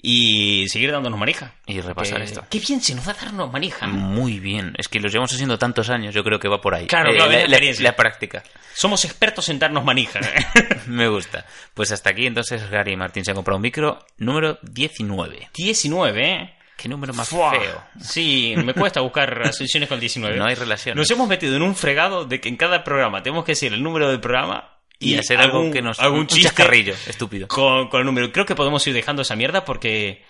y 0.02 0.68
seguir 0.70 0.92
dándonos 0.92 1.20
manija. 1.20 1.54
Y 1.66 1.82
repasar 1.82 2.20
Que- 2.20 2.26
esto. 2.26 2.46
Qué 2.48 2.60
bien 2.60 2.80
se 2.80 2.94
nos 2.94 3.06
da 3.06 3.14
darnos 3.14 3.52
manija. 3.52 3.88
Muy 3.88 4.40
bien. 4.40 4.76
Es 4.78 4.88
que 4.88 5.00
los 5.00 5.12
llevamos 5.12 5.34
haciendo 5.34 5.58
tantos 5.58 5.90
años, 5.90 6.14
yo 6.14 6.24
creo 6.24 6.40
que 6.40 6.48
va 6.48 6.62
por 6.62 6.76
ahí. 6.76 6.86
Claro, 6.86 7.10
Eh, 7.12 7.16
claro, 7.16 7.32
la, 7.32 7.38
la 7.38 7.42
la- 7.42 7.48
experiencia. 7.48 7.84
la 7.84 7.96
práctica. 7.96 8.44
Somos 8.76 9.04
expertos 9.06 9.50
en 9.50 9.58
darnos 9.58 9.84
manija. 9.84 10.20
Me 10.86 11.08
gusta. 11.08 11.46
Pues 11.74 11.92
hasta 11.92 12.12
aquí 12.12 12.28
entonces 12.28 12.70
Gary 12.70 12.96
Martín 12.96 13.26
se 13.26 13.32
ha 13.32 13.34
comprado 13.34 13.56
un 13.58 13.64
micro 13.64 14.06
número 14.18 14.60
19. 14.62 15.50
19, 15.56 16.32
¿eh? 16.32 16.54
Qué 16.84 16.90
número 16.90 17.14
más 17.14 17.30
Fua. 17.30 17.52
feo. 17.52 17.82
Sí, 18.02 18.56
me 18.58 18.74
cuesta 18.74 19.00
buscar 19.00 19.42
ascensiones 19.46 19.88
con 19.88 19.96
el 19.96 20.02
19. 20.02 20.36
No 20.36 20.44
hay 20.44 20.56
relaciones. 20.56 20.98
Nos 20.98 21.10
hemos 21.12 21.30
metido 21.30 21.56
en 21.56 21.62
un 21.62 21.76
fregado 21.78 22.26
de 22.26 22.42
que 22.42 22.50
en 22.50 22.58
cada 22.58 22.84
programa 22.84 23.24
tenemos 23.24 23.46
que 23.46 23.54
decir 23.54 23.72
el 23.72 23.82
número 23.82 24.10
del 24.10 24.20
programa 24.20 24.80
Y, 25.00 25.18
hacer 25.18 25.40
algo 25.40 25.72
que 25.72 25.82
nos... 25.82 25.98
algún 26.02 26.20
un 26.20 26.28
chiste 26.28 26.50
chascarrillo, 26.50 26.94
estúpido. 27.08 27.48
con, 27.48 27.88
con 27.88 28.02
el 28.02 28.06
número. 28.06 28.34
Creo 28.34 28.46
que 28.46 28.54
podemos 28.54 28.86
ir 28.86 28.94
dejando 28.94 29.22
esa 29.22 29.38
mierda 29.38 29.64
porque 29.64 30.26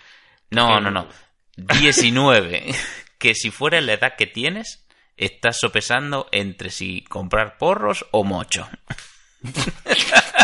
No, 0.50 0.78
no, 0.78 0.92
no. 0.92 1.08
19. 1.56 2.72
que 3.18 3.34
si 3.34 3.50
fuera 3.50 3.80
la 3.80 3.94
edad 3.94 4.14
que 4.16 4.28
tienes, 4.28 4.86
estás 5.16 5.58
sopesando 5.58 6.28
entre 6.30 6.70
si 6.70 7.02
comprar 7.02 7.58
porros 7.58 8.06
o 8.12 8.22
mocho. 8.22 8.68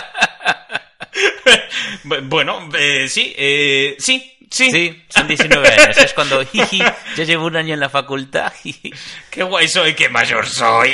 Bu- 2.04 2.20
bueno, 2.28 2.68
eh, 2.78 3.08
sí, 3.08 3.34
eh, 3.36 3.96
sí, 3.98 4.36
sí, 4.50 4.70
Sí, 4.70 5.02
son 5.08 5.28
19 5.28 5.68
años. 5.68 5.96
Es 5.96 6.12
cuando, 6.12 6.44
jiji, 6.44 6.78
ya 7.16 7.24
llevo 7.24 7.46
un 7.46 7.56
año 7.56 7.74
en 7.74 7.80
la 7.80 7.88
facultad. 7.88 8.52
jiji. 8.62 8.90
Qué 9.30 9.42
guay 9.42 9.68
soy, 9.68 9.94
qué 9.94 10.08
mayor 10.08 10.46
soy. 10.46 10.90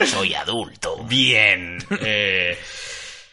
Soy 0.06 0.34
adulto. 0.34 1.04
Bien. 1.04 1.78
Eh, 2.00 2.58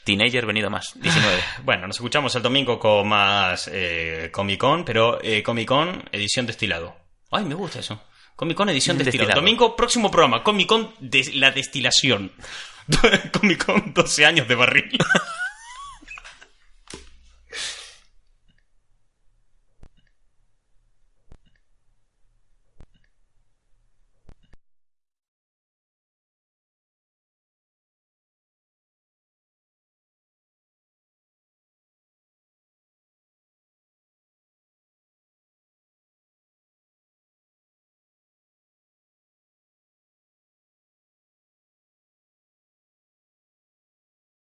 Teenager 0.04 0.46
venido 0.46 0.70
más. 0.70 0.94
19. 0.96 1.38
bueno, 1.64 1.88
nos 1.88 1.96
escuchamos 1.96 2.34
el 2.36 2.42
domingo 2.42 2.78
con 2.80 3.08
más 3.08 3.70
eh, 3.72 4.30
Comic 4.32 4.60
Con, 4.60 4.84
pero 4.84 5.20
eh, 5.24 5.42
Comic 5.44 5.68
Con 5.68 6.04
edición 6.12 6.46
destilado. 6.46 6.96
Ay, 7.32 7.46
me 7.46 7.56
gusta 7.56 7.80
eso. 7.80 8.04
Comic 8.36 8.58
Con 8.58 8.70
edición 8.70 8.98
destilado. 8.98 9.28
Destilado. 9.28 9.42
Domingo, 9.42 9.76
próximo 9.76 10.10
programa. 10.12 10.44
Comic 10.44 10.68
Con 10.68 10.94
de 11.00 11.32
la 11.36 11.52
destilación. 11.52 12.32
Comic 13.32 13.64
Con 13.66 13.94
12 13.94 14.26
años 14.26 14.48
de 14.48 14.56
barril. 14.56 14.98